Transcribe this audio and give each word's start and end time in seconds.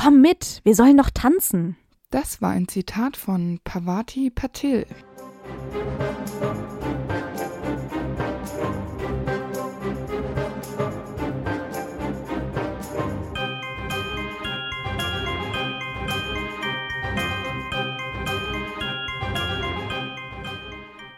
Komm 0.00 0.20
mit, 0.20 0.60
wir 0.62 0.76
sollen 0.76 0.96
doch 0.96 1.10
tanzen. 1.10 1.76
Das 2.10 2.40
war 2.40 2.50
ein 2.50 2.68
Zitat 2.68 3.16
von 3.16 3.58
Pavati 3.64 4.30
Patil. 4.30 4.86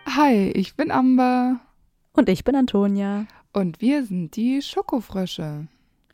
Hi, 0.07 0.53
ich 0.55 0.75
bin 0.77 0.91
Amber. 0.91 1.61
Und 2.15 2.31
ich 2.31 2.45
bin 2.45 2.57
Antonia. 2.57 3.27
Und 3.53 3.83
wir 3.83 4.07
sind 4.07 4.37
die 4.37 4.63
Schokofrösche. 4.63 5.69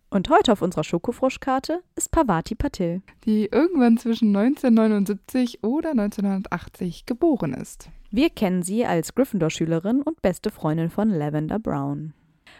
Und 0.08 0.30
heute 0.30 0.52
auf 0.52 0.62
unserer 0.62 0.84
Schokofroschkarte 0.84 1.82
ist 1.96 2.10
Pavati 2.10 2.54
Patil. 2.54 3.02
Die 3.24 3.46
irgendwann 3.46 3.98
zwischen 3.98 4.34
1979 4.36 5.64
oder 5.64 5.90
1980 5.90 7.06
geboren 7.06 7.52
ist. 7.54 7.90
Wir 8.10 8.30
kennen 8.30 8.62
sie 8.62 8.86
als 8.86 9.14
Gryffindor-Schülerin 9.14 10.02
und 10.02 10.22
beste 10.22 10.50
Freundin 10.50 10.90
von 10.90 11.10
Lavender 11.10 11.58
Brown. 11.58 12.14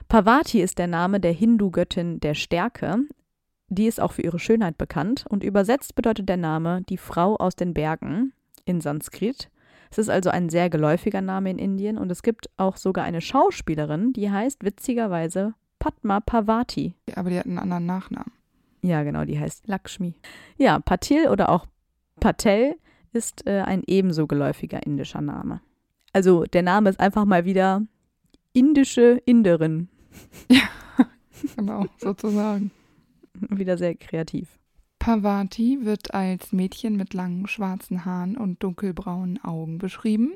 Pavati 0.08 0.60
ist 0.60 0.78
der 0.78 0.88
Name 0.88 1.20
der 1.20 1.32
Hindu-Göttin 1.32 2.20
der 2.20 2.34
Stärke. 2.34 2.98
Die 3.68 3.86
ist 3.86 4.00
auch 4.00 4.12
für 4.12 4.22
ihre 4.22 4.38
Schönheit 4.38 4.76
bekannt 4.76 5.24
und 5.28 5.44
übersetzt 5.44 5.94
bedeutet 5.94 6.28
der 6.28 6.36
Name 6.36 6.82
die 6.88 6.98
Frau 6.98 7.36
aus 7.36 7.56
den 7.56 7.74
Bergen 7.74 8.32
in 8.64 8.80
Sanskrit. 8.80 9.50
Es 9.90 9.98
ist 9.98 10.08
also 10.08 10.30
ein 10.30 10.48
sehr 10.48 10.68
geläufiger 10.68 11.20
Name 11.20 11.50
in 11.50 11.58
Indien 11.58 11.96
und 11.96 12.10
es 12.10 12.22
gibt 12.22 12.50
auch 12.56 12.76
sogar 12.76 13.04
eine 13.04 13.20
Schauspielerin, 13.20 14.12
die 14.12 14.30
heißt 14.30 14.64
witzigerweise 14.64 15.54
Padma 15.78 16.20
Pavati. 16.20 16.94
Aber 17.14 17.30
die 17.30 17.38
hat 17.38 17.46
einen 17.46 17.58
anderen 17.58 17.86
Nachnamen. 17.86 18.32
Ja, 18.82 19.02
genau, 19.02 19.24
die 19.24 19.38
heißt 19.38 19.66
Lakshmi. 19.66 20.14
Ja, 20.58 20.78
Patil 20.78 21.28
oder 21.28 21.48
auch 21.48 21.66
Patel 22.20 22.76
ist 23.12 23.46
äh, 23.46 23.62
ein 23.62 23.82
ebenso 23.86 24.26
geläufiger 24.26 24.84
indischer 24.84 25.20
Name. 25.20 25.60
Also 26.12 26.44
der 26.44 26.62
Name 26.62 26.90
ist 26.90 27.00
einfach 27.00 27.24
mal 27.24 27.44
wieder 27.44 27.82
indische 28.52 29.20
Inderin. 29.24 29.88
Ja, 30.50 30.62
genau, 31.56 31.86
sozusagen. 31.98 32.70
wieder 33.50 33.76
sehr 33.76 33.94
kreativ. 33.94 34.58
Pavati 35.06 35.84
wird 35.84 36.14
als 36.14 36.50
Mädchen 36.50 36.96
mit 36.96 37.14
langen 37.14 37.46
schwarzen 37.46 38.04
Haaren 38.04 38.36
und 38.36 38.60
dunkelbraunen 38.60 39.38
Augen 39.44 39.78
beschrieben. 39.78 40.32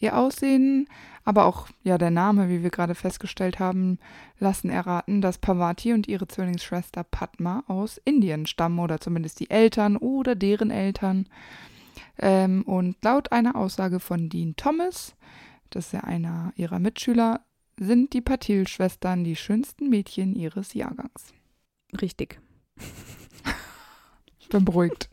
Ihr 0.00 0.18
Aussehen, 0.18 0.88
aber 1.24 1.44
auch 1.44 1.68
ja 1.84 1.96
der 1.96 2.10
Name, 2.10 2.48
wie 2.48 2.64
wir 2.64 2.70
gerade 2.70 2.96
festgestellt 2.96 3.60
haben, 3.60 4.00
lassen 4.40 4.68
erraten, 4.68 5.20
dass 5.20 5.38
Pavati 5.38 5.92
und 5.92 6.08
ihre 6.08 6.26
Zwillingsschwester 6.26 7.04
Padma 7.04 7.62
aus 7.68 8.00
Indien 8.04 8.46
stammen 8.46 8.80
oder 8.80 9.00
zumindest 9.00 9.38
die 9.38 9.48
Eltern 9.48 9.96
oder 9.96 10.34
deren 10.34 10.72
Eltern. 10.72 11.28
Ähm, 12.18 12.62
und 12.62 12.96
laut 13.04 13.30
einer 13.30 13.54
Aussage 13.54 14.00
von 14.00 14.28
Dean 14.28 14.56
Thomas, 14.56 15.14
das 15.70 15.86
ist 15.86 15.92
ja 15.92 16.00
einer 16.00 16.52
ihrer 16.56 16.80
Mitschüler, 16.80 17.42
sind 17.78 18.12
die 18.12 18.22
Patil-Schwestern 18.22 19.22
die 19.22 19.36
schönsten 19.36 19.88
Mädchen 19.88 20.34
ihres 20.34 20.74
Jahrgangs. 20.74 21.32
Richtig 22.02 22.40
bin 24.50 24.64
beruhigt. 24.64 25.08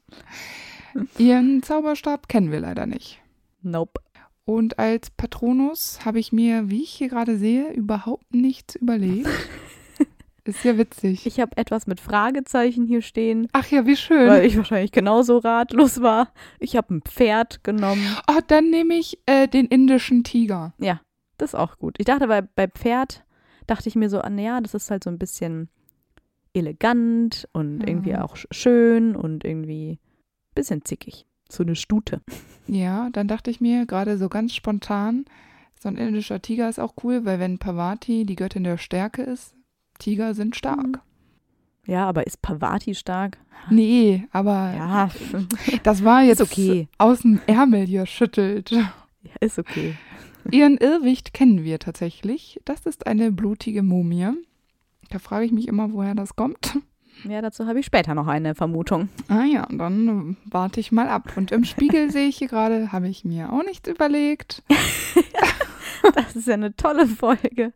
Ihren 1.18 1.64
Zauberstab 1.64 2.28
kennen 2.28 2.52
wir 2.52 2.60
leider 2.60 2.86
nicht. 2.86 3.20
Nope. 3.62 4.02
Und 4.46 4.80
als 4.80 5.10
Patronus 5.10 6.06
habe 6.06 6.20
ich 6.20 6.32
mir, 6.32 6.70
wie 6.70 6.84
ich 6.84 6.92
hier 6.92 7.10
gerade 7.10 7.38
sehe, 7.38 7.72
überhaupt 7.74 8.34
nichts 8.34 8.76
überlegt. 8.76 9.28
Ist 10.46 10.64
ja 10.64 10.78
witzig. 10.78 11.28
Ich 11.28 11.42
habe 11.42 11.58
etwas 11.58 11.88
mit 11.88 12.00
Fragezeichen 12.00 12.86
hier 12.86 13.02
stehen. 13.02 13.50
Ach 13.52 13.68
ja, 13.68 13.86
wie 13.86 13.98
schön. 13.98 14.30
Weil 14.30 14.46
ich 14.46 14.56
wahrscheinlich 14.56 14.94
genauso 14.94 15.40
ratlos 15.40 16.02
war. 16.02 16.32
Ich 16.60 16.78
habe 16.78 16.96
ein 16.96 17.02
Pferd 17.02 17.66
genommen. 17.66 18.02
Oh, 18.30 18.40
dann 18.48 18.70
nehme 18.70 18.94
ich 18.94 19.20
äh, 19.26 19.50
den 19.50 19.66
indischen 19.66 20.24
Tiger. 20.24 20.74
Ja, 20.78 21.02
das 21.38 21.50
ist 21.50 21.60
auch 21.60 21.78
gut. 21.78 21.96
Ich 21.98 22.06
dachte 22.06 22.28
bei, 22.28 22.42
bei 22.42 22.70
Pferd, 22.70 23.26
dachte 23.66 23.90
ich 23.90 23.96
mir 23.98 24.10
so, 24.10 24.22
ah, 24.22 24.30
ja, 24.30 24.62
das 24.62 24.74
ist 24.74 24.90
halt 24.90 25.04
so 25.04 25.10
ein 25.10 25.20
bisschen 25.20 25.68
elegant 26.58 27.48
und 27.54 27.80
mhm. 27.80 27.88
irgendwie 27.88 28.16
auch 28.16 28.36
schön 28.52 29.16
und 29.16 29.44
irgendwie 29.44 29.94
ein 29.94 30.56
bisschen 30.56 30.86
zickig. 30.86 31.26
So 31.50 31.64
eine 31.64 31.76
Stute. 31.76 32.22
Ja, 32.68 33.10
dann 33.12 33.28
dachte 33.28 33.50
ich 33.50 33.62
mir 33.62 33.86
gerade 33.86 34.18
so 34.18 34.28
ganz 34.28 34.54
spontan, 34.54 35.26
so 35.80 35.90
ein 35.90 35.98
indischer 35.98 36.42
Tiger 36.42 36.68
ist 36.68 36.80
auch 36.80 36.94
cool, 37.04 37.24
weil 37.24 37.40
wenn 37.40 37.60
Pavati 37.60 38.26
die 38.26 38.36
Göttin 38.36 38.64
der 38.64 38.78
Stärke 38.78 39.22
ist, 39.22 39.56
Tiger 40.00 40.34
sind 40.34 40.56
stark. 40.56 40.86
Mhm. 40.86 41.02
Ja, 41.86 42.06
aber 42.08 42.28
ist 42.28 42.42
Pavati 42.42 42.96
stark? 42.96 43.38
Nee, 43.70 44.28
aber 44.32 44.74
ja. 44.76 45.10
das 45.84 46.04
war 46.04 46.22
jetzt 46.22 46.42
okay. 46.42 46.90
aus 46.98 47.22
dem 47.22 47.40
Ärmel 47.48 47.86
hier 47.86 48.06
schüttelt. 48.06 48.72
Ja, 48.72 48.92
ist 49.40 49.58
okay. 49.58 49.96
Ihren 50.52 50.78
Irrwicht 50.78 51.34
kennen 51.34 51.64
wir 51.64 51.80
tatsächlich. 51.80 52.60
Das 52.66 52.86
ist 52.86 53.08
eine 53.08 53.32
blutige 53.32 53.84
Mumie. 53.84 54.32
Da 55.10 55.20
frage 55.20 55.46
ich 55.46 55.52
mich 55.52 55.68
immer, 55.68 55.94
woher 55.94 56.16
das 56.16 56.36
kommt. 56.36 56.78
Ja, 57.24 57.42
dazu 57.42 57.66
habe 57.66 57.80
ich 57.80 57.86
später 57.86 58.14
noch 58.14 58.28
eine 58.28 58.54
Vermutung. 58.54 59.10
Ah 59.28 59.44
ja, 59.44 59.68
dann 59.72 60.38
warte 60.46 60.80
ich 60.80 60.92
mal 60.92 61.08
ab. 61.08 61.34
Und 61.36 61.52
im 61.52 61.64
Spiegel 61.64 62.12
sehe 62.12 62.28
ich 62.28 62.38
hier 62.38 62.48
gerade, 62.48 62.92
habe 62.92 63.08
ich 63.08 63.26
mir 63.26 63.52
auch 63.52 63.64
nichts 63.64 63.90
überlegt. 63.90 64.64
das 66.16 66.36
ist 66.36 66.48
ja 66.48 66.54
eine 66.54 66.76
tolle 66.76 67.08
Folge. 67.08 67.74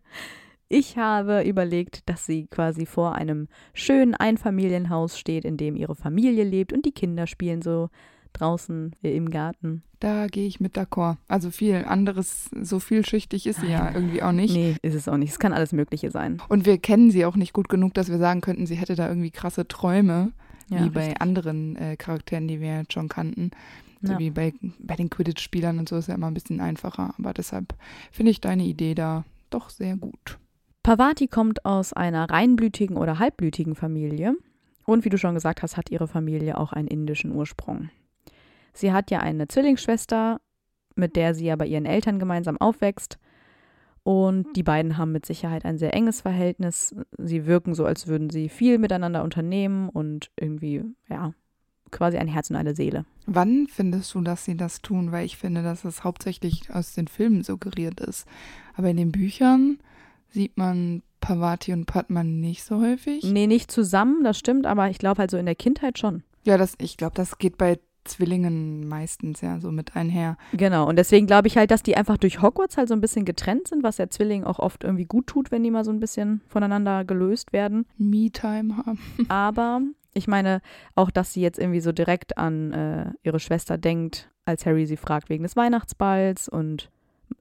Ich 0.69 0.97
habe 0.97 1.43
überlegt, 1.43 2.07
dass 2.07 2.25
sie 2.25 2.47
quasi 2.47 2.85
vor 2.85 3.15
einem 3.15 3.49
schönen 3.73 4.15
Einfamilienhaus 4.15 5.19
steht, 5.19 5.43
in 5.43 5.57
dem 5.57 5.75
ihre 5.75 5.95
Familie 5.95 6.45
lebt 6.45 6.71
und 6.71 6.85
die 6.85 6.93
Kinder 6.93 7.27
spielen 7.27 7.61
so 7.61 7.89
draußen 8.33 8.95
im 9.01 9.29
Garten. 9.29 9.83
Da 10.01 10.25
gehe 10.25 10.47
ich 10.47 10.59
mit 10.59 10.75
d'accord. 10.75 11.17
Also 11.27 11.51
viel 11.51 11.85
anderes, 11.87 12.49
so 12.59 12.79
vielschichtig 12.79 13.45
ist 13.45 13.61
sie 13.61 13.67
ja 13.67 13.91
irgendwie 13.93 14.23
auch 14.23 14.31
nicht. 14.31 14.55
Nee, 14.55 14.75
ist 14.81 14.95
es 14.95 15.07
auch 15.07 15.15
nicht. 15.15 15.29
Es 15.29 15.37
kann 15.37 15.53
alles 15.53 15.73
Mögliche 15.73 16.09
sein. 16.09 16.41
Und 16.49 16.65
wir 16.65 16.79
kennen 16.79 17.11
sie 17.11 17.23
auch 17.23 17.35
nicht 17.35 17.53
gut 17.53 17.69
genug, 17.69 17.93
dass 17.93 18.09
wir 18.09 18.17
sagen 18.17 18.41
könnten, 18.41 18.65
sie 18.65 18.73
hätte 18.73 18.95
da 18.95 19.07
irgendwie 19.07 19.29
krasse 19.29 19.67
Träume, 19.67 20.31
ja, 20.69 20.83
wie 20.83 20.89
bei 20.89 21.01
richtig. 21.01 21.21
anderen 21.21 21.75
äh, 21.75 21.97
Charakteren, 21.97 22.47
die 22.47 22.59
wir 22.59 22.79
jetzt 22.79 22.93
schon 22.93 23.09
kannten. 23.09 23.51
So 24.01 24.13
ja. 24.13 24.19
wie 24.19 24.31
bei, 24.31 24.53
bei 24.79 24.95
den 24.95 25.11
Quidditch-Spielern 25.11 25.77
und 25.77 25.87
so 25.87 25.97
ist 25.97 26.07
ja 26.07 26.15
immer 26.15 26.31
ein 26.31 26.33
bisschen 26.33 26.61
einfacher. 26.61 27.13
Aber 27.19 27.33
deshalb 27.35 27.75
finde 28.11 28.31
ich 28.31 28.41
deine 28.41 28.63
Idee 28.63 28.95
da 28.95 29.23
doch 29.51 29.69
sehr 29.69 29.97
gut. 29.97 30.39
Pavati 30.81 31.27
kommt 31.27 31.63
aus 31.63 31.93
einer 31.93 32.27
reinblütigen 32.27 32.97
oder 32.97 33.19
halbblütigen 33.19 33.75
Familie. 33.75 34.33
Und 34.83 35.05
wie 35.05 35.09
du 35.09 35.19
schon 35.19 35.35
gesagt 35.35 35.61
hast, 35.61 35.77
hat 35.77 35.91
ihre 35.91 36.07
Familie 36.07 36.57
auch 36.57 36.73
einen 36.73 36.87
indischen 36.87 37.31
Ursprung. 37.35 37.91
Sie 38.73 38.91
hat 38.91 39.11
ja 39.11 39.19
eine 39.19 39.47
Zwillingsschwester, 39.47 40.39
mit 40.95 41.15
der 41.15 41.33
sie 41.33 41.45
ja 41.45 41.55
bei 41.55 41.65
ihren 41.65 41.85
Eltern 41.85 42.19
gemeinsam 42.19 42.57
aufwächst. 42.57 43.17
Und 44.03 44.55
die 44.55 44.63
beiden 44.63 44.97
haben 44.97 45.11
mit 45.11 45.25
Sicherheit 45.25 45.63
ein 45.63 45.77
sehr 45.77 45.93
enges 45.93 46.21
Verhältnis. 46.21 46.95
Sie 47.17 47.45
wirken 47.45 47.75
so, 47.75 47.85
als 47.85 48.07
würden 48.07 48.29
sie 48.29 48.49
viel 48.49 48.79
miteinander 48.79 49.23
unternehmen 49.23 49.89
und 49.89 50.31
irgendwie, 50.35 50.83
ja, 51.07 51.33
quasi 51.91 52.17
ein 52.17 52.27
Herz 52.27 52.49
und 52.49 52.55
eine 52.55 52.75
Seele. 52.75 53.05
Wann 53.27 53.67
findest 53.67 54.13
du, 54.15 54.21
dass 54.21 54.45
sie 54.45 54.57
das 54.57 54.81
tun? 54.81 55.11
Weil 55.11 55.25
ich 55.25 55.37
finde, 55.37 55.61
dass 55.61 55.85
es 55.85 56.03
hauptsächlich 56.03 56.73
aus 56.73 56.93
den 56.93 57.07
Filmen 57.07 57.43
suggeriert 57.43 57.99
ist. 57.99 58.25
Aber 58.75 58.89
in 58.89 58.97
den 58.97 59.11
Büchern 59.11 59.77
sieht 60.29 60.57
man 60.57 61.03
Pavati 61.19 61.73
und 61.73 61.85
Padman 61.85 62.39
nicht 62.39 62.63
so 62.63 62.81
häufig. 62.81 63.23
Nee, 63.23 63.45
nicht 63.45 63.69
zusammen, 63.69 64.23
das 64.23 64.39
stimmt, 64.39 64.65
aber 64.65 64.89
ich 64.89 64.97
glaube 64.97 65.19
halt 65.19 65.31
so 65.31 65.37
in 65.37 65.45
der 65.45 65.55
Kindheit 65.55 65.99
schon. 65.99 66.23
Ja, 66.43 66.57
das, 66.57 66.73
ich 66.79 66.97
glaube, 66.97 67.13
das 67.13 67.37
geht 67.37 67.57
bei 67.57 67.79
Zwillingen 68.03 68.87
meistens 68.87 69.41
ja 69.41 69.59
so 69.59 69.71
mit 69.71 69.95
einher. 69.95 70.37
Genau, 70.53 70.87
und 70.87 70.97
deswegen 70.97 71.27
glaube 71.27 71.47
ich 71.47 71.57
halt, 71.57 71.71
dass 71.71 71.83
die 71.83 71.95
einfach 71.95 72.17
durch 72.17 72.41
Hogwarts 72.41 72.77
halt 72.77 72.87
so 72.87 72.93
ein 72.93 73.01
bisschen 73.01 73.25
getrennt 73.25 73.67
sind, 73.67 73.83
was 73.83 73.97
ja 73.97 74.09
Zwillingen 74.09 74.45
auch 74.45 74.59
oft 74.59 74.83
irgendwie 74.83 75.05
gut 75.05 75.27
tut, 75.27 75.51
wenn 75.51 75.63
die 75.63 75.71
mal 75.71 75.85
so 75.85 75.91
ein 75.91 75.99
bisschen 75.99 76.41
voneinander 76.47 77.05
gelöst 77.05 77.53
werden. 77.53 77.85
Me-Time 77.97 78.77
haben. 78.77 78.99
Aber 79.29 79.81
ich 80.13 80.27
meine 80.27 80.61
auch, 80.95 81.11
dass 81.11 81.33
sie 81.33 81.41
jetzt 81.41 81.59
irgendwie 81.59 81.81
so 81.81 81.91
direkt 81.91 82.37
an 82.37 82.73
äh, 82.73 83.11
ihre 83.23 83.39
Schwester 83.39 83.77
denkt, 83.77 84.29
als 84.45 84.65
Harry 84.65 84.85
sie 84.85 84.97
fragt 84.97 85.29
wegen 85.29 85.43
des 85.43 85.55
Weihnachtsballs 85.55 86.49
und 86.49 86.89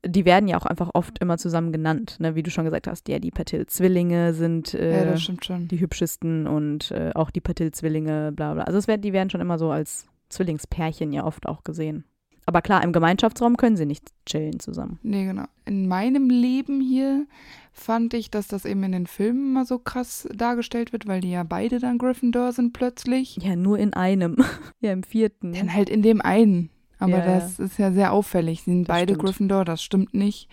die 0.05 0.25
werden 0.25 0.49
ja 0.49 0.57
auch 0.57 0.67
einfach 0.67 0.91
oft 0.95 1.19
immer 1.19 1.37
zusammen 1.37 1.73
genannt, 1.73 2.17
ne? 2.21 2.35
wie 2.35 2.43
du 2.43 2.51
schon 2.51 2.65
gesagt 2.65 2.87
hast. 2.87 3.09
Ja, 3.09 3.19
die 3.19 3.31
Patil-Zwillinge 3.31 4.35
sind 4.35 4.75
äh, 4.75 5.13
ja, 5.13 5.59
die 5.59 5.81
hübschesten 5.81 6.47
und 6.47 6.91
äh, 6.91 7.11
auch 7.15 7.31
die 7.31 7.41
Patil-Zwillinge, 7.41 8.33
bla 8.33 8.55
bla. 8.55 8.63
Also 8.65 8.79
es 8.79 8.89
wird, 8.89 9.05
die 9.05 9.13
werden 9.13 9.31
schon 9.31 9.41
immer 9.41 9.59
so 9.59 9.71
als 9.71 10.07
Zwillingspärchen 10.31 11.13
ja 11.13 11.25
oft 11.25 11.47
auch 11.47 11.65
gesehen. 11.65 12.05
Aber 12.47 12.63
klar, 12.63 12.83
im 12.83 12.93
Gemeinschaftsraum 12.93 13.57
können 13.57 13.77
sie 13.77 13.87
nicht 13.87 14.09
chillen 14.27 14.59
zusammen. 14.59 14.99
Nee, 15.03 15.25
genau. 15.25 15.45
In 15.67 15.87
meinem 15.87 16.31
Leben 16.31 16.81
hier 16.81 17.27
fand 17.73 18.15
ich, 18.15 18.31
dass 18.31 18.49
das 18.49 18.65
eben 18.65 18.83
in 18.83 18.93
den 18.93 19.07
Filmen 19.07 19.53
mal 19.53 19.65
so 19.65 19.79
krass 19.79 20.29
dargestellt 20.35 20.93
wird, 20.93 21.07
weil 21.07 21.21
die 21.21 21.31
ja 21.31 21.45
beide 21.45 21.79
dann 21.79 21.99
Gryffindor 21.99 22.53
sind 22.53 22.73
plötzlich. 22.73 23.37
Ja, 23.37 23.55
nur 23.55 23.79
in 23.79 23.95
einem. 23.95 24.37
ja, 24.81 24.93
im 24.93 25.03
vierten. 25.03 25.53
Dann 25.53 25.73
halt 25.73 25.89
in 25.91 26.03
dem 26.03 26.21
einen. 26.21 26.71
Aber 26.99 27.19
ja, 27.19 27.25
das 27.25 27.59
ist 27.59 27.79
ja 27.79 27.93
sehr 27.93 28.13
auffällig. 28.13 28.63
Sie 28.63 28.73
sind 28.73 28.89
beide 28.89 29.15
stimmt. 29.15 29.25
Gryffindor, 29.25 29.65
das 29.65 29.83
stimmt 29.83 30.15
nicht. 30.15 30.49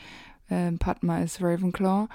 Ähm, 0.50 0.78
Padma 0.78 1.20
ist 1.20 1.42
Ravenclaw. 1.42 2.08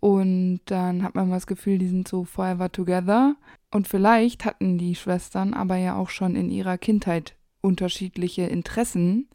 Und 0.00 0.60
dann 0.66 1.02
hat 1.02 1.14
man 1.14 1.28
mal 1.28 1.36
das 1.36 1.46
Gefühl, 1.46 1.78
die 1.78 1.88
sind 1.88 2.06
so 2.06 2.24
forever 2.24 2.70
together. 2.70 3.36
Und 3.70 3.86
vielleicht 3.86 4.44
hatten 4.44 4.78
die 4.78 4.94
Schwestern 4.94 5.54
aber 5.54 5.76
ja 5.76 5.96
auch 5.96 6.08
schon 6.08 6.34
in 6.36 6.50
ihrer 6.50 6.78
Kindheit 6.78 7.34
unterschiedliche 7.60 8.42
Interessen, 8.42 9.28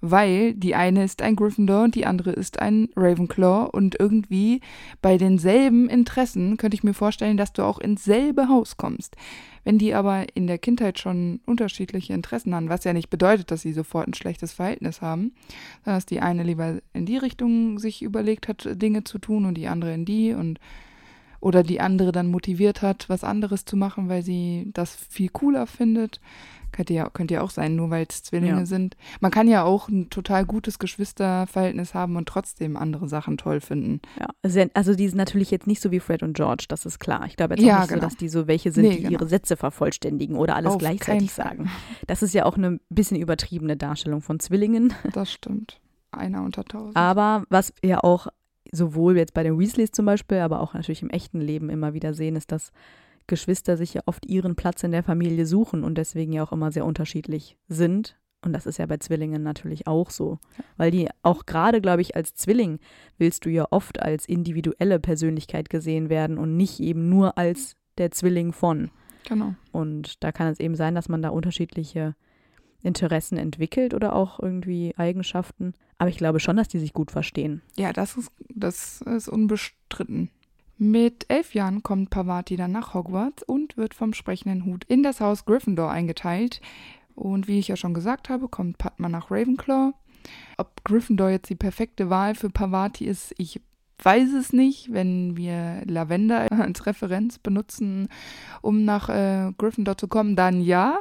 weil 0.00 0.54
die 0.54 0.74
eine 0.74 1.04
ist 1.04 1.22
ein 1.22 1.34
Gryffindor 1.34 1.82
und 1.84 1.94
die 1.94 2.06
andere 2.06 2.30
ist 2.30 2.60
ein 2.60 2.88
Ravenclaw 2.94 3.68
und 3.72 3.98
irgendwie 3.98 4.60
bei 5.02 5.18
denselben 5.18 5.88
Interessen 5.88 6.56
könnte 6.56 6.76
ich 6.76 6.84
mir 6.84 6.94
vorstellen, 6.94 7.36
dass 7.36 7.52
du 7.52 7.62
auch 7.62 7.78
ins 7.78 8.04
selbe 8.04 8.48
Haus 8.48 8.76
kommst. 8.76 9.16
Wenn 9.64 9.76
die 9.76 9.94
aber 9.94 10.24
in 10.34 10.46
der 10.46 10.58
Kindheit 10.58 10.98
schon 10.98 11.40
unterschiedliche 11.46 12.14
Interessen 12.14 12.54
haben, 12.54 12.68
was 12.68 12.84
ja 12.84 12.92
nicht 12.92 13.10
bedeutet, 13.10 13.50
dass 13.50 13.62
sie 13.62 13.72
sofort 13.72 14.06
ein 14.06 14.14
schlechtes 14.14 14.52
Verhältnis 14.52 15.02
haben, 15.02 15.32
sondern 15.84 15.98
dass 15.98 16.06
die 16.06 16.20
eine 16.20 16.44
lieber 16.44 16.78
in 16.92 17.04
die 17.04 17.18
Richtung 17.18 17.78
sich 17.78 18.02
überlegt 18.02 18.46
hat, 18.46 18.68
Dinge 18.80 19.04
zu 19.04 19.18
tun 19.18 19.46
und 19.46 19.54
die 19.54 19.66
andere 19.66 19.92
in 19.92 20.04
die 20.04 20.32
und 20.32 20.60
oder 21.40 21.62
die 21.62 21.80
andere 21.80 22.12
dann 22.12 22.28
motiviert 22.30 22.82
hat, 22.82 23.08
was 23.08 23.24
anderes 23.24 23.64
zu 23.64 23.76
machen, 23.76 24.08
weil 24.08 24.22
sie 24.22 24.70
das 24.74 24.94
viel 24.96 25.28
cooler 25.28 25.66
findet. 25.66 26.20
Könnte 26.70 26.92
ja, 26.92 27.08
könnte 27.08 27.34
ja 27.34 27.40
auch 27.42 27.50
sein, 27.50 27.76
nur 27.76 27.88
weil 27.88 28.04
es 28.08 28.22
Zwillinge 28.24 28.58
Ja. 28.60 28.66
sind. 28.66 28.94
Man 29.20 29.30
kann 29.30 29.48
ja 29.48 29.64
auch 29.64 29.88
ein 29.88 30.10
total 30.10 30.44
gutes 30.44 30.78
Geschwisterverhältnis 30.78 31.94
haben 31.94 32.16
und 32.16 32.28
trotzdem 32.28 32.76
andere 32.76 33.08
Sachen 33.08 33.38
toll 33.38 33.60
finden. 33.60 34.00
Ja, 34.20 34.26
also, 34.74 34.94
die 34.94 35.08
sind 35.08 35.16
natürlich 35.16 35.50
jetzt 35.50 35.66
nicht 35.66 35.80
so 35.80 35.90
wie 35.90 36.00
Fred 36.00 36.22
und 36.22 36.34
George, 36.36 36.66
das 36.68 36.84
ist 36.86 36.98
klar. 36.98 37.24
Ich 37.26 37.36
glaube 37.36 37.54
jetzt 37.54 37.64
Ja, 37.64 37.80
nicht 37.80 37.88
genau. 37.88 38.00
so, 38.02 38.06
dass 38.06 38.16
die 38.16 38.28
so 38.28 38.46
welche 38.46 38.70
sind, 38.70 38.84
Nee, 38.84 38.96
die 38.96 39.02
genau. 39.02 39.12
ihre 39.12 39.28
Sätze 39.28 39.56
vervollständigen 39.56 40.36
oder 40.36 40.56
alles 40.56 40.72
Auf 40.72 40.78
gleichzeitig 40.78 41.32
sagen. 41.32 41.70
Das 42.06 42.22
ist 42.22 42.34
ja 42.34 42.44
auch 42.44 42.56
eine 42.56 42.80
bisschen 42.90 43.16
übertriebene 43.16 43.76
Darstellung 43.76 44.20
von 44.20 44.38
Zwillingen. 44.40 44.92
Das 45.12 45.32
stimmt. 45.32 45.80
Einer 46.10 46.42
unter 46.42 46.64
tausend. 46.64 46.96
Aber 46.96 47.44
was 47.48 47.72
wir 47.82 48.04
auch 48.04 48.28
sowohl 48.72 49.16
jetzt 49.16 49.34
bei 49.34 49.42
den 49.42 49.58
Weasleys 49.58 49.92
zum 49.92 50.06
Beispiel, 50.06 50.38
aber 50.38 50.60
auch 50.60 50.74
natürlich 50.74 51.02
im 51.02 51.10
echten 51.10 51.40
Leben 51.40 51.70
immer 51.70 51.94
wieder 51.94 52.14
sehen, 52.14 52.36
ist, 52.36 52.52
dass 52.52 52.72
Geschwister 53.26 53.76
sich 53.76 53.94
ja 53.94 54.02
oft 54.06 54.26
ihren 54.26 54.56
Platz 54.56 54.82
in 54.82 54.92
der 54.92 55.02
Familie 55.02 55.46
suchen 55.46 55.84
und 55.84 55.96
deswegen 55.96 56.32
ja 56.32 56.42
auch 56.42 56.52
immer 56.52 56.72
sehr 56.72 56.84
unterschiedlich 56.84 57.56
sind. 57.68 58.18
Und 58.42 58.52
das 58.52 58.66
ist 58.66 58.78
ja 58.78 58.86
bei 58.86 58.98
Zwillingen 58.98 59.42
natürlich 59.42 59.86
auch 59.86 60.10
so. 60.10 60.38
Weil 60.76 60.90
die 60.90 61.08
auch 61.22 61.44
gerade, 61.44 61.80
glaube 61.80 62.02
ich, 62.02 62.14
als 62.16 62.34
Zwilling 62.34 62.78
willst 63.18 63.44
du 63.44 63.50
ja 63.50 63.66
oft 63.70 64.00
als 64.00 64.26
individuelle 64.26 65.00
Persönlichkeit 65.00 65.70
gesehen 65.70 66.08
werden 66.08 66.38
und 66.38 66.56
nicht 66.56 66.80
eben 66.80 67.08
nur 67.08 67.36
als 67.36 67.76
der 67.98 68.12
Zwilling 68.12 68.52
von. 68.52 68.90
Genau. 69.28 69.54
Und 69.72 70.22
da 70.22 70.32
kann 70.32 70.48
es 70.48 70.60
eben 70.60 70.76
sein, 70.76 70.94
dass 70.94 71.08
man 71.08 71.20
da 71.20 71.30
unterschiedliche 71.30 72.14
Interessen 72.82 73.38
entwickelt 73.38 73.94
oder 73.94 74.14
auch 74.14 74.40
irgendwie 74.40 74.94
Eigenschaften. 74.96 75.74
Aber 75.98 76.10
ich 76.10 76.16
glaube 76.16 76.40
schon, 76.40 76.56
dass 76.56 76.68
die 76.68 76.78
sich 76.78 76.92
gut 76.92 77.10
verstehen. 77.10 77.62
Ja, 77.76 77.92
das 77.92 78.16
ist, 78.16 78.30
das 78.48 79.00
ist 79.02 79.28
unbestritten. 79.28 80.30
Mit 80.80 81.26
elf 81.28 81.54
Jahren 81.54 81.82
kommt 81.82 82.10
Pavati 82.10 82.56
dann 82.56 82.70
nach 82.70 82.94
Hogwarts 82.94 83.42
und 83.42 83.76
wird 83.76 83.94
vom 83.94 84.12
sprechenden 84.12 84.64
Hut 84.64 84.84
in 84.84 85.02
das 85.02 85.20
Haus 85.20 85.44
Gryffindor 85.44 85.90
eingeteilt. 85.90 86.60
Und 87.16 87.48
wie 87.48 87.58
ich 87.58 87.66
ja 87.66 87.74
schon 87.74 87.94
gesagt 87.94 88.28
habe, 88.28 88.48
kommt 88.48 88.78
Padma 88.78 89.08
nach 89.08 89.32
Ravenclaw. 89.32 89.92
Ob 90.56 90.84
Gryffindor 90.84 91.30
jetzt 91.30 91.50
die 91.50 91.56
perfekte 91.56 92.10
Wahl 92.10 92.36
für 92.36 92.48
Pavati 92.48 93.06
ist, 93.06 93.34
ich 93.38 93.60
weiß 94.02 94.32
es 94.34 94.52
nicht. 94.52 94.92
Wenn 94.92 95.36
wir 95.36 95.82
Lavender 95.84 96.46
als 96.52 96.86
Referenz 96.86 97.38
benutzen, 97.38 98.08
um 98.62 98.84
nach 98.84 99.08
äh, 99.08 99.52
Gryffindor 99.58 99.98
zu 99.98 100.06
kommen, 100.06 100.36
dann 100.36 100.60
ja. 100.60 101.00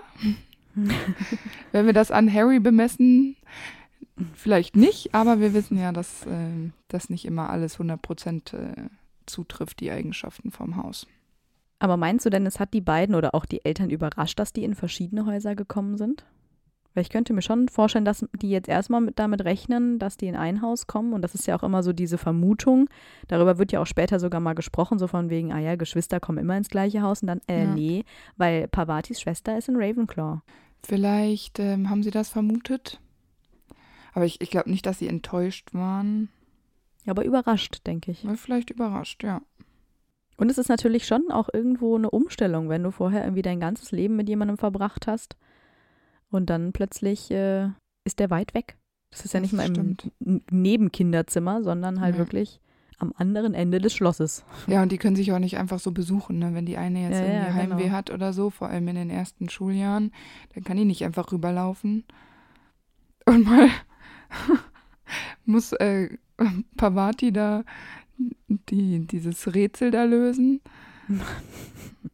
Wenn 1.72 1.86
wir 1.86 1.94
das 1.94 2.12
an 2.12 2.32
Harry 2.32 2.60
bemessen, 2.60 3.36
vielleicht 4.34 4.76
nicht, 4.76 5.14
aber 5.14 5.40
wir 5.40 5.54
wissen 5.54 5.78
ja, 5.78 5.92
dass 5.92 6.26
äh, 6.26 6.72
das 6.88 7.10
nicht 7.10 7.26
immer 7.26 7.50
alles 7.50 7.80
100% 7.80 8.56
äh, 8.56 8.90
zutrifft, 9.26 9.80
die 9.80 9.92
Eigenschaften 9.92 10.52
vom 10.52 10.78
Haus. 10.78 11.08
Aber 11.80 11.98
meinst 11.98 12.26
du 12.26 12.30
denn, 12.30 12.46
es 12.46 12.60
hat 12.60 12.74
die 12.74 12.82
beiden 12.82 13.14
oder 13.16 13.36
auch 13.36 13.46
die 13.46 13.64
Eltern 13.64 13.90
überrascht, 13.92 14.40
dass 14.40 14.54
die 14.54 14.64
in 14.64 14.74
verschiedene 14.74 15.26
Häuser 15.26 15.56
gekommen 15.56 15.98
sind? 15.98 16.26
Weil 16.96 17.04
ich 17.04 17.10
könnte 17.12 17.34
mir 17.34 17.44
schon 17.44 17.70
vorstellen, 17.70 18.06
dass 18.06 18.26
die 18.42 18.50
jetzt 18.50 18.68
erstmal 18.68 19.02
mit, 19.02 19.20
damit 19.20 19.46
rechnen, 19.46 20.00
dass 20.00 20.18
die 20.18 20.26
in 20.26 20.36
ein 20.36 20.64
Haus 20.64 20.88
kommen. 20.88 21.14
Und 21.14 21.22
das 21.22 21.36
ist 21.36 21.46
ja 21.46 21.56
auch 21.56 21.62
immer 21.62 21.84
so 21.84 21.94
diese 21.94 22.18
Vermutung. 22.18 22.90
Darüber 23.28 23.60
wird 23.60 23.72
ja 23.72 23.80
auch 23.80 23.86
später 23.86 24.20
sogar 24.20 24.42
mal 24.42 24.56
gesprochen, 24.56 24.98
so 24.98 25.06
von 25.06 25.30
wegen, 25.30 25.54
ah 25.54 25.60
ja, 25.60 25.76
Geschwister 25.76 26.20
kommen 26.20 26.40
immer 26.40 26.58
ins 26.58 26.70
gleiche 26.70 27.04
Haus. 27.04 27.22
Und 27.22 27.28
dann, 27.28 27.42
äh, 27.48 27.66
Ja. 27.66 27.76
nee, 27.76 28.04
weil 28.38 28.68
Pavatis 28.68 29.22
Schwester 29.22 29.56
ist 29.56 29.70
in 29.70 29.76
Ravenclaw. 29.76 30.40
Vielleicht 30.84 31.60
ähm, 31.60 31.90
haben 31.90 32.04
sie 32.04 32.12
das 32.12 32.30
vermutet. 32.30 33.00
Aber 34.14 34.26
ich, 34.26 34.42
ich 34.42 34.50
glaube 34.50 34.70
nicht, 34.70 34.86
dass 34.86 35.00
sie 35.00 35.08
enttäuscht 35.08 35.74
waren. 35.74 36.30
Ja, 37.06 37.12
aber 37.12 37.26
überrascht, 37.26 37.82
denke 37.86 38.12
ich. 38.12 38.26
Vielleicht 38.36 38.70
überrascht, 38.70 39.24
ja. 39.24 39.42
Und 40.38 40.50
es 40.50 40.58
ist 40.58 40.70
natürlich 40.70 41.08
schon 41.08 41.32
auch 41.32 41.50
irgendwo 41.52 41.96
eine 41.96 42.10
Umstellung, 42.12 42.70
wenn 42.70 42.84
du 42.84 42.92
vorher 42.92 43.24
irgendwie 43.24 43.42
dein 43.42 43.60
ganzes 43.60 43.92
Leben 43.92 44.16
mit 44.16 44.30
jemandem 44.30 44.58
verbracht 44.58 45.08
hast 45.08 45.36
und 46.30 46.50
dann 46.50 46.74
plötzlich 46.74 47.32
äh, 47.32 47.70
ist 48.06 48.20
der 48.20 48.30
weit 48.30 48.54
weg. 48.54 48.78
Das 49.10 49.26
ist 49.26 49.34
ja 49.34 49.40
Das 49.40 49.52
nicht 49.52 49.58
mal 49.58 49.76
im 50.20 50.42
Nebenkinderzimmer, 50.52 51.64
sondern 51.64 52.02
halt 52.02 52.16
Ja. 52.16 52.20
wirklich 52.20 52.60
am 52.98 53.14
anderen 53.18 53.54
Ende 53.54 53.80
des 53.80 53.94
Schlosses. 53.94 54.44
Ja, 54.66 54.82
und 54.82 54.92
die 54.92 54.98
können 54.98 55.16
sich 55.16 55.32
auch 55.32 55.40
nicht 55.40 55.58
einfach 55.58 55.80
so 55.80 55.92
besuchen, 55.92 56.40
ne? 56.40 56.54
Wenn 56.54 56.66
die 56.66 56.78
eine 56.78 57.04
jetzt 57.04 57.20
Ja, 57.20 57.26
ja, 57.26 57.34
irgendwie 57.34 57.54
Heimweh 57.54 57.84
genau. 57.84 57.96
hat 57.96 58.10
oder 58.12 58.34
so, 58.34 58.50
vor 58.50 58.70
allem 58.70 58.88
in 58.88 58.96
den 58.96 59.10
ersten 59.10 59.50
Schuljahren, 59.50 60.12
dann 60.56 60.64
kann 60.64 60.78
die 60.78 60.86
nicht 60.86 61.04
einfach 61.06 61.32
rüberlaufen. 61.32 62.06
Und 63.26 63.46
mal 63.46 63.70
muss 65.46 65.74
äh, 65.74 66.10
Pavati 66.78 67.32
da 67.32 67.64
die, 68.70 69.06
dieses 69.06 69.54
Rätsel 69.54 69.92
da 69.92 70.04
lösen. 70.04 70.62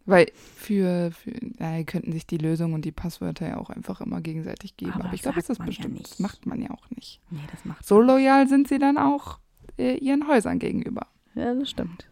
Weil 0.06 0.32
für, 0.36 1.12
für 1.12 1.32
ja, 1.60 1.82
könnten 1.84 2.12
sich 2.12 2.28
die 2.28 2.38
Lösung 2.38 2.74
und 2.74 2.84
die 2.84 2.92
Passwörter 2.92 3.48
ja 3.48 3.58
auch 3.58 3.70
einfach 3.70 4.02
immer 4.02 4.20
gegenseitig 4.22 4.76
geben. 4.76 4.92
Aber 4.94 5.06
Aber, 5.06 5.14
ich 5.14 5.22
glaube, 5.22 5.38
das 5.40 5.50
ist 5.50 5.60
man 5.60 5.68
ja 5.68 5.70
bestimmt. 5.72 5.94
nicht. 5.94 6.12
Das 6.12 6.20
macht 6.20 6.46
man 6.46 6.62
ja 6.62 6.72
auch 6.72 6.90
nicht. 6.90 7.22
Nee, 7.30 7.40
das 7.52 7.64
macht 7.64 7.86
So 7.86 8.02
loyal 8.02 8.48
sind 8.50 8.68
sie 8.68 8.80
dann 8.80 8.98
auch 8.98 9.40
ihren 9.78 10.28
Häusern 10.28 10.60
gegenüber. 10.60 11.08
Ja, 11.36 11.54
das 11.54 11.70
stimmt. 11.70 12.10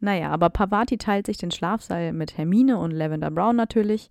Naja, 0.00 0.30
aber 0.30 0.50
Pavati 0.50 0.96
teilt 0.96 1.26
sich 1.26 1.38
den 1.38 1.50
Schlafsaal 1.50 2.12
mit 2.12 2.38
Hermine 2.38 2.78
und 2.78 2.92
Lavender 2.92 3.30
Brown 3.30 3.56
natürlich. 3.56 4.10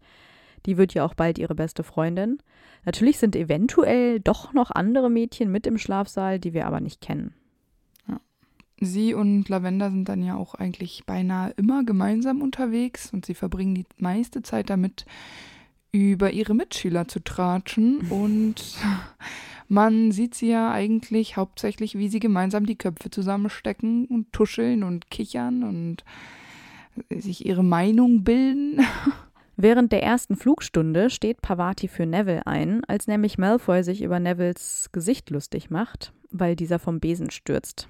Die 0.65 0.77
wird 0.77 0.93
ja 0.93 1.05
auch 1.05 1.13
bald 1.13 1.39
ihre 1.39 1.55
beste 1.55 1.83
Freundin. 1.83 2.39
Natürlich 2.83 3.19
sind 3.19 3.35
eventuell 3.35 4.19
doch 4.19 4.53
noch 4.53 4.71
andere 4.71 5.09
Mädchen 5.09 5.51
mit 5.51 5.65
im 5.65 5.77
Schlafsaal, 5.77 6.39
die 6.39 6.53
wir 6.53 6.67
aber 6.67 6.81
nicht 6.81 7.01
kennen. 7.01 7.33
Sie 8.79 9.13
und 9.13 9.49
Lavender 9.49 9.89
sind 9.89 10.07
dann 10.07 10.21
ja 10.21 10.35
auch 10.35 10.53
eigentlich 10.53 11.03
beinahe 11.05 11.51
immer 11.57 11.83
gemeinsam 11.83 12.41
unterwegs 12.41 13.11
und 13.11 13.25
sie 13.25 13.33
verbringen 13.33 13.73
die 13.73 13.85
meiste 13.97 14.43
Zeit 14.43 14.69
damit, 14.69 15.05
über 15.91 16.31
ihre 16.31 16.53
Mitschüler 16.53 17.07
zu 17.07 17.23
tratschen. 17.23 17.99
Und 18.11 18.77
man 19.67 20.11
sieht 20.11 20.35
sie 20.35 20.49
ja 20.49 20.71
eigentlich 20.71 21.37
hauptsächlich, 21.37 21.97
wie 21.97 22.09
sie 22.09 22.19
gemeinsam 22.19 22.65
die 22.65 22.77
Köpfe 22.77 23.09
zusammenstecken 23.09 24.05
und 24.05 24.31
tuscheln 24.31 24.83
und 24.83 25.09
kichern 25.09 25.63
und 25.63 26.03
sich 27.09 27.45
ihre 27.45 27.63
Meinung 27.63 28.23
bilden. 28.23 28.79
Während 29.59 29.91
der 29.91 30.03
ersten 30.03 30.35
Flugstunde 30.35 31.09
steht 31.09 31.41
Pavati 31.41 31.87
für 31.87 32.05
Neville 32.05 32.45
ein, 32.45 32.83
als 32.85 33.07
nämlich 33.07 33.39
Malfoy 33.39 33.83
sich 33.83 34.03
über 34.03 34.19
Nevilles 34.19 34.89
Gesicht 34.91 35.31
lustig 35.31 35.71
macht, 35.71 36.13
weil 36.29 36.55
dieser 36.55 36.77
vom 36.77 36.99
Besen 36.99 37.31
stürzt. 37.31 37.87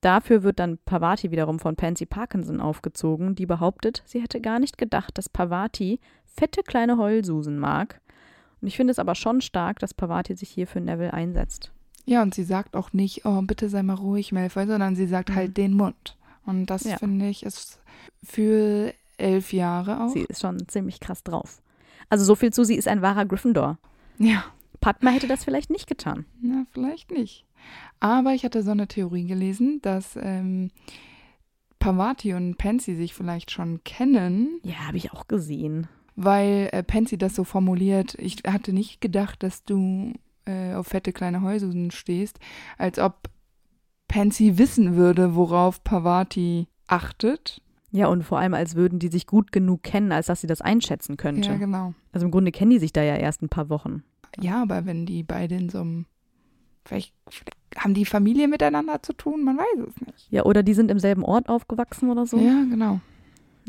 Dafür 0.00 0.44
wird 0.44 0.60
dann 0.60 0.78
Pavati 0.78 1.30
wiederum 1.30 1.58
von 1.58 1.76
Pansy 1.76 2.06
Parkinson 2.06 2.60
aufgezogen, 2.60 3.34
die 3.34 3.46
behauptet, 3.46 4.02
sie 4.06 4.22
hätte 4.22 4.40
gar 4.40 4.58
nicht 4.58 4.78
gedacht, 4.78 5.18
dass 5.18 5.28
Pavati 5.28 6.00
fette 6.24 6.62
kleine 6.62 6.96
Heulsusen 6.96 7.58
mag. 7.58 8.00
Und 8.60 8.68
ich 8.68 8.76
finde 8.76 8.90
es 8.92 8.98
aber 8.98 9.14
schon 9.14 9.40
stark, 9.40 9.78
dass 9.78 9.94
Pavati 9.94 10.34
sich 10.34 10.50
hier 10.50 10.66
für 10.66 10.80
Neville 10.80 11.12
einsetzt. 11.14 11.70
Ja, 12.06 12.22
und 12.22 12.34
sie 12.34 12.44
sagt 12.44 12.76
auch 12.76 12.92
nicht, 12.92 13.24
oh, 13.24 13.42
bitte 13.42 13.68
sei 13.68 13.82
mal 13.82 13.94
ruhig, 13.94 14.32
Malfoy, 14.32 14.66
sondern 14.66 14.96
sie 14.96 15.06
sagt 15.06 15.30
Mhm. 15.30 15.34
halt 15.34 15.56
den 15.56 15.74
Mund. 15.74 16.16
Und 16.44 16.66
das 16.66 16.84
Ja. 16.84 16.96
finde 16.98 17.28
ich 17.28 17.42
ist 17.44 17.78
für 18.24 18.92
elf 19.18 19.52
Jahre 19.52 20.02
auch. 20.04 20.08
Sie 20.08 20.22
ist 20.28 20.40
schon 20.40 20.66
ziemlich 20.68 21.00
krass 21.00 21.22
drauf. 21.22 21.62
Also 22.08 22.24
so 22.24 22.34
viel 22.34 22.52
zu, 22.52 22.64
sie 22.64 22.74
ist 22.76 22.88
ein 22.88 23.02
wahrer 23.02 23.24
Gryffindor. 23.26 23.78
ja. 24.18 24.44
Padma 24.80 25.10
hätte 25.10 25.26
das 25.28 25.44
vielleicht 25.44 25.68
nicht 25.68 25.86
getan. 25.86 26.24
Na, 26.40 26.64
vielleicht 26.72 27.10
nicht. 27.10 27.44
Aber 28.00 28.32
ich 28.32 28.46
hatte 28.46 28.62
so 28.62 28.70
eine 28.70 28.88
Theorie 28.88 29.26
gelesen, 29.26 29.80
dass 29.82 30.16
ähm, 30.16 30.70
Pavati 31.78 32.32
und 32.34 32.56
Pansy 32.56 32.94
sich 32.94 33.12
vielleicht 33.14 33.50
schon 33.50 33.84
kennen, 33.84 34.58
Ja, 34.62 34.86
habe 34.86 34.96
ich 34.96 35.12
auch 35.12 35.28
gesehen. 35.28 35.86
Weil 36.22 36.68
äh, 36.72 36.82
Pansy 36.82 37.16
das 37.16 37.34
so 37.34 37.44
formuliert. 37.44 38.14
Ich 38.18 38.42
hatte 38.46 38.72
nicht 38.72 39.00
gedacht, 39.00 39.42
dass 39.42 39.64
du 39.64 40.12
äh, 40.44 40.74
auf 40.74 40.88
fette 40.88 41.12
kleine 41.12 41.40
Häususen 41.40 41.90
stehst, 41.90 42.38
als 42.76 42.98
ob 42.98 43.30
Pansy 44.06 44.58
wissen 44.58 44.96
würde, 44.96 45.34
worauf 45.34 45.82
Pavati 45.82 46.68
achtet. 46.86 47.62
Ja, 47.90 48.06
und 48.08 48.22
vor 48.22 48.38
allem, 48.38 48.54
als 48.54 48.74
würden 48.74 48.98
die 48.98 49.08
sich 49.08 49.26
gut 49.26 49.50
genug 49.50 49.82
kennen, 49.82 50.12
als 50.12 50.26
dass 50.26 50.42
sie 50.42 50.46
das 50.46 50.60
einschätzen 50.60 51.16
könnte. 51.16 51.48
Ja, 51.48 51.56
genau. 51.56 51.94
Also 52.12 52.26
im 52.26 52.30
Grunde 52.30 52.52
kennen 52.52 52.70
die 52.70 52.78
sich 52.78 52.92
da 52.92 53.02
ja 53.02 53.16
erst 53.16 53.42
ein 53.42 53.48
paar 53.48 53.70
Wochen. 53.70 54.02
Ja, 54.38 54.62
aber 54.62 54.84
wenn 54.84 55.06
die 55.06 55.22
beide 55.22 55.56
in 55.56 55.70
so 55.70 55.80
einem. 55.80 56.06
Vielleicht 56.84 57.14
haben 57.76 57.94
die 57.94 58.04
Familie 58.04 58.48
miteinander 58.48 59.02
zu 59.02 59.12
tun, 59.12 59.44
man 59.44 59.58
weiß 59.58 59.88
es 59.88 60.06
nicht. 60.06 60.26
Ja, 60.30 60.44
oder 60.44 60.62
die 60.62 60.74
sind 60.74 60.90
im 60.90 60.98
selben 60.98 61.24
Ort 61.24 61.48
aufgewachsen 61.48 62.10
oder 62.10 62.26
so. 62.26 62.38
Ja, 62.38 62.64
genau. 62.68 63.00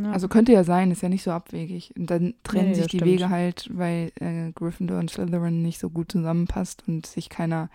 Ja. 0.05 0.11
Also 0.11 0.27
könnte 0.27 0.51
ja 0.51 0.63
sein, 0.63 0.91
ist 0.91 1.01
ja 1.01 1.09
nicht 1.09 1.23
so 1.23 1.31
abwegig. 1.31 1.93
Und 1.97 2.09
dann 2.09 2.33
trennen 2.43 2.69
Nee, 2.69 2.73
sich 2.75 2.87
die 2.87 2.97
stimmt. 2.97 3.11
Wege 3.11 3.29
halt, 3.29 3.69
weil 3.73 4.11
äh, 4.19 4.51
Gryffindor 4.53 4.99
und 4.99 5.09
Slytherin 5.09 5.61
nicht 5.61 5.79
so 5.79 5.89
gut 5.89 6.11
zusammenpasst 6.11 6.83
und 6.87 7.05
sich 7.05 7.29
keiner 7.29 7.69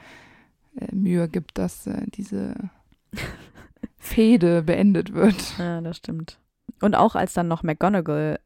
äh, 0.80 0.94
Mühe 0.94 1.28
gibt, 1.28 1.58
dass 1.58 1.86
äh, 1.86 2.02
diese 2.08 2.54
Fehde 3.98 4.62
beendet 4.62 5.12
wird. 5.12 5.58
Ja, 5.58 5.80
das 5.80 5.96
stimmt. 5.98 6.38
Und 6.80 6.94
auch 6.94 7.14
als 7.14 7.32
dann 7.34 7.48
noch 7.48 7.62
McGonagall 7.62 8.38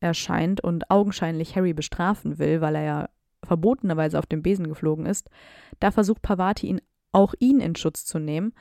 erscheint 0.00 0.60
und 0.62 0.90
augenscheinlich 0.90 1.56
Harry 1.56 1.72
bestrafen 1.72 2.38
will, 2.38 2.60
weil 2.60 2.74
er 2.74 2.82
ja 2.82 3.08
verbotenerweise 3.44 4.18
auf 4.18 4.26
dem 4.26 4.42
Besen 4.42 4.68
geflogen 4.68 5.06
ist, 5.06 5.28
da 5.78 5.90
versucht 5.90 6.22
Pavati 6.22 6.66
ihn 6.66 6.80
auch 7.12 7.34
ihn 7.38 7.60
in 7.60 7.74
Schutz 7.76 8.04
zu 8.04 8.18
nehmen 8.18 8.52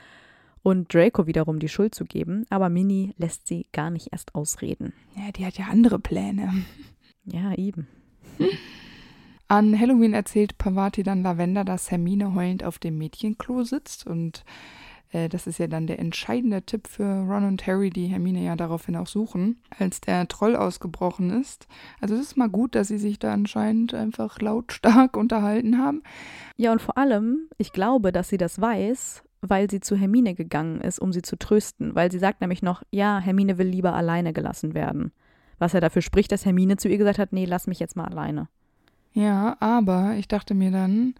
und 0.64 0.94
Draco 0.94 1.28
wiederum 1.28 1.60
die 1.60 1.70
Schuld 1.70 1.96
zu 1.96 2.06
geben, 2.06 2.46
aber 2.50 2.70
Minnie 2.70 3.14
lässt 3.18 3.48
sie 3.48 3.68
gar 3.72 3.90
nicht 3.90 4.10
erst 4.12 4.36
ausreden. 4.36 4.94
Ja, 5.16 5.32
die 5.32 5.46
hat 5.46 5.58
ja 5.58 5.66
andere 5.72 6.00
Pläne. 6.00 6.66
Ja, 7.26 7.54
eben. 7.56 7.88
An 9.48 9.80
Halloween 9.80 10.14
erzählt 10.14 10.58
Pavati 10.58 11.02
dann 11.02 11.24
Lavender, 11.24 11.64
dass 11.64 11.90
Hermine 11.90 12.36
heulend 12.36 12.64
auf 12.64 12.78
dem 12.78 12.98
Mädchenklo 12.98 13.64
sitzt 13.64 14.06
und 14.06 14.44
äh, 15.12 15.30
das 15.30 15.48
ist 15.48 15.60
ja 15.60 15.68
dann 15.68 15.88
der 15.88 16.00
entscheidende 16.00 16.62
Tipp 16.62 16.88
für 16.88 17.04
Ron 17.04 17.46
und 17.46 17.66
Harry, 17.66 17.90
die 17.90 18.08
Hermine 18.08 18.44
ja 18.44 18.56
daraufhin 18.56 18.96
auch 18.96 19.08
suchen, 19.08 19.62
als 19.78 20.02
der 20.02 20.28
Troll 20.28 20.56
ausgebrochen 20.56 21.30
ist. 21.30 21.68
Also 22.00 22.16
es 22.16 22.22
ist 22.22 22.38
mal 22.38 22.50
gut, 22.50 22.76
dass 22.76 22.90
sie 22.90 23.00
sich 23.00 23.20
da 23.20 23.34
anscheinend 23.34 23.94
einfach 23.94 24.40
lautstark 24.40 25.18
unterhalten 25.18 25.78
haben. 25.78 26.04
Ja, 26.58 26.72
und 26.72 26.82
vor 26.82 26.98
allem, 26.98 27.50
ich 27.58 27.72
glaube, 27.72 28.12
dass 28.12 28.30
sie 28.30 28.38
das 28.38 28.62
weiß, 28.62 29.24
weil 29.42 29.70
sie 29.70 29.80
zu 29.80 29.96
Hermine 29.96 30.34
gegangen 30.36 30.82
ist, 30.82 31.00
um 31.00 31.14
sie 31.14 31.22
zu 31.22 31.38
trösten. 31.38 31.96
Weil 31.96 32.12
sie 32.12 32.20
sagt 32.20 32.42
nämlich 32.42 32.62
noch, 32.62 32.84
ja, 32.92 33.20
Hermine 33.20 33.58
will 33.58 33.68
lieber 33.68 33.94
alleine 33.94 34.34
gelassen 34.34 34.74
werden. 34.74 35.12
Was 35.58 35.74
ja 35.74 35.80
dafür 35.80 36.02
spricht, 36.02 36.32
dass 36.32 36.46
Hermine 36.46 36.78
zu 36.78 36.88
ihr 36.88 36.98
gesagt 36.98 37.20
hat, 37.20 37.34
nee, 37.34 37.46
lass 37.46 37.68
mich 37.68 37.80
jetzt 37.80 37.96
mal 37.96 38.06
alleine. 38.06 38.48
Ja, 39.14 39.58
aber 39.60 40.14
ich 40.18 40.28
dachte 40.28 40.54
mir 40.54 40.72
dann, 40.72 41.16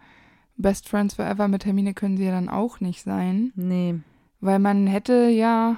Best 0.56 0.88
Friends 0.88 1.14
Forever 1.14 1.48
mit 1.48 1.64
Hermine 1.66 1.94
können 1.94 2.16
sie 2.16 2.24
ja 2.24 2.30
dann 2.32 2.48
auch 2.48 2.80
nicht 2.80 3.02
sein, 3.02 3.52
Nee. 3.56 3.96
weil 4.40 4.58
man 4.58 4.86
hätte 4.86 5.28
ja 5.28 5.76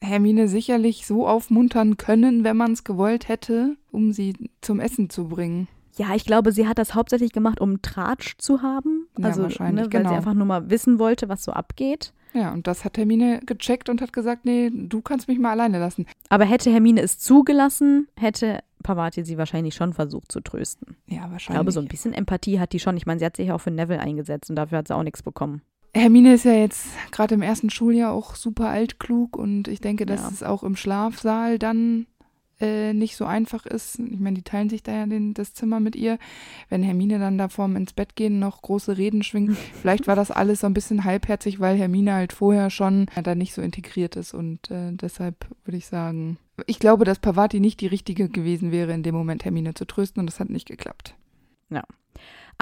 Hermine 0.00 0.48
sicherlich 0.48 1.06
so 1.06 1.28
aufmuntern 1.28 1.96
können, 1.96 2.42
wenn 2.44 2.56
man 2.56 2.72
es 2.72 2.82
gewollt 2.84 3.28
hätte, 3.28 3.76
um 3.92 4.12
sie 4.12 4.34
zum 4.60 4.80
Essen 4.80 5.08
zu 5.10 5.28
bringen. 5.28 5.68
Ja, 5.96 6.14
ich 6.14 6.24
glaube, 6.24 6.52
sie 6.52 6.66
hat 6.66 6.78
das 6.78 6.94
hauptsächlich 6.94 7.32
gemacht, 7.32 7.60
um 7.60 7.82
Tratsch 7.82 8.34
zu 8.38 8.62
haben. 8.62 9.08
Ja, 9.18 9.26
Also, 9.26 9.42
wahrscheinlich, 9.42 9.74
ne, 9.86 9.92
weil 9.92 10.00
genau. 10.00 10.08
sie 10.10 10.16
einfach 10.16 10.34
nur 10.34 10.46
mal 10.46 10.70
wissen 10.70 10.98
wollte, 10.98 11.28
was 11.28 11.44
so 11.44 11.52
abgeht. 11.52 12.12
Ja, 12.34 12.50
und 12.52 12.66
das 12.66 12.86
hat 12.86 12.96
Hermine 12.96 13.40
gecheckt 13.44 13.90
und 13.90 14.00
hat 14.00 14.12
gesagt, 14.14 14.46
nee, 14.46 14.70
du 14.72 15.02
kannst 15.02 15.28
mich 15.28 15.38
mal 15.38 15.50
alleine 15.50 15.78
lassen. 15.78 16.06
Aber 16.30 16.46
hätte 16.46 16.70
Hermine 16.70 17.02
es 17.02 17.18
zugelassen, 17.18 18.08
hätte 18.16 18.60
Pavati 18.82 19.22
sie 19.22 19.36
wahrscheinlich 19.36 19.74
schon 19.74 19.92
versucht 19.92 20.32
zu 20.32 20.40
trösten. 20.40 20.96
Ja, 21.06 21.26
Ich 21.26 21.30
wahrscheinlich. 21.32 21.46
glaube, 21.60 21.72
so 21.72 21.80
ein 21.80 21.88
bisschen 21.88 22.14
Empathie 22.14 22.58
hat 22.58 22.72
die 22.72 22.80
schon. 22.80 22.96
Ich 22.96 23.04
meine, 23.04 23.18
sie 23.18 23.26
hat 23.26 23.36
sich 23.36 23.48
ja 23.48 23.54
auch 23.54 23.60
für 23.60 23.70
Neville 23.70 24.00
eingesetzt 24.00 24.48
und 24.48 24.56
dafür 24.56 24.78
hat 24.78 24.88
sie 24.88 24.96
auch 24.96 25.02
nichts 25.02 25.22
bekommen. 25.22 25.60
Hermine 25.94 26.32
ist 26.32 26.44
ja 26.46 26.54
jetzt 26.54 26.86
gerade 27.10 27.34
im 27.34 27.42
ersten 27.42 27.68
Schuljahr 27.68 28.12
auch 28.12 28.34
super 28.34 28.70
altklug 28.70 29.36
und 29.36 29.68
ich 29.68 29.82
denke, 29.82 30.06
dass 30.06 30.22
Ja. 30.22 30.28
es 30.32 30.42
auch 30.42 30.62
im 30.62 30.74
Schlafsaal 30.74 31.58
dann 31.58 32.06
äh, 32.62 32.94
nicht 32.94 33.16
so 33.16 33.26
einfach 33.26 33.66
ist. 33.66 33.98
Ich 33.98 34.18
meine, 34.18 34.36
die 34.36 34.42
teilen 34.42 34.70
sich 34.70 34.82
da 34.82 34.92
ja 34.92 35.06
den, 35.06 35.34
das 35.34 35.52
Zimmer 35.52 35.80
mit 35.80 35.96
ihr. 35.96 36.18
Wenn 36.68 36.82
Hermine 36.82 37.18
dann 37.18 37.36
da 37.36 37.48
vorm 37.48 37.76
ins 37.76 37.92
Bett 37.92 38.16
gehen 38.16 38.38
noch 38.38 38.62
große 38.62 38.96
Reden 38.96 39.22
schwingt, 39.22 39.56
vielleicht 39.80 40.06
war 40.06 40.16
das 40.16 40.30
alles 40.30 40.60
so 40.60 40.66
ein 40.66 40.74
bisschen 40.74 41.04
halbherzig, 41.04 41.60
weil 41.60 41.76
Hermine 41.76 42.14
halt 42.14 42.32
vorher 42.32 42.70
schon 42.70 43.08
äh, 43.14 43.22
da 43.22 43.34
nicht 43.34 43.52
so 43.52 43.60
integriert 43.60 44.16
ist 44.16 44.32
und 44.32 44.70
äh, 44.70 44.92
deshalb 44.92 45.46
würde 45.64 45.76
ich 45.76 45.86
sagen, 45.86 46.38
ich 46.66 46.78
glaube, 46.78 47.04
dass 47.04 47.18
Pavati 47.18 47.60
nicht 47.60 47.80
die 47.80 47.86
richtige 47.86 48.28
gewesen 48.28 48.72
wäre, 48.72 48.92
in 48.92 49.02
dem 49.02 49.14
Moment 49.14 49.44
Hermine 49.44 49.74
zu 49.74 49.84
trösten 49.84 50.20
und 50.20 50.26
das 50.26 50.38
hat 50.38 50.48
nicht 50.48 50.68
geklappt. 50.68 51.16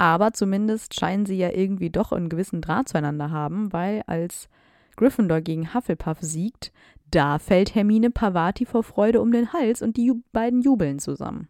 Aber 0.01 0.33
zumindest 0.33 0.99
scheinen 0.99 1.27
sie 1.27 1.37
ja 1.37 1.51
irgendwie 1.51 1.91
doch 1.91 2.11
einen 2.11 2.29
gewissen 2.29 2.61
Draht 2.61 2.89
zueinander 2.89 3.29
haben, 3.29 3.71
weil 3.71 4.01
als 4.07 4.49
Gryffindor 4.95 5.41
gegen 5.41 5.75
Hufflepuff 5.75 6.17
siegt, 6.21 6.71
da 7.11 7.39
fällt 7.39 7.75
Hermine 7.75 8.09
Pavati 8.09 8.65
vor 8.65 8.83
Freude 8.83 9.21
um 9.21 9.31
den 9.31 9.53
Hals 9.53 9.81
und 9.81 9.97
die 9.97 10.05
ju 10.05 10.21
beiden 10.31 10.61
jubeln 10.61 10.99
zusammen. 10.99 11.47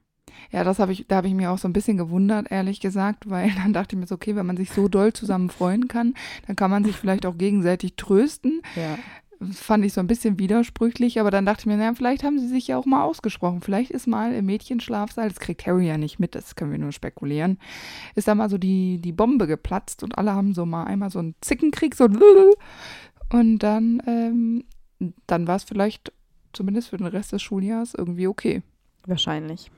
Ja, 0.51 0.63
das 0.63 0.79
habe 0.79 0.91
ich, 0.91 1.05
da 1.07 1.17
habe 1.17 1.27
ich 1.27 1.33
mir 1.33 1.51
auch 1.51 1.57
so 1.57 1.67
ein 1.67 1.73
bisschen 1.73 1.97
gewundert, 1.97 2.51
ehrlich 2.51 2.79
gesagt, 2.79 3.29
weil 3.29 3.51
dann 3.63 3.73
dachte 3.73 3.95
ich 3.95 3.99
mir 3.99 4.07
so, 4.07 4.15
okay, 4.15 4.35
wenn 4.35 4.45
man 4.45 4.57
sich 4.57 4.71
so 4.71 4.87
doll 4.87 5.13
zusammen 5.13 5.49
freuen 5.49 5.87
kann, 5.87 6.13
dann 6.47 6.55
kann 6.55 6.71
man 6.71 6.83
sich 6.83 6.95
vielleicht 6.95 7.25
auch 7.25 7.37
gegenseitig 7.37 7.95
trösten. 7.95 8.61
Ja. 8.75 8.97
Fand 9.53 9.83
ich 9.83 9.93
so 9.93 10.01
ein 10.01 10.07
bisschen 10.07 10.37
widersprüchlich, 10.37 11.19
aber 11.19 11.31
dann 11.31 11.47
dachte 11.47 11.61
ich 11.61 11.65
mir, 11.65 11.75
naja, 11.75 11.95
vielleicht 11.95 12.23
haben 12.23 12.37
sie 12.37 12.47
sich 12.47 12.67
ja 12.67 12.77
auch 12.77 12.85
mal 12.85 13.03
ausgesprochen. 13.03 13.61
Vielleicht 13.61 13.89
ist 13.89 14.05
mal 14.05 14.35
im 14.35 14.45
Mädchenschlafsaal, 14.45 15.29
das 15.29 15.39
kriegt 15.39 15.65
Harry 15.65 15.87
ja 15.87 15.97
nicht 15.97 16.19
mit, 16.19 16.35
das 16.35 16.55
können 16.55 16.71
wir 16.71 16.77
nur 16.77 16.91
spekulieren, 16.91 17.57
ist 18.13 18.27
da 18.27 18.35
mal 18.35 18.51
so 18.51 18.59
die, 18.59 19.01
die 19.01 19.11
Bombe 19.11 19.47
geplatzt 19.47 20.03
und 20.03 20.15
alle 20.15 20.33
haben 20.33 20.53
so 20.53 20.67
mal 20.67 20.83
einmal 20.83 21.09
so 21.09 21.17
einen 21.17 21.33
Zickenkrieg, 21.41 21.95
so 21.95 22.07
und 23.31 23.59
dann, 23.59 24.03
ähm, 24.05 24.63
dann 25.27 25.47
war 25.47 25.55
es 25.55 25.63
vielleicht 25.63 26.11
zumindest 26.53 26.89
für 26.89 26.97
den 26.97 27.07
Rest 27.07 27.31
des 27.31 27.41
Schuljahres 27.41 27.93
irgendwie 27.93 28.27
okay. 28.27 28.61
Wahrscheinlich. 29.05 29.71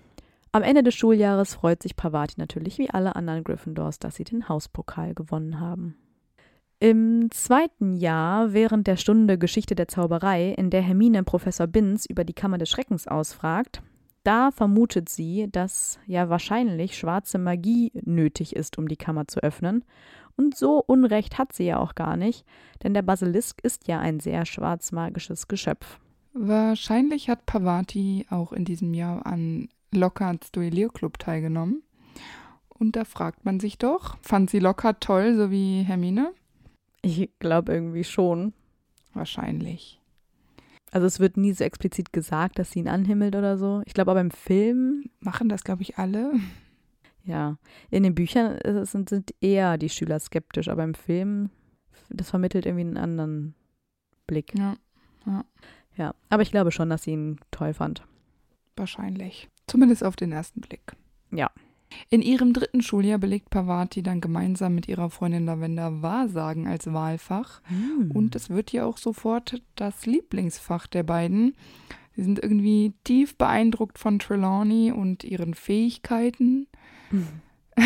Am 0.51 0.63
Ende 0.63 0.84
des 0.84 0.94
Schuljahres 0.94 1.56
freut 1.56 1.82
sich 1.82 1.96
Pavati 1.96 2.36
natürlich 2.38 2.77
wie 2.77 2.89
alle 2.89 3.15
anderen 3.15 3.44
Gryffindors, 3.44 4.00
dass 4.00 4.15
sie 4.15 4.24
den 4.24 4.50
Hauspokal 4.50 5.13
gewonnen 5.15 5.60
haben. 5.60 5.96
Im 6.80 7.32
zweiten 7.32 7.96
Jahr, 7.96 8.53
während 8.53 8.88
der 8.88 8.98
Stunde 8.98 9.38
Geschichte 9.38 9.74
der 9.74 9.88
Zauberei, 9.88 10.50
in 10.50 10.70
der 10.70 10.82
Hermine 10.82 11.24
Professor 11.24 11.65
Binz 11.65 12.06
über 12.06 12.24
die 12.24 12.34
Kammer 12.34 12.58
des 12.58 12.70
Schreckens 12.70 13.08
ausfragt, 13.08 13.82
da 14.24 14.51
vermutet 14.51 15.10
sie, 15.10 15.48
dass 15.51 16.00
ja 16.08 16.30
wahrscheinlich 16.30 16.98
schwarze 16.98 17.38
Magie 17.38 17.92
nötig 18.03 18.56
ist, 18.56 18.77
um 18.77 18.88
die 18.88 18.98
Kammer 18.98 19.27
zu 19.27 19.42
öffnen. 19.42 19.84
Und 20.36 20.56
so 20.56 20.84
Unrecht 20.86 21.38
hat 21.38 21.54
sie 21.54 21.66
ja 21.66 21.78
auch 21.78 21.96
gar 21.96 22.18
nicht, 22.18 22.46
denn 22.82 22.94
der 22.94 23.02
Basilisk 23.02 23.62
ist 23.63 23.88
ja 23.88 24.00
ein 24.00 24.20
sehr 24.20 24.46
schwarzmagisches 24.46 25.48
Geschöpf. 25.48 26.00
Wahrscheinlich 26.34 27.30
hat 27.30 27.46
Pavati 27.46 28.25
auch 28.30 28.54
in 28.54 28.66
diesem 28.66 28.94
Jahr 28.94 29.25
an 29.25 29.70
Lockharts 29.92 30.52
Duellierclub 30.52 31.20
teilgenommen. 31.20 31.84
Und 32.70 32.96
da 32.96 33.06
fragt 33.06 33.46
man 33.46 33.60
sich 33.60 33.78
doch, 33.78 34.18
fand 34.22 34.50
sie 34.50 34.60
Lockhart 34.60 35.02
toll, 35.02 35.36
so 35.36 35.52
wie 35.52 35.84
Hermine? 35.84 36.34
Ich 37.04 37.30
glaube 37.40 37.74
irgendwie 37.74 38.04
schon. 38.04 38.54
Wahrscheinlich. 39.13 40.02
Also 40.92 41.08
es 41.08 41.20
wird 41.20 41.38
nie 41.38 41.54
so 41.54 41.63
explizit 41.63 42.13
gesagt, 42.13 42.58
dass 42.58 42.72
sie 42.72 42.80
ihn 42.80 42.88
anhimmelt 42.88 43.36
oder 43.36 43.58
so. 43.58 43.82
Ich 43.86 43.94
glaube 43.94 44.12
aber 44.12 44.22
im 44.22 44.32
Film, 44.32 45.06
Machen 45.20 45.50
das, 45.50 45.63
glaube 45.63 45.82
ich, 45.82 45.98
alle. 45.98 46.34
Ja, 47.24 47.58
in 47.89 48.03
den 48.03 48.15
Büchern 48.15 48.58
es- 48.58 48.92
sind, 48.92 49.10
sind 49.10 49.34
eher 49.42 49.77
die 49.77 49.89
Schüler 49.89 50.20
skeptisch, 50.20 50.68
aber 50.68 50.84
im 50.84 50.94
Film, 50.94 51.50
das 52.10 52.30
vermittelt 52.30 52.65
irgendwie 52.65 52.82
einen 52.86 52.98
anderen 52.98 53.56
Blick. 54.27 54.53
Ja, 54.58 54.75
Ja, 55.96 56.15
aber 56.30 56.42
ich 56.42 56.51
glaube 56.51 56.72
schon, 56.72 56.89
dass 56.89 57.03
sie 57.03 57.12
ihn 57.12 57.38
toll 57.51 57.74
fand. 57.74 58.03
wahrscheinlich. 58.75 59.50
Zumindest 59.68 60.03
auf 60.03 60.15
den 60.15 60.32
ersten 60.32 60.60
Blick. 60.62 60.94
Ja. 61.32 61.50
In 62.10 62.24
ihrem 62.24 62.53
dritten 62.53 62.82
Schuljahr 62.82 63.20
belegt 63.20 63.51
Pavati 63.51 64.01
dann 64.01 64.20
gemeinsam 64.20 64.74
mit 64.74 64.88
ihrer 64.88 65.12
Freundin 65.12 65.46
Lavender 65.46 66.01
Wahrsagen 66.01 66.68
als 66.68 66.92
Wahlfach. 66.92 67.62
Und 68.13 68.36
es 68.36 68.50
wird 68.50 68.72
ja 68.72 68.84
auch 68.86 68.98
sofort 68.98 69.62
das 69.75 70.08
Lieblingsfach 70.08 70.88
der 70.88 71.03
beiden. 71.03 71.56
Sie 72.15 72.24
sind 72.24 72.39
irgendwie 72.42 72.94
tief 73.03 73.38
beeindruckt 73.38 74.00
von 74.00 74.18
Trelawney 74.18 74.92
und 74.92 75.24
ihren 75.24 75.53
Fähigkeiten. 75.53 76.65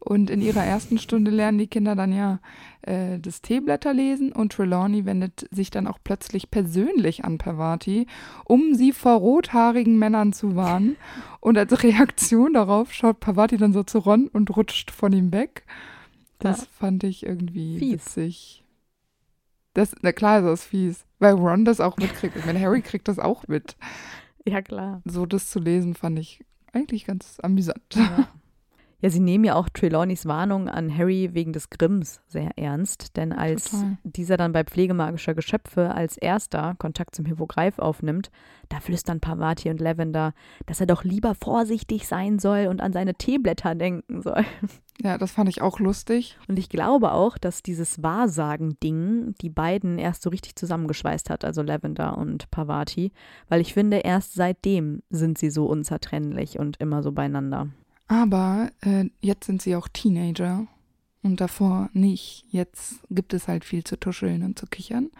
Und 0.00 0.30
in 0.30 0.40
ihrer 0.40 0.64
ersten 0.64 0.96
Stunde 0.98 1.30
lernen 1.30 1.58
die 1.58 1.66
Kinder 1.66 1.94
dann 1.94 2.12
ja 2.12 2.38
äh, 2.82 3.18
das 3.18 3.42
Teeblätter 3.42 3.92
lesen 3.92 4.32
und 4.32 4.52
Trelawney 4.52 5.04
wendet 5.04 5.46
sich 5.50 5.70
dann 5.70 5.86
auch 5.86 5.98
plötzlich 6.02 6.50
persönlich 6.50 7.24
an 7.24 7.36
Pavati, 7.36 8.06
um 8.44 8.74
sie 8.74 8.92
vor 8.92 9.14
rothaarigen 9.18 9.98
Männern 9.98 10.32
zu 10.32 10.56
warnen. 10.56 10.96
Und 11.40 11.58
als 11.58 11.82
Reaktion 11.82 12.54
darauf 12.54 12.92
schaut 12.92 13.20
Pavati 13.20 13.58
dann 13.58 13.72
so 13.74 13.82
zu 13.82 13.98
Ron 13.98 14.28
und 14.28 14.56
rutscht 14.56 14.90
von 14.92 15.12
ihm 15.12 15.32
weg. 15.32 15.64
Das 16.38 16.60
Ja. 16.62 16.66
fand 16.78 17.04
ich 17.04 17.26
irgendwie 17.26 17.78
Fies. 17.78 17.92
witzig. 18.06 18.64
Das, 19.74 19.94
na 20.00 20.12
klar 20.12 20.38
ist 20.38 20.44
das 20.46 20.64
fies, 20.64 21.04
weil 21.18 21.34
Ron 21.34 21.64
das 21.64 21.80
auch 21.80 21.96
mitkriegt. 21.98 22.36
Ich 22.36 22.46
meine, 22.46 22.60
Harry 22.60 22.80
kriegt 22.80 23.08
das 23.08 23.18
auch 23.18 23.46
mit. 23.48 23.76
Ja, 24.46 24.62
klar. 24.62 25.02
So 25.04 25.26
das 25.26 25.50
zu 25.50 25.58
lesen 25.58 25.94
fand 25.94 26.18
ich 26.18 26.44
eigentlich 26.72 27.04
ganz 27.04 27.38
amüsant. 27.42 27.82
Ja. 27.94 28.28
Ja, 29.00 29.10
sie 29.10 29.20
nehmen 29.20 29.44
ja 29.44 29.54
auch 29.54 29.68
Trelawneys 29.68 30.26
Warnung 30.26 30.68
an 30.68 30.96
Harry 30.96 31.30
wegen 31.32 31.52
des 31.52 31.70
Grimms 31.70 32.20
sehr 32.26 32.50
ernst, 32.58 33.16
denn 33.16 33.32
als 33.32 33.70
Total. 33.70 33.98
dieser 34.02 34.36
dann 34.36 34.52
bei 34.52 34.64
Pflegemagischer 34.64 35.34
Geschöpfe 35.34 35.94
als 35.94 36.16
erster 36.16 36.74
Kontakt 36.78 37.14
zum 37.14 37.24
Hippogreif 37.24 37.78
aufnimmt, 37.78 38.32
da 38.68 38.80
flüstern 38.80 39.20
Pavati 39.20 39.70
und 39.70 39.80
Lavender, 39.80 40.34
dass 40.66 40.80
er 40.80 40.86
doch 40.86 41.04
lieber 41.04 41.36
vorsichtig 41.36 42.08
sein 42.08 42.40
soll 42.40 42.66
und 42.66 42.80
an 42.80 42.92
seine 42.92 43.14
Teeblätter 43.14 43.76
denken 43.76 44.20
soll. 44.20 44.44
Ja, 45.00 45.16
das 45.16 45.30
fand 45.30 45.48
ich 45.48 45.62
auch 45.62 45.78
lustig. 45.78 46.36
Und 46.48 46.58
ich 46.58 46.68
glaube 46.68 47.12
auch, 47.12 47.38
dass 47.38 47.62
dieses 47.62 48.02
Wahrsagen-Ding 48.02 49.36
die 49.40 49.48
beiden 49.48 49.96
erst 49.96 50.22
so 50.22 50.30
richtig 50.30 50.56
zusammengeschweißt 50.56 51.30
hat, 51.30 51.44
also 51.44 51.62
Lavender 51.62 52.18
und 52.18 52.50
Pavati, 52.50 53.12
weil 53.48 53.60
ich 53.60 53.74
finde, 53.74 53.98
erst 53.98 54.34
seitdem 54.34 55.02
sind 55.08 55.38
sie 55.38 55.50
so 55.50 55.66
unzertrennlich 55.66 56.58
und 56.58 56.80
immer 56.80 57.04
so 57.04 57.12
beieinander. 57.12 57.68
Aber 58.08 58.70
äh, 58.80 59.10
jetzt 59.20 59.46
sind 59.46 59.62
sie 59.62 59.76
auch 59.76 59.86
Teenager 59.86 60.66
und 61.22 61.40
davor 61.40 61.90
nicht. 61.92 62.46
Jetzt 62.50 63.00
gibt 63.10 63.34
es 63.34 63.48
halt 63.48 63.64
viel 63.64 63.84
zu 63.84 64.00
tuscheln 64.00 64.42
und 64.42 64.58
zu 64.58 64.66
kichern. 64.66 65.10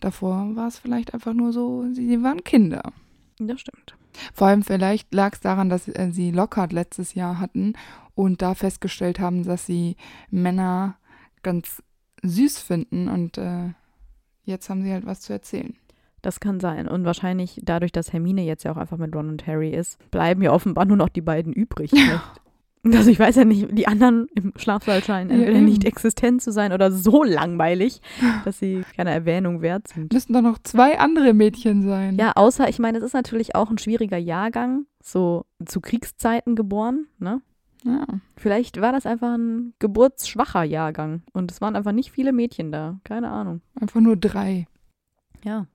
Davor 0.00 0.54
war 0.54 0.68
es 0.68 0.78
vielleicht 0.78 1.14
einfach 1.14 1.34
nur 1.34 1.52
so, 1.52 1.86
sie, 1.92 2.22
waren 2.22 2.44
Kinder. 2.44 2.92
Das 3.38 3.60
stimmt. 3.60 3.96
Vor 4.32 4.46
allem 4.46 4.62
vielleicht 4.62 5.12
lag 5.12 5.34
es 5.34 5.40
daran, 5.40 5.68
dass 5.68 5.88
äh, 5.88 6.10
sie 6.12 6.30
Lockhart 6.30 6.72
letztes 6.72 7.14
Jahr 7.14 7.38
hatten 7.38 7.74
und 8.14 8.40
da 8.40 8.54
festgestellt 8.54 9.18
haben, 9.18 9.44
dass 9.44 9.66
sie 9.66 9.96
Männer 10.30 10.96
ganz 11.42 11.82
süß 12.22 12.60
finden 12.60 13.08
und 13.08 13.36
äh, 13.36 13.70
jetzt 14.44 14.70
haben 14.70 14.82
sie 14.82 14.92
halt 14.92 15.06
was 15.06 15.20
zu 15.20 15.32
erzählen. 15.32 15.76
Das 16.26 16.40
kann 16.40 16.58
sein. 16.58 16.88
Und 16.88 17.04
wahrscheinlich 17.04 17.60
dadurch, 17.62 17.92
dass 17.92 18.12
Hermine 18.12 18.42
jetzt 18.42 18.64
ja 18.64 18.72
auch 18.72 18.76
einfach 18.76 18.96
mit 18.96 19.14
Ron 19.14 19.28
und 19.28 19.46
Harry 19.46 19.70
ist, 19.70 19.96
bleiben 20.10 20.42
ja 20.42 20.50
offenbar 20.50 20.84
nur 20.84 20.96
noch 20.96 21.08
die 21.08 21.20
beiden 21.20 21.52
übrig. 21.52 21.90
Vielleicht. 21.90 22.20
Also 22.84 23.10
ich 23.10 23.18
weiß 23.18 23.34
ja 23.34 23.44
nicht, 23.44 23.66
die 23.72 23.88
anderen 23.88 24.28
im 24.36 24.52
Schlafsaal 24.54 25.02
scheinen 25.02 25.30
Ja, 25.30 25.36
entweder 25.36 25.56
eben. 25.56 25.64
nicht 25.64 25.84
existent 25.84 26.40
zu 26.40 26.52
sein 26.52 26.72
oder 26.72 26.92
so 26.92 27.24
langweilig, 27.24 28.00
dass 28.44 28.60
sie 28.60 28.84
keine 28.94 29.10
Erwähnung 29.10 29.60
wert 29.60 29.88
sind. 29.88 30.12
Müssten 30.12 30.32
doch 30.32 30.40
noch 30.40 30.58
zwei 30.62 30.96
andere 31.00 31.34
Mädchen 31.34 31.82
sein. 31.82 32.16
Ja, 32.16 32.34
außer, 32.36 32.68
ich 32.68 32.78
meine, 32.78 32.98
es 32.98 33.02
ist 33.04 33.12
natürlich 33.14 33.56
auch 33.56 33.70
ein 33.70 33.78
schwieriger 33.78 34.18
Jahrgang, 34.18 34.86
so 35.02 35.46
zu 35.64 35.80
Kriegszeiten 35.80 36.54
geboren, 36.54 37.06
ne? 37.18 37.40
ja. 37.82 38.06
Vielleicht 38.36 38.80
war 38.80 38.92
das 38.92 39.04
einfach 39.04 39.34
ein 39.34 39.74
geburtsschwacher 39.80 40.62
Jahrgang 40.62 41.22
und 41.32 41.50
es 41.50 41.60
waren 41.60 41.74
einfach 41.74 41.90
nicht 41.92 42.12
viele 42.12 42.32
Mädchen 42.32 42.70
da. 42.70 43.00
Keine 43.02 43.30
Ahnung. 43.30 43.62
Einfach 43.80 44.00
nur 44.00 44.16
drei. 44.16 44.68
Ja, 45.42 45.66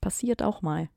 passiert 0.00 0.42
auch 0.42 0.62
mal. 0.62 0.88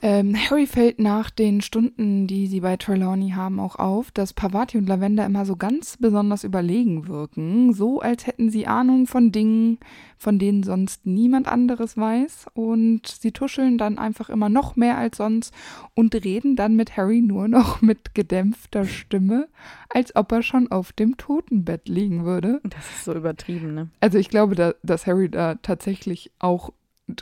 Ähm, 0.00 0.36
Harry 0.36 0.66
fällt 0.66 1.00
nach 1.00 1.28
den 1.28 1.60
Stunden, 1.60 2.28
die 2.28 2.46
sie 2.46 2.60
bei 2.60 2.76
Trelawney 2.76 3.30
haben, 3.30 3.58
auch 3.58 3.76
auf, 3.76 4.12
dass 4.12 4.32
Pavati 4.32 4.78
und 4.78 4.88
Lavender 4.88 5.26
immer 5.26 5.44
so 5.44 5.56
ganz 5.56 5.96
besonders 5.96 6.44
überlegen 6.44 7.08
wirken, 7.08 7.72
so 7.72 8.00
als 8.00 8.26
hätten 8.28 8.48
sie 8.48 8.68
Ahnung 8.68 9.08
von 9.08 9.32
Dingen, 9.32 9.78
von 10.16 10.38
denen 10.38 10.62
sonst 10.62 11.04
niemand 11.04 11.48
anderes 11.48 11.96
weiß. 11.96 12.46
Und 12.54 13.08
sie 13.08 13.32
tuscheln 13.32 13.76
dann 13.76 13.98
einfach 13.98 14.28
immer 14.30 14.48
noch 14.48 14.76
mehr 14.76 14.98
als 14.98 15.16
sonst 15.16 15.52
und 15.94 16.14
reden 16.14 16.54
dann 16.54 16.76
mit 16.76 16.96
Harry 16.96 17.20
nur 17.20 17.48
noch 17.48 17.82
mit 17.82 18.14
gedämpfter 18.14 18.84
Stimme, 18.84 19.48
als 19.88 20.14
ob 20.14 20.30
er 20.30 20.42
schon 20.42 20.70
auf 20.70 20.92
dem 20.92 21.16
Totenbett 21.16 21.88
liegen 21.88 22.24
würde. 22.24 22.60
Das 22.62 22.88
ist 22.88 23.04
so 23.04 23.14
übertrieben, 23.14 23.74
ne? 23.74 23.88
Also 23.98 24.18
ich 24.18 24.28
glaube, 24.28 24.54
da, 24.54 24.74
dass 24.84 25.08
Harry 25.08 25.28
da 25.28 25.56
tatsächlich 25.56 26.30
auch 26.38 26.70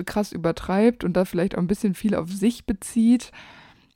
krass 0.06 0.32
übertreibt 0.32 1.04
und 1.04 1.14
da 1.16 1.24
vielleicht 1.24 1.54
auch 1.56 1.60
ein 1.60 1.66
bisschen 1.66 1.94
viel 1.94 2.14
auf 2.14 2.30
sich 2.30 2.66
bezieht. 2.66 3.30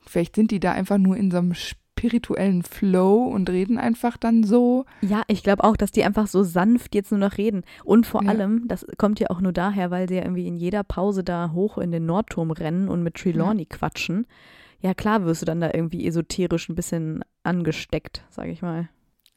Vielleicht 0.07 0.35
sind 0.37 0.51
die 0.51 0.61
da 0.61 0.73
einfach 0.73 0.99
nur 0.99 1.17
in 1.17 1.31
so 1.31 1.39
einem 1.39 1.55
spirituellen 1.55 2.63
Flow 2.63 3.25
und 3.25 3.51
reden 3.51 3.77
einfach 3.79 4.17
dann 4.17 4.43
so. 4.43 4.87
Ja, 5.03 5.23
ich 5.29 5.43
glaube 5.43 5.65
auch, 5.65 5.77
dass 5.77 5.93
die 5.93 6.03
einfach 6.05 6.27
so 6.27 6.43
sanft 6.43 6.95
jetzt 6.95 7.11
nur 7.11 7.21
noch 7.21 7.37
reden. 7.37 7.63
Und 7.85 8.07
vor 8.07 8.23
Ja. 8.25 8.31
allem, 8.31 8.67
das 8.69 8.87
kommt 8.97 9.21
ja 9.21 9.29
auch 9.31 9.41
nur 9.43 9.53
daher, 9.53 9.91
weil 9.91 10.09
sie 10.09 10.15
ja 10.17 10.23
irgendwie 10.23 10.47
in 10.47 10.57
jeder 10.57 10.83
Pause 10.83 11.23
da 11.23 11.53
hoch 11.53 11.77
in 11.79 11.93
den 11.93 12.07
Nordturm 12.07 12.51
rennen 12.51 12.89
und 12.89 13.03
mit 13.03 13.15
Trelawney 13.17 13.67
quatschen. 13.67 14.27
Ja, 14.81 14.95
klar 14.95 15.25
wirst 15.27 15.43
du 15.43 15.47
dann 15.47 15.61
da 15.61 15.71
irgendwie 15.75 16.07
esoterisch 16.07 16.71
ein 16.71 16.75
bisschen 16.75 17.23
angesteckt, 17.43 18.25
sage 18.31 18.51
ich 18.51 18.63
mal. 18.63 18.89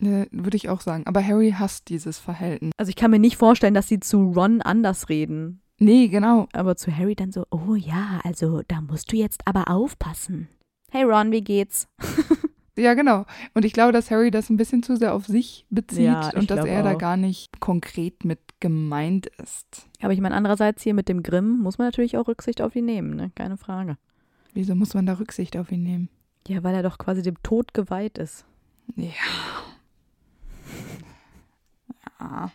Äh, 0.02 0.28
Würde 0.32 0.56
ich 0.56 0.70
auch 0.70 0.80
sagen. 0.80 1.04
Aber 1.06 1.26
Harry 1.26 1.52
hasst 1.58 1.90
dieses 1.90 2.18
Verhalten. 2.18 2.72
Also 2.78 2.90
ich 2.90 2.96
kann 2.96 3.12
mir 3.12 3.20
nicht 3.20 3.36
vorstellen, 3.38 3.74
dass 3.74 3.90
sie 3.90 4.00
zu 4.00 4.32
Ron 4.32 4.62
anders 4.62 5.10
reden. 5.10 5.60
Nee, 5.84 6.08
genau. 6.08 6.48
Aber 6.54 6.76
zu 6.76 6.96
Harry 6.96 7.16
dann 7.16 7.32
so, 7.32 7.46
oh 7.52 7.76
ja, 7.76 8.20
also 8.24 8.62
da 8.68 8.82
musst 8.82 9.12
du 9.12 9.18
jetzt 9.18 9.42
aber 9.46 9.70
aufpassen. 9.70 10.48
Hey 10.92 11.04
Ron, 11.04 11.32
wie 11.32 11.42
geht's? 11.42 11.88
Ja, 12.76 12.96
genau. 12.96 13.28
Und 13.54 13.66
ich 13.66 13.74
glaube, 13.74 13.92
dass 13.92 14.10
Harry 14.10 14.32
das 14.32 14.50
ein 14.50 14.58
bisschen 14.58 14.82
zu 14.82 14.98
sehr 14.98 15.14
auf 15.14 15.28
sich 15.28 15.68
bezieht 15.70 16.06
Ja, 16.06 16.32
und 16.34 16.50
dass 16.50 16.66
er 16.66 16.82
da 16.82 16.94
auch. 16.94 16.98
gar 16.98 17.18
nicht 17.18 17.60
konkret 17.60 18.26
mit 18.26 18.40
gemeint 18.62 19.28
ist. 19.28 19.88
Aber 20.02 20.12
ich 20.12 20.20
meine, 20.20 20.34
andererseits 20.34 20.82
hier 20.82 20.96
mit 20.96 21.08
dem 21.08 21.22
Grimm 21.22 21.60
muss 21.60 21.78
man 21.78 21.86
natürlich 21.86 22.18
auch 22.18 22.28
Rücksicht 22.28 22.64
auf 22.64 22.76
ihn 22.76 22.86
nehmen, 22.86 23.16
ne? 23.16 23.32
Keine 23.36 23.58
Frage. 23.58 24.00
Wieso 24.56 24.74
muss 24.74 24.96
man 24.96 25.06
da 25.06 25.14
Rücksicht 25.20 25.56
auf 25.56 25.72
ihn 25.72 25.84
nehmen? 25.84 26.10
Ja, 26.48 26.64
weil 26.64 26.74
er 26.74 26.82
doch 26.82 26.98
quasi 26.98 27.22
dem 27.22 27.36
Tod 27.44 27.76
geweiht 27.76 28.18
ist. 28.18 28.44
Ja. 28.96 29.12
Ja. 32.20 32.52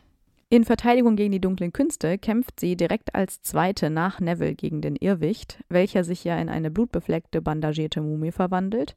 In 0.51 0.65
Verteidigung 0.65 1.17
gegen 1.17 1.33
die 1.33 1.43
dunklen 1.43 1.75
Künste 1.75 2.17
kämpft 2.17 2.59
sie 2.59 2.75
direkt 2.75 3.15
als 3.15 3.43
Zweite 3.43 3.91
nach 3.91 4.19
Neville 4.19 4.55
gegen 4.55 4.81
den 4.81 4.97
Irrwicht, 4.97 5.63
welcher 5.69 6.05
sich 6.05 6.25
ja 6.25 6.39
in 6.39 6.49
eine 6.49 6.71
blutbefleckte, 6.71 7.43
bandagierte 7.43 8.01
Mumie 8.01 8.33
verwandelt. 8.33 8.97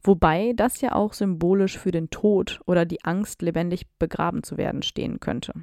Wobei 0.00 0.52
das 0.54 0.80
ja 0.80 0.94
auch 0.94 1.12
symbolisch 1.12 1.76
für 1.76 1.90
den 1.90 2.10
Tod 2.10 2.60
oder 2.66 2.84
die 2.84 3.04
Angst, 3.04 3.42
lebendig 3.42 3.88
begraben 3.98 4.44
zu 4.44 4.56
werden, 4.56 4.82
stehen 4.82 5.18
könnte. 5.18 5.54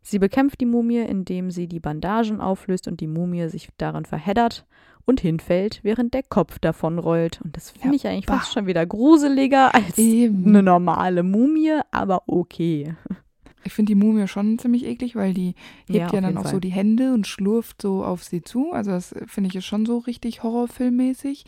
Sie 0.00 0.18
bekämpft 0.18 0.62
die 0.62 0.66
Mumie, 0.66 1.00
indem 1.00 1.50
sie 1.50 1.68
die 1.68 1.80
Bandagen 1.80 2.40
auflöst 2.40 2.88
und 2.88 3.00
die 3.00 3.06
Mumie 3.06 3.48
sich 3.48 3.68
darin 3.76 4.06
verheddert 4.06 4.64
und 5.04 5.20
hinfällt, 5.20 5.80
während 5.82 6.14
der 6.14 6.22
Kopf 6.22 6.58
davonrollt. 6.58 7.42
Und 7.44 7.54
das 7.58 7.72
finde 7.72 7.88
Ja, 7.88 7.94
ich 7.94 8.06
eigentlich 8.06 8.24
bah. 8.24 8.38
fast 8.38 8.54
schon 8.54 8.66
wieder 8.66 8.86
gruseliger 8.86 9.74
als 9.74 9.98
Eben. 9.98 10.46
eine 10.48 10.62
normale 10.62 11.22
Mumie, 11.22 11.78
aber 11.90 12.22
okay. 12.26 12.94
Ich 13.64 13.72
finde 13.72 13.90
die 13.90 13.96
Mumie 13.96 14.26
schon 14.26 14.58
ziemlich 14.58 14.84
eklig, 14.84 15.16
weil 15.16 15.34
die 15.34 15.54
hebt 15.86 15.98
ja, 15.98 16.06
auf 16.06 16.12
dann 16.12 16.36
auch 16.38 16.42
Fall. 16.42 16.52
so 16.52 16.60
die 16.60 16.70
Hände 16.70 17.12
und 17.12 17.26
schlurft 17.26 17.82
so 17.82 18.04
auf 18.04 18.24
sie 18.24 18.42
zu. 18.42 18.72
Also 18.72 18.90
das 18.90 19.12
äh, 19.12 19.26
finde 19.26 19.48
ich 19.48 19.56
ist 19.56 19.66
schon 19.66 19.86
so 19.86 19.98
richtig 19.98 20.42
horrorfilmmäßig. 20.42 21.44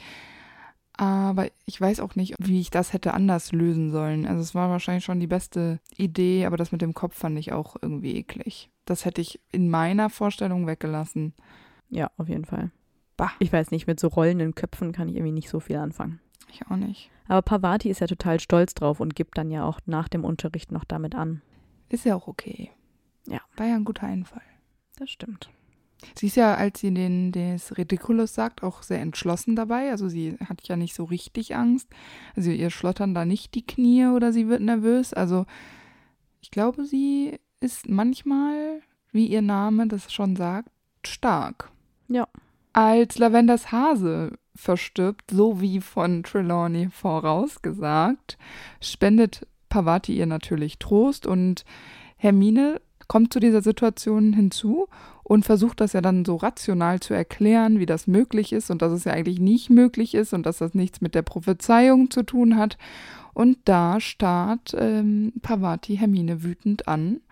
Aber 0.94 1.48
ich 1.64 1.80
weiß 1.80 2.00
auch 2.00 2.16
nicht, 2.16 2.34
wie 2.38 2.60
ich 2.60 2.70
das 2.70 2.92
hätte 2.92 3.14
anders 3.14 3.52
lösen 3.52 3.90
sollen. 3.90 4.26
Also 4.26 4.42
es 4.42 4.54
war 4.54 4.68
wahrscheinlich 4.68 5.04
schon 5.04 5.20
die 5.20 5.26
beste 5.26 5.80
Idee, 5.96 6.44
aber 6.44 6.58
das 6.58 6.70
mit 6.70 6.82
dem 6.82 6.92
Kopf 6.92 7.16
fand 7.16 7.38
ich 7.38 7.52
auch 7.52 7.76
irgendwie 7.80 8.16
eklig. 8.16 8.70
Das 8.84 9.04
hätte 9.04 9.20
ich 9.20 9.40
in 9.52 9.70
meiner 9.70 10.10
Vorstellung 10.10 10.66
weggelassen. 10.66 11.32
Ja, 11.88 12.10
auf 12.18 12.28
jeden 12.28 12.44
Fall. 12.44 12.70
Bah. 13.16 13.32
Ich 13.38 13.52
weiß 13.52 13.70
nicht, 13.70 13.86
mit 13.86 14.00
so 14.00 14.08
rollenden 14.08 14.54
Köpfen 14.54 14.92
kann 14.92 15.08
ich 15.08 15.16
irgendwie 15.16 15.32
nicht 15.32 15.48
so 15.48 15.60
viel 15.60 15.76
anfangen. 15.76 16.20
Ich 16.52 16.66
auch 16.66 16.76
nicht. 16.76 17.10
Aber 17.28 17.42
Pavati 17.42 17.88
ist 17.88 18.00
ja 18.00 18.06
total 18.06 18.40
stolz 18.40 18.74
drauf 18.74 19.00
und 19.00 19.14
gibt 19.14 19.38
dann 19.38 19.50
ja 19.50 19.64
auch 19.64 19.80
nach 19.86 20.08
dem 20.08 20.24
Unterricht 20.24 20.72
noch 20.72 20.84
damit 20.84 21.14
an. 21.14 21.40
Ist 21.92 22.06
ja 22.06 22.16
auch 22.16 22.26
okay. 22.26 22.70
Ja. 23.26 23.42
War 23.56 23.66
ja 23.66 23.76
ein 23.76 23.84
guter 23.84 24.06
Einfall. 24.06 24.42
Das 24.96 25.10
stimmt. 25.10 25.50
Sie 26.16 26.26
ist 26.26 26.36
ja, 26.36 26.54
als 26.54 26.80
sie 26.80 26.92
den 26.92 27.32
des 27.32 27.76
Ridiculous 27.76 28.34
sagt, 28.34 28.62
auch 28.62 28.82
sehr 28.82 29.00
entschlossen 29.00 29.54
dabei. 29.54 29.90
Also 29.90 30.08
sie 30.08 30.38
hat 30.48 30.66
ja 30.66 30.76
nicht 30.76 30.94
so 30.94 31.04
richtig 31.04 31.54
Angst. 31.54 31.88
Also 32.34 32.50
ihr 32.50 32.70
schlottern 32.70 33.14
da 33.14 33.26
nicht 33.26 33.54
die 33.54 33.66
Knie 33.66 34.06
oder 34.06 34.32
sie 34.32 34.48
wird 34.48 34.62
nervös. 34.62 35.12
Also 35.12 35.44
ich 36.40 36.50
glaube, 36.50 36.86
sie 36.86 37.38
ist 37.60 37.90
manchmal, 37.90 38.80
wie 39.12 39.26
ihr 39.26 39.42
Name 39.42 39.86
das 39.86 40.10
schon 40.10 40.34
sagt, 40.34 40.70
stark. 41.04 41.70
Ja. 42.08 42.26
Als 42.72 43.18
Lavenders 43.18 43.70
Hase 43.70 44.38
verstirbt, 44.54 45.30
so 45.30 45.60
wie 45.60 45.82
von 45.82 46.22
Trelawney 46.22 46.88
vorausgesagt, 46.88 48.38
spendet 48.80 49.46
Pavati 49.72 50.14
ihr 50.14 50.26
natürlich 50.26 50.78
Trost 50.78 51.26
und 51.26 51.64
Hermine 52.18 52.78
kommt 53.08 53.32
zu 53.32 53.40
dieser 53.40 53.62
Situation 53.62 54.34
hinzu 54.34 54.86
und 55.22 55.46
versucht 55.46 55.80
das 55.80 55.94
ja 55.94 56.02
dann 56.02 56.26
so 56.26 56.36
rational 56.36 57.00
zu 57.00 57.14
erklären, 57.14 57.78
wie 57.78 57.86
das 57.86 58.06
möglich 58.06 58.52
ist 58.52 58.70
und 58.70 58.82
dass 58.82 58.92
es 58.92 59.04
ja 59.04 59.14
eigentlich 59.14 59.40
nicht 59.40 59.70
möglich 59.70 60.14
ist 60.14 60.34
und 60.34 60.44
dass 60.44 60.58
das 60.58 60.74
nichts 60.74 61.00
mit 61.00 61.14
der 61.14 61.22
Prophezeiung 61.22 62.10
zu 62.10 62.22
tun 62.22 62.58
hat. 62.58 62.76
Und 63.32 63.56
da 63.64 63.98
starrt 63.98 64.76
ähm, 64.78 65.32
Pavati 65.40 65.96
Hermine 65.96 66.42
wütend 66.42 66.86
an. 66.86 67.22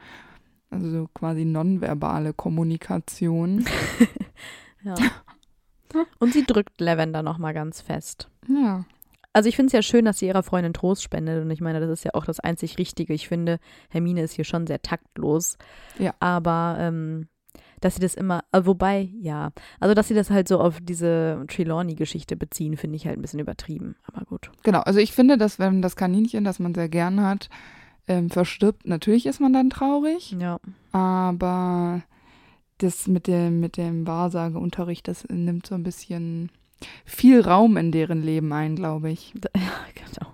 Also 0.70 0.90
so 0.90 1.08
quasi 1.12 1.44
nonverbale 1.44 2.32
Kommunikation. 2.32 3.66
Ja. 4.82 4.94
Und 6.18 6.32
sie 6.32 6.46
drückt 6.46 6.80
Lavender 6.80 7.22
nochmal 7.22 7.52
ganz 7.52 7.82
fest. 7.82 8.30
Ja. 8.48 8.86
Also 9.32 9.48
ich 9.48 9.56
finde 9.56 9.68
es 9.68 9.72
ja 9.72 9.82
schön, 9.82 10.04
dass 10.04 10.18
sie 10.18 10.26
ihrer 10.26 10.42
Freundin 10.42 10.72
Trost 10.72 11.02
spendet 11.02 11.42
und 11.44 11.50
ich 11.50 11.60
meine, 11.60 11.78
das 11.80 11.90
ist 11.90 12.04
ja 12.04 12.10
auch 12.14 12.24
das 12.24 12.40
einzig 12.40 12.78
Richtige. 12.78 13.12
Ich 13.14 13.28
finde, 13.28 13.58
Hermine 13.88 14.22
ist 14.22 14.32
hier 14.34 14.44
schon 14.44 14.66
sehr 14.66 14.82
taktlos. 14.82 15.56
Ja. 15.98 16.14
Aber 16.20 16.76
ähm, 16.80 17.28
Dass 17.80 17.94
sie 17.94 18.00
das 18.00 18.14
immer, 18.14 18.44
äh, 18.52 18.60
wobei, 18.64 19.08
ja, 19.20 19.52
also 19.80 19.94
dass 19.94 20.08
sie 20.08 20.14
das 20.14 20.30
halt 20.30 20.48
so 20.48 20.60
auf 20.60 20.78
diese 20.82 21.44
Trelawney-Geschichte 21.48 22.36
beziehen, 22.36 22.76
finde 22.76 22.96
ich 22.96 23.06
halt 23.06 23.18
ein 23.18 23.22
bisschen 23.22 23.40
übertrieben, 23.40 23.96
aber 24.04 24.24
gut. 24.26 24.50
Genau, 24.64 24.80
also 24.80 24.98
ich 25.00 25.12
finde, 25.12 25.38
dass 25.38 25.58
wenn 25.58 25.80
das 25.80 25.96
Kaninchen, 25.96 26.44
das 26.44 26.58
man 26.58 26.74
sehr 26.74 26.88
gern 26.90 27.22
hat, 27.22 27.48
ähm, 28.06 28.28
verstirbt, 28.30 28.86
natürlich 28.86 29.24
ist 29.26 29.40
man 29.40 29.52
dann 29.52 29.70
traurig, 29.70 30.32
Ja. 30.38 30.58
aber 30.92 32.02
das 32.78 33.06
mit 33.08 33.26
dem, 33.26 33.60
mit 33.60 33.76
dem 33.76 34.06
Wahrsageunterricht, 34.06 35.06
das 35.08 35.24
nimmt 35.30 35.66
so 35.66 35.74
ein 35.74 35.82
bisschen 35.82 36.50
viel 37.04 37.40
Raum 37.40 37.76
in 37.76 37.92
deren 37.92 38.22
Leben 38.22 38.52
ein, 38.52 38.76
glaube 38.76 39.10
ich. 39.10 39.32
Da, 39.36 39.48
ja, 39.56 39.72
genau. 39.94 40.32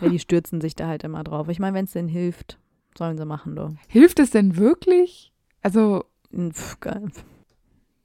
ja, 0.00 0.08
die 0.08 0.18
stürzen 0.18 0.60
sich 0.60 0.74
da 0.74 0.88
halt 0.88 1.04
immer 1.04 1.24
drauf. 1.24 1.48
Ich 1.48 1.58
meine, 1.58 1.76
wenn 1.76 1.84
es 1.84 1.92
denen 1.92 2.08
hilft, 2.08 2.58
sollen 2.96 3.16
sie 3.16 3.26
machen, 3.26 3.56
du. 3.56 3.74
Hilft 3.88 4.18
es 4.18 4.30
denn 4.30 4.56
wirklich? 4.56 5.32
Also, 5.62 6.04
Pff, 6.34 6.80
geil. 6.80 7.10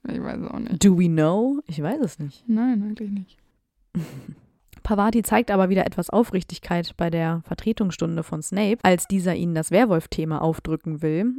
ich 0.08 0.22
weiß 0.22 0.42
auch 0.44 0.58
nicht. 0.58 0.84
Do 0.84 0.98
we 0.98 1.08
know? 1.08 1.60
Ich 1.66 1.82
weiß 1.82 2.00
es 2.00 2.18
nicht. 2.18 2.44
Nein, 2.48 2.82
eigentlich 2.82 3.10
nicht. 3.10 3.38
Pavati 4.82 5.22
zeigt 5.22 5.50
aber 5.50 5.68
wieder 5.68 5.86
etwas 5.86 6.08
Aufrichtigkeit 6.08 6.94
bei 6.96 7.10
der 7.10 7.42
Vertretungsstunde 7.44 8.22
von 8.22 8.40
Snape, 8.42 8.78
als 8.82 9.06
dieser 9.06 9.34
ihnen 9.34 9.54
das 9.54 9.70
Werwolf-Thema 9.70 10.40
aufdrücken 10.40 11.02
will. 11.02 11.34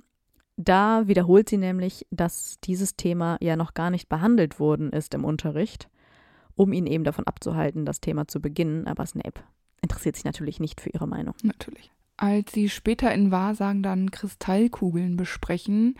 Da 0.55 1.08
wiederholt 1.08 1.49
sie 1.49 1.58
nämlich, 1.58 2.05
dass 2.12 2.60
dieses 2.63 2.95
Thema 2.95 3.38
ja 3.39 3.55
noch 3.55 3.73
gar 3.73 3.89
nicht 3.89 4.10
behandelt 4.10 4.60
worden 4.60 4.91
ist 4.91 5.13
im 5.13 5.25
Unterricht, 5.25 5.89
um 6.59 6.73
ihn 6.73 6.87
eben 6.87 7.05
davon 7.05 7.25
abzuhalten, 7.25 7.85
das 7.85 8.01
Thema 8.01 8.27
zu 8.27 8.41
beginnen. 8.41 8.85
Aber 8.85 9.05
Snape 9.05 9.39
interessiert 9.81 10.17
sich 10.17 10.25
natürlich 10.25 10.59
nicht 10.59 10.81
für 10.81 10.89
ihre 10.89 11.07
Meinung. 11.07 11.33
Natürlich. 11.41 11.89
Als 12.21 12.51
sie 12.51 12.67
später 12.67 13.13
in 13.13 13.31
Wahrsagen 13.31 13.81
dann 13.81 14.11
Kristallkugeln 14.11 15.15
besprechen, 15.15 15.95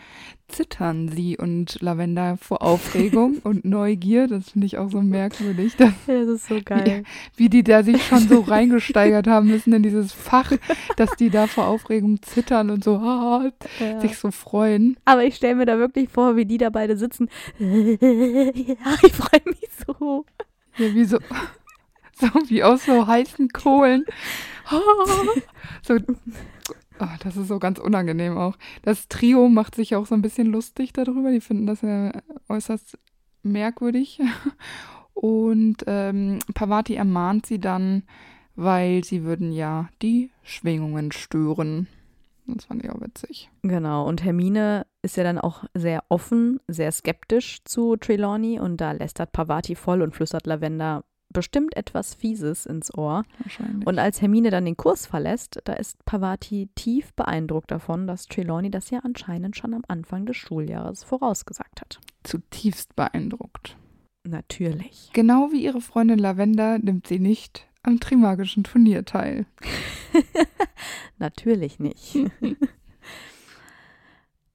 zittern 0.48 1.08
sie 1.08 1.38
und 1.38 1.80
Lavender 1.80 2.36
vor 2.36 2.60
Aufregung 2.70 3.38
und 3.42 3.64
Neugier. 3.64 4.28
Das 4.28 4.50
finde 4.50 4.66
ich 4.66 4.76
auch 4.76 4.90
so 4.90 5.00
merkwürdig, 5.00 5.76
dass, 5.76 5.94
Das 6.06 6.28
ist 6.28 6.46
so 6.48 6.60
geil. 6.62 7.04
wie 7.36 7.48
die 7.48 7.62
da 7.64 7.82
sich 7.82 8.04
schon 8.04 8.28
so 8.28 8.40
reingesteigert 8.40 9.28
haben 9.28 9.48
müssen 9.48 9.72
in 9.72 9.82
dieses 9.82 10.12
Fach, 10.12 10.52
dass 10.98 11.16
die 11.16 11.30
da 11.30 11.46
vor 11.46 11.68
Aufregung 11.68 12.20
zittern 12.20 12.68
und 12.68 12.84
so 12.84 12.96
ah, 12.96 13.50
Ja. 13.78 13.98
sich 14.02 14.18
so 14.18 14.30
freuen. 14.30 14.98
Aber 15.06 15.24
ich 15.24 15.36
stelle 15.36 15.54
mir 15.54 15.64
da 15.64 15.78
wirklich 15.78 16.10
vor, 16.10 16.36
wie 16.36 16.44
die 16.44 16.58
da 16.58 16.68
beide 16.68 16.98
sitzen. 16.98 17.30
ja, 17.58 17.66
ich 19.06 19.12
freue 19.14 19.40
mich 19.46 19.70
so. 19.86 20.26
Ja, 20.80 20.94
wie 20.94 21.04
so, 21.04 21.18
so 22.14 22.26
wie 22.48 22.64
aus 22.64 22.86
so 22.86 23.06
heißen 23.06 23.48
Kohlen. 23.50 24.04
So, 25.82 25.94
oh, 25.94 27.06
das 27.20 27.36
ist 27.36 27.48
so 27.48 27.58
ganz 27.58 27.80
unangenehm 27.80 28.36
auch. 28.38 28.56
Das 28.82 29.08
Trio 29.08 29.48
macht 29.48 29.74
sich 29.74 29.96
auch 29.96 30.06
so 30.06 30.14
ein 30.14 30.22
bisschen 30.22 30.46
lustig 30.46 30.92
darüber. 30.92 31.32
Die 31.32 31.40
finden 31.40 31.66
das 31.66 31.82
ja 31.82 32.12
äußerst 32.48 32.96
merkwürdig. 33.42 34.20
Und 35.14 35.78
ähm, 35.86 36.38
Pavati 36.54 36.94
ermahnt 36.94 37.46
sie 37.46 37.58
dann, 37.58 38.04
weil 38.54 39.02
sie 39.02 39.24
würden 39.24 39.50
ja 39.50 39.88
die 40.02 40.30
Schwingungen 40.44 41.10
stören. 41.10 41.88
Das 42.56 42.66
fand 42.66 42.84
ich 42.84 42.90
auch 42.90 43.00
witzig. 43.00 43.50
Genau, 43.62 44.06
und 44.06 44.24
Hermine 44.24 44.86
ist 45.02 45.16
ja 45.16 45.24
dann 45.24 45.38
auch 45.38 45.64
sehr 45.74 46.04
offen, 46.08 46.60
sehr 46.68 46.92
skeptisch 46.92 47.64
zu 47.64 47.96
Trelawney 47.96 48.60
und 48.60 48.80
da 48.80 48.92
lästert 48.92 49.32
Pavati 49.32 49.74
voll 49.74 50.02
und 50.02 50.14
flüstert 50.14 50.46
Lavender 50.46 51.04
bestimmt 51.32 51.76
etwas 51.76 52.14
Fieses 52.14 52.66
ins 52.66 52.92
Ohr. 52.92 53.24
Wahrscheinlich. 53.38 53.86
Und 53.86 53.98
als 53.98 54.20
Hermine 54.20 54.50
dann 54.50 54.64
den 54.64 54.76
Kurs 54.76 55.06
verlässt, 55.06 55.60
da 55.64 55.74
ist 55.74 56.04
Pavati 56.04 56.68
tief 56.74 57.12
beeindruckt 57.14 57.70
davon, 57.70 58.06
dass 58.06 58.26
Trelawney 58.26 58.70
das 58.70 58.90
ja 58.90 59.00
anscheinend 59.00 59.56
schon 59.56 59.74
am 59.74 59.84
Anfang 59.88 60.26
des 60.26 60.36
Schuljahres 60.36 61.04
vorausgesagt 61.04 61.80
hat. 61.80 62.00
zutiefst 62.24 62.96
beeindruckt. 62.96 63.76
Natürlich. 64.24 65.10
Genau 65.14 65.50
wie 65.50 65.64
ihre 65.64 65.80
Freundin 65.80 66.18
Lavender 66.18 66.78
nimmt 66.78 67.06
sie 67.06 67.18
nicht 67.18 67.69
am 67.82 68.00
Trimagischen 68.00 68.64
Turnier 68.64 69.04
teil. 69.04 69.46
Natürlich 71.18 71.78
nicht. 71.78 72.18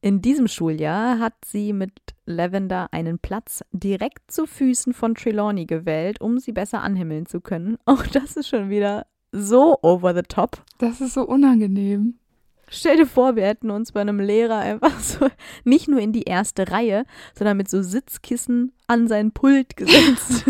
In 0.05 0.21
diesem 0.21 0.47
Schuljahr 0.47 1.17
hat 1.17 1.33
sie 1.43 1.73
mit 1.73 1.91
Lavender 2.27 2.89
einen 2.91 3.17
Platz 3.17 3.63
direkt 3.71 4.29
zu 4.29 4.45
Füßen 4.45 4.93
von 4.93 5.15
Trelawney 5.15 5.65
gewählt, 5.65 6.21
um 6.21 6.37
sie 6.37 6.51
besser 6.51 6.83
anhimmeln 6.83 7.25
zu 7.25 7.41
können. 7.41 7.79
Auch 7.85 8.05
das 8.13 8.37
ist 8.37 8.47
schon 8.47 8.69
wieder 8.69 9.07
so 9.31 9.79
over 9.81 10.13
the 10.13 10.21
top. 10.21 10.63
Das 10.77 11.01
ist 11.01 11.15
so 11.15 11.23
unangenehm. 11.23 12.19
Stell 12.67 12.97
dir 12.97 13.07
vor, 13.07 13.35
wir 13.35 13.45
hätten 13.45 13.71
uns 13.71 13.93
bei 13.93 14.01
einem 14.01 14.19
Lehrer 14.19 14.59
einfach 14.59 14.99
so 14.99 15.27
nicht 15.63 15.87
nur 15.87 15.99
in 15.99 16.13
die 16.13 16.23
erste 16.23 16.69
Reihe, 16.69 17.05
sondern 17.33 17.57
mit 17.57 17.67
so 17.67 17.81
Sitzkissen 17.81 18.73
an 18.85 19.07
sein 19.07 19.31
Pult 19.31 19.75
gesetzt. 19.75 20.45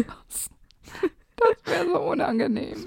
Das 1.65 1.73
wäre 1.73 1.87
so 1.91 1.99
unangenehm. 2.01 2.77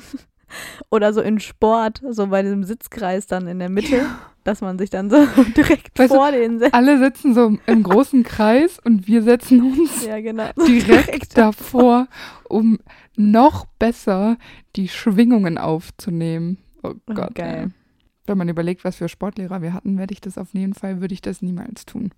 Oder 0.91 1.13
so 1.13 1.21
in 1.21 1.41
Sport, 1.41 2.01
so 2.09 2.29
bei 2.29 2.43
diesem 2.43 2.65
Sitzkreis 2.65 3.27
dann 3.27 3.47
in 3.49 3.59
der 3.59 3.69
Mitte, 3.69 4.07
dass 4.45 4.63
man 4.63 4.79
sich 4.79 4.89
dann 4.89 5.11
so 5.11 5.17
direkt 5.57 5.99
Weißt 5.99 6.11
du, 6.11 6.17
vor 6.17 6.33
den 6.33 6.59
setzt. 6.59 6.73
Alle 6.73 6.99
sitzen 6.99 7.35
so 7.35 7.59
im 7.67 7.83
großen 7.83 8.23
Kreis 8.23 8.79
und 8.83 9.07
wir 9.07 9.23
setzen 9.23 9.61
uns 9.63 10.07
Ja, 10.07 10.19
genau. 10.21 10.49
direkt 10.67 11.37
davor, 11.37 12.09
um 12.49 12.79
noch 13.17 13.67
besser 13.79 14.39
die 14.77 14.89
Schwingungen 14.89 15.59
aufzunehmen. 15.59 16.57
Oh 16.83 16.95
Oh, 17.09 17.13
Gott. 17.15 17.35
geil. 17.35 17.65
ey. 17.67 17.73
Wenn 18.27 18.39
man 18.39 18.49
überlegt, 18.49 18.85
was 18.85 18.97
für 18.97 19.09
Sportlehrer 19.11 19.61
wir 19.61 19.75
hatten, 19.75 19.99
werde 19.99 20.13
ich 20.15 20.21
das 20.23 20.39
auf 20.39 20.55
jeden 20.55 20.73
Fall, 20.75 21.01
würde 21.03 21.13
ich 21.15 21.21
das 21.23 21.43
niemals 21.43 21.85
tun. 21.85 22.11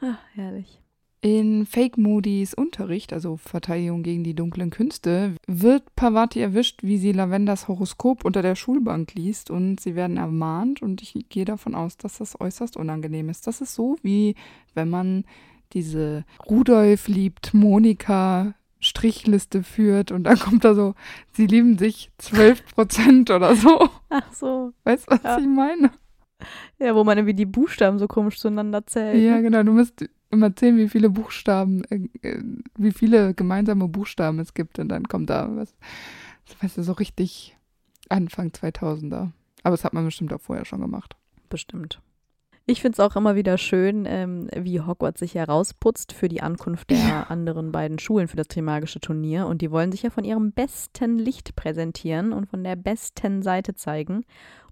Ah, 0.00 0.18
herrlich. 0.34 0.80
In 1.24 1.64
Fake 1.64 1.96
Moody's 1.96 2.52
Unterricht, 2.52 3.14
also 3.14 3.38
Verteidigung 3.38 4.02
gegen 4.02 4.24
die 4.24 4.34
dunklen 4.34 4.68
Künste, 4.68 5.36
wird 5.46 5.82
Pavati 5.96 6.38
erwischt, 6.40 6.82
wie 6.82 6.98
sie 6.98 7.12
Lavenders 7.12 7.66
Horoskop 7.66 8.26
unter 8.26 8.42
der 8.42 8.56
Schulbank 8.56 9.14
liest 9.14 9.48
und 9.50 9.80
sie 9.80 9.94
werden 9.94 10.18
ermahnt 10.18 10.82
und 10.82 11.00
ich 11.00 11.14
gehe 11.30 11.46
davon 11.46 11.74
aus, 11.74 11.96
dass 11.96 12.18
das 12.18 12.38
äußerst 12.38 12.76
unangenehm 12.76 13.30
ist. 13.30 13.46
Das 13.46 13.62
ist 13.62 13.74
so, 13.74 13.96
wie 14.02 14.34
wenn 14.74 14.90
man 14.90 15.24
diese 15.72 16.26
Rudolf 16.46 17.08
liebt 17.08 17.54
Monika 17.54 18.52
Strichliste 18.78 19.62
führt 19.62 20.12
und 20.12 20.24
dann 20.24 20.38
kommt 20.38 20.62
da 20.62 20.74
so, 20.74 20.94
sie 21.32 21.46
lieben 21.46 21.78
sich 21.78 22.10
12 22.18 22.66
Prozent 22.74 23.30
oder 23.30 23.56
so. 23.56 23.88
Ach 24.10 24.30
so. 24.34 24.74
Weißt 24.84 25.06
du, 25.10 25.12
was 25.12 25.22
Ja. 25.22 25.38
ich 25.38 25.46
meine? 25.46 25.90
Ja, 26.78 26.94
wo 26.94 27.02
man 27.02 27.16
irgendwie 27.16 27.32
die 27.32 27.46
Buchstaben 27.46 27.98
so 27.98 28.06
komisch 28.08 28.38
zueinander 28.38 28.86
zählt. 28.86 29.22
Ja, 29.22 29.36
ne? 29.36 29.42
genau. 29.42 29.62
Du 29.62 29.72
musst 29.72 30.04
immer 30.34 30.54
zählen, 30.54 30.76
wie 30.76 30.88
viele 30.88 31.10
Buchstaben, 31.10 31.84
äh, 31.84 32.08
äh, 32.22 32.42
wie 32.76 32.92
viele 32.92 33.34
gemeinsame 33.34 33.88
Buchstaben 33.88 34.38
es 34.38 34.54
gibt 34.54 34.78
und 34.78 34.88
dann 34.88 35.08
kommt 35.08 35.30
da 35.30 35.48
was, 35.56 35.74
weißt 36.60 36.78
du, 36.78 36.82
so 36.82 36.92
richtig 36.92 37.56
Anfang 38.08 38.48
2000er. 38.48 39.30
Aber 39.62 39.76
das 39.76 39.84
hat 39.84 39.94
man 39.94 40.04
bestimmt 40.04 40.32
auch 40.32 40.40
vorher 40.40 40.64
schon 40.64 40.80
gemacht. 40.80 41.16
Bestimmt. 41.48 42.00
Ich 42.66 42.80
finde 42.80 42.94
es 42.96 43.00
auch 43.00 43.14
immer 43.14 43.34
wieder 43.36 43.58
schön, 43.58 44.06
ähm, 44.08 44.48
wie 44.56 44.80
Hogwarts 44.80 45.20
sich 45.20 45.34
herausputzt 45.34 46.14
für 46.14 46.28
die 46.28 46.40
Ankunft 46.40 46.88
der 46.88 46.98
Ja. 46.98 47.22
anderen 47.24 47.72
beiden 47.72 47.98
Schulen 47.98 48.26
für 48.26 48.38
das 48.38 48.48
Trimagische 48.48 49.00
Turnier. 49.00 49.46
Und 49.46 49.60
die 49.60 49.70
wollen 49.70 49.92
sich 49.92 50.02
ja 50.02 50.08
von 50.08 50.24
ihrem 50.24 50.52
besten 50.52 51.18
Licht 51.18 51.56
präsentieren 51.56 52.32
und 52.32 52.46
von 52.46 52.64
der 52.64 52.76
besten 52.76 53.42
Seite 53.42 53.74
zeigen. 53.74 54.24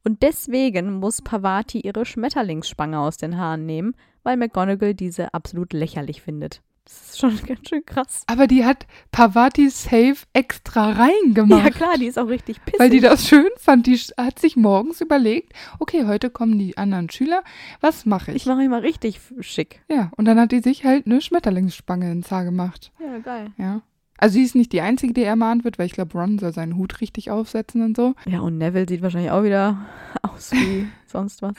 Und 0.05 0.23
deswegen 0.23 0.95
muss 0.95 1.21
Pavati 1.21 1.81
ihre 1.81 2.07
Schmetterlingsspange 2.07 2.99
aus 2.99 3.19
den 3.19 3.37
Haaren 3.37 3.67
nehmen, 3.67 3.95
weil 4.23 4.39
McGonagall 4.39 4.95
diese 4.95 5.35
absolut 5.35 5.75
lächerlich 5.75 6.23
findet. 6.23 6.63
Das 6.85 7.11
ist 7.11 7.19
schon 7.21 7.37
ganz 7.47 7.69
schön 7.69 7.85
krass. 7.87 8.23
Aber 8.27 8.47
die 8.47 8.65
hat 8.65 8.87
Pavati 9.13 9.71
Safe 9.71 10.17
extra 10.33 10.93
reingemacht. 10.93 11.65
Ja 11.65 11.71
klar, 11.71 11.99
die 11.99 12.07
ist 12.07 12.19
auch 12.19 12.29
richtig 12.29 12.65
pissig. 12.65 12.81
Weil 12.81 12.91
die 12.91 13.01
das 13.01 13.27
schön 13.29 13.49
fand. 13.57 13.87
Die 13.87 13.97
hat 13.97 14.39
sich 14.39 14.57
morgens 14.57 15.01
überlegt, 15.01 15.53
okay, 15.79 16.07
heute 16.07 16.31
kommen 16.31 16.59
die 16.59 16.77
anderen 16.77 17.11
Schüler, 17.11 17.43
was 17.81 18.07
mache 18.07 18.31
ich? 18.33 18.39
ich 18.39 18.47
mache 18.47 18.59
mich 18.59 18.69
mal 18.69 18.81
richtig 18.81 19.21
schick. 19.41 19.83
ja, 19.89 20.11
und 20.17 20.25
dann 20.25 20.39
hat 20.41 20.53
die 20.53 20.61
sich 20.61 20.85
halt 20.85 21.07
eine 21.07 21.21
Schmetterlingsspange 21.21 22.11
ins 22.11 22.31
Haar 22.31 22.45
gemacht. 22.45 22.93
Ja, 23.01 23.19
geil. 23.19 23.53
Ja. 23.59 23.83
Also 24.19 24.35
sie 24.35 24.45
ist 24.45 24.55
nicht 24.55 24.73
die 24.73 24.81
Einzige, 24.81 25.13
die 25.13 25.25
ermahnt 25.25 25.65
wird, 25.65 25.79
weil 25.81 25.87
ich 25.87 25.93
glaube, 25.93 26.17
Ron 26.17 26.39
soll 26.39 26.53
seinen 26.53 26.77
Hut 26.77 27.01
richtig 27.01 27.31
aufsetzen 27.33 27.83
und 27.83 27.97
so. 27.97 28.15
Ja, 28.25 28.39
und 28.41 28.57
Neville 28.57 28.87
sieht 28.89 29.03
wahrscheinlich 29.03 29.33
auch 29.33 29.43
wieder 29.43 29.85
aus 30.23 30.53
wie 30.53 30.87
sonst 31.07 31.43
was. 31.43 31.55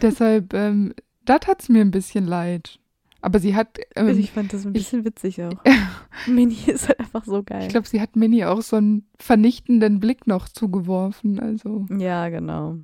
Deshalb, 0.00 0.54
ähm, 0.54 0.94
das 1.26 1.40
hat's 1.46 1.68
mir 1.68 1.82
ein 1.82 1.90
bisschen 1.90 2.26
leid. 2.26 2.78
Aber 3.22 3.38
sie 3.38 3.54
hat, 3.56 3.78
ähm, 3.96 4.06
Also 4.06 4.18
ich 4.20 4.26
ich 4.26 4.32
fand 4.32 4.52
das 4.52 4.64
ein 4.64 4.68
ich- 4.74 4.82
bisschen 4.84 5.04
witzig 5.04 5.42
auch. 5.42 5.52
Mini 6.26 6.56
ist 6.66 6.88
halt 6.88 7.00
einfach 7.00 7.24
so 7.24 7.42
geil. 7.42 7.68
glaube, 7.68 7.86
sie 7.88 8.00
hat 8.00 8.14
Minnie 8.16 8.44
auch 8.44 8.62
so 8.62 8.76
einen 8.76 9.06
vernichtenden 9.18 10.00
Blick 10.00 10.26
noch 10.26 10.48
zugeworfen. 10.48 11.40
Also, 11.40 11.86
ja, 11.98 12.28
genau. 12.28 12.76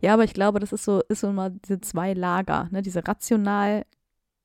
Ja, 0.00 0.12
aber 0.14 0.24
ich 0.24 0.34
glaube, 0.34 0.60
das 0.60 0.72
ist 0.72 0.84
so, 0.84 1.00
ist 1.08 1.20
so 1.20 1.32
mal 1.32 1.50
diese 1.64 1.80
zwei 1.80 2.12
Lager, 2.12 2.68
ne? 2.70 2.82
Diese 2.82 3.06
rational 3.06 3.84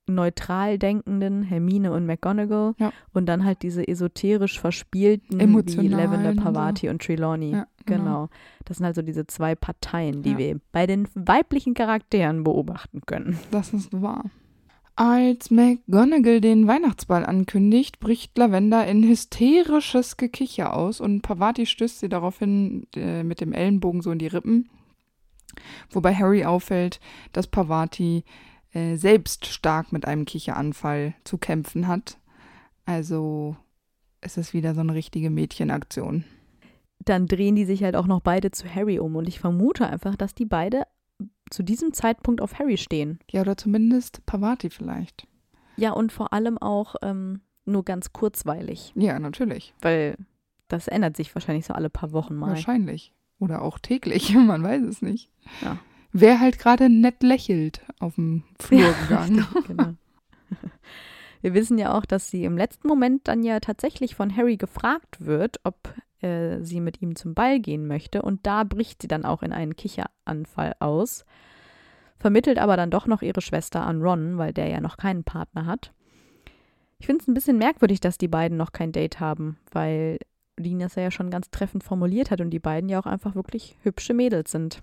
neutral 0.10 0.78
denkenden 0.80 1.44
Hermine 1.44 1.92
und 1.92 2.06
McGonagall 2.06 2.76
Ja. 2.80 2.94
und 3.14 3.26
dann 3.26 3.44
halt 3.44 3.62
diese 3.62 3.86
esoterisch 3.86 4.58
verspielten 4.58 5.38
wie 5.38 5.44
Emotionalen 5.44 5.92
Lavender 6.12 6.30
und 6.30 6.38
so. 6.38 6.44
Pavati 6.44 6.88
und 6.90 7.02
Trelawney. 7.02 7.52
Ja, 7.52 7.68
genau. 7.86 8.04
genau. 8.04 8.30
Das 8.64 8.78
sind 8.78 8.86
halt 8.86 8.96
so 8.96 9.02
diese 9.02 9.28
zwei 9.28 9.54
Parteien, 9.56 10.22
die 10.24 10.32
Ja. 10.32 10.38
wir 10.38 10.60
bei 10.72 10.88
den 10.88 11.10
weiblichen 11.14 11.74
Charakteren 11.74 12.46
beobachten 12.46 13.02
können. 13.06 13.38
Das 13.52 13.74
ist 13.74 14.02
wahr. 14.02 14.24
Als 15.00 15.52
McGonagall 15.52 16.42
den 16.42 16.66
Weihnachtsball 16.66 17.24
ankündigt, 17.24 18.00
bricht 18.00 18.36
Lavender 18.36 18.88
in 18.88 19.08
hysterisches 19.08 20.18
Gekicher 20.18 20.76
aus 20.76 21.00
und 21.00 21.22
Pavati 21.22 21.68
stößt 21.68 22.00
sie 22.00 22.10
daraufhin 22.10 22.88
äh, 22.96 23.22
mit 23.22 23.40
dem 23.40 23.54
Ellenbogen 23.54 24.02
so 24.02 24.10
in 24.10 24.18
die 24.18 24.26
Rippen. 24.26 24.72
Wobei 25.92 26.16
Harry 26.16 26.46
auffällt, 26.46 27.00
dass 27.32 27.46
Pavati 27.46 28.24
äh, 28.74 28.96
selbst 28.96 29.46
stark 29.46 29.94
mit 29.94 30.06
einem 30.06 30.26
Kicheranfall 30.26 31.14
zu 31.26 31.38
kämpfen 31.38 31.88
hat. 31.88 32.18
Also 32.88 33.56
es 34.20 34.36
ist 34.38 34.56
wieder 34.56 34.74
so 34.74 34.82
eine 34.82 34.96
richtige 34.96 35.30
Mädchenaktion. 35.30 36.24
Dann 36.98 37.28
drehen 37.28 37.56
die 37.56 37.66
sich 37.66 37.84
halt 37.84 37.96
auch 37.96 38.08
noch 38.08 38.22
beide 38.22 38.50
zu 38.50 38.68
Harry 38.74 38.98
um 38.98 39.16
und 39.16 39.28
ich 39.28 39.40
vermute 39.40 39.88
einfach, 39.88 40.16
dass 40.16 40.34
die 40.34 40.46
beide 40.46 40.88
zu 41.50 41.64
diesem 41.64 41.94
Zeitpunkt 41.94 42.42
auf 42.42 42.60
Harry 42.60 42.78
stehen. 42.78 43.20
Ja, 43.32 43.42
oder 43.42 43.58
zumindest 43.58 44.26
Pavati 44.26 44.70
vielleicht. 44.70 45.28
Ja, 45.76 45.92
und 45.92 46.12
vor 46.12 46.34
allem 46.34 46.58
auch 46.58 46.96
ähm, 47.02 47.42
nur 47.66 47.84
ganz 47.86 48.14
kurzweilig, 48.14 48.94
Ja, 48.96 49.20
natürlich. 49.20 49.74
weil 49.82 50.18
das 50.68 50.88
ändert 50.88 51.16
sich 51.16 51.34
wahrscheinlich 51.36 51.66
so 51.66 51.74
alle 51.74 51.90
paar 51.90 52.12
Wochen 52.12 52.36
mal. 52.36 52.50
Wahrscheinlich. 52.50 53.14
Oder 53.40 53.62
auch 53.62 53.80
täglich, 53.80 54.34
man 54.36 54.64
weiß 54.64 54.84
es 54.84 55.02
nicht. 55.02 55.30
Ja. 55.62 55.78
Wer 56.12 56.40
halt 56.40 56.58
gerade 56.58 56.90
nett 56.90 57.22
lächelt 57.22 57.82
auf 58.00 58.16
dem 58.16 58.44
Flurgang. 58.60 59.46
genau. 59.68 59.94
Wir 61.42 61.54
wissen 61.54 61.78
ja 61.78 61.96
auch, 61.96 62.06
dass 62.06 62.32
sie 62.32 62.46
im 62.46 62.58
letzten 62.58 62.88
Moment 62.88 63.28
dann 63.28 63.44
ja 63.44 63.60
tatsächlich 63.60 64.16
von 64.16 64.36
Harry 64.36 64.58
gefragt 64.58 65.18
wird, 65.24 65.60
ob 65.64 65.94
äh, 66.22 66.60
sie 66.62 66.80
mit 66.80 67.02
ihm 67.02 67.16
zum 67.16 67.34
Ball 67.34 67.60
gehen 67.60 67.88
möchte. 67.88 68.22
Und 68.22 68.46
da 68.46 68.64
bricht 68.64 69.02
sie 69.02 69.08
dann 69.08 69.26
auch 69.26 69.44
in 69.44 69.54
einen 69.54 69.76
Kicheranfall 69.76 70.74
aus, 70.80 71.26
vermittelt 72.18 72.60
aber 72.60 72.78
dann 72.78 72.92
doch 72.92 73.08
noch 73.08 73.22
ihre 73.22 73.42
Schwester 73.42 73.86
an 73.86 74.02
Ron, 74.02 74.38
weil 74.38 74.54
der 74.54 74.68
ja 74.68 74.82
noch 74.82 74.98
keinen 74.98 75.24
Partner 75.24 75.66
hat. 75.66 75.94
Ich 77.00 77.06
finde 77.06 77.22
es 77.22 77.28
ein 77.28 77.34
bisschen 77.34 77.58
merkwürdig, 77.58 78.00
dass 78.00 78.18
die 78.18 78.28
beiden 78.28 78.58
noch 78.58 78.72
kein 78.72 78.92
Date 78.92 79.20
haben, 79.20 79.58
weil 79.72 80.18
Dean 80.58 80.80
das 80.80 80.96
ja 80.96 81.12
schon 81.12 81.30
ganz 81.30 81.52
treffend 81.52 81.84
formuliert 81.84 82.32
hat 82.32 82.42
und 82.42 82.50
die 82.50 82.60
beiden 82.60 82.90
ja 82.90 83.00
auch 83.00 83.06
einfach 83.06 83.36
wirklich 83.36 83.78
hübsche 83.84 84.14
Mädels 84.14 84.52
sind. 84.52 84.82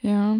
ja. 0.00 0.38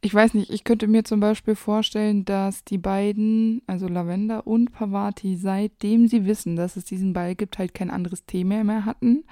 Ich 0.00 0.12
weiß 0.14 0.34
nicht, 0.34 0.50
ich 0.50 0.64
könnte 0.64 0.86
mir 0.86 1.04
zum 1.04 1.20
Beispiel 1.20 1.54
vorstellen, 1.54 2.24
dass 2.24 2.64
die 2.64 2.78
beiden, 2.78 3.62
also 3.66 3.88
Lavender 3.88 4.46
und 4.46 4.72
Pavati, 4.72 5.36
seitdem 5.36 6.08
sie 6.08 6.26
wissen, 6.26 6.56
dass 6.56 6.76
es 6.76 6.84
diesen 6.84 7.12
Ball 7.12 7.34
gibt, 7.34 7.58
halt 7.58 7.74
kein 7.74 7.90
anderes 7.90 8.26
Thema 8.26 8.64
mehr 8.64 8.84
hatten. 8.84 9.24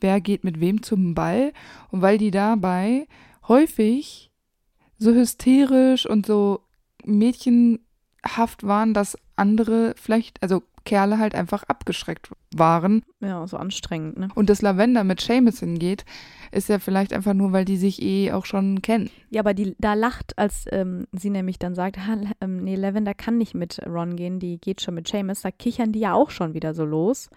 Wer 0.00 0.20
geht 0.20 0.44
mit 0.44 0.60
wem 0.60 0.82
zum 0.82 1.14
Ball? 1.14 1.52
Und 1.90 2.02
weil 2.02 2.18
die 2.18 2.30
dabei 2.30 3.06
häufig 3.46 4.30
so 4.98 5.12
hysterisch 5.12 6.06
und 6.06 6.26
so 6.26 6.60
mädchenhaft 7.04 8.62
waren, 8.62 8.94
dass 8.94 9.18
andere 9.36 9.94
vielleicht, 9.96 10.42
also 10.42 10.62
Kerle 10.88 11.18
halt 11.18 11.34
einfach 11.34 11.64
abgeschreckt 11.64 12.30
waren. 12.56 13.02
Ja, 13.20 13.46
so 13.46 13.58
anstrengend, 13.58 14.18
ne? 14.18 14.28
Und 14.34 14.48
das 14.48 14.62
Lavender 14.62 15.04
mit 15.04 15.20
Seamus 15.20 15.60
hingeht, 15.60 16.04
ist 16.50 16.68
ja 16.68 16.78
vielleicht 16.78 17.12
einfach 17.12 17.34
nur, 17.34 17.52
weil 17.52 17.66
die 17.66 17.76
sich 17.76 18.00
eh 18.00 18.32
auch 18.32 18.46
schon 18.46 18.80
kennen. 18.80 19.10
Ja, 19.30 19.40
aber 19.40 19.52
die 19.52 19.76
da 19.78 19.92
lacht, 19.94 20.38
als 20.38 20.64
ähm, 20.72 21.06
sie 21.12 21.30
nämlich 21.30 21.58
dann 21.58 21.74
sagt, 21.74 21.98
ha, 21.98 22.16
ähm, 22.40 22.64
nee, 22.64 22.74
Lavender 22.74 23.12
kann 23.12 23.36
nicht 23.36 23.54
mit 23.54 23.80
Ron 23.86 24.16
gehen, 24.16 24.40
die 24.40 24.58
geht 24.58 24.80
schon 24.80 24.94
mit 24.94 25.08
Seamus. 25.08 25.42
Da 25.42 25.50
kichern 25.50 25.92
die 25.92 26.00
ja 26.00 26.14
auch 26.14 26.30
schon 26.30 26.54
wieder 26.54 26.72
so 26.72 26.84
los. 26.84 27.28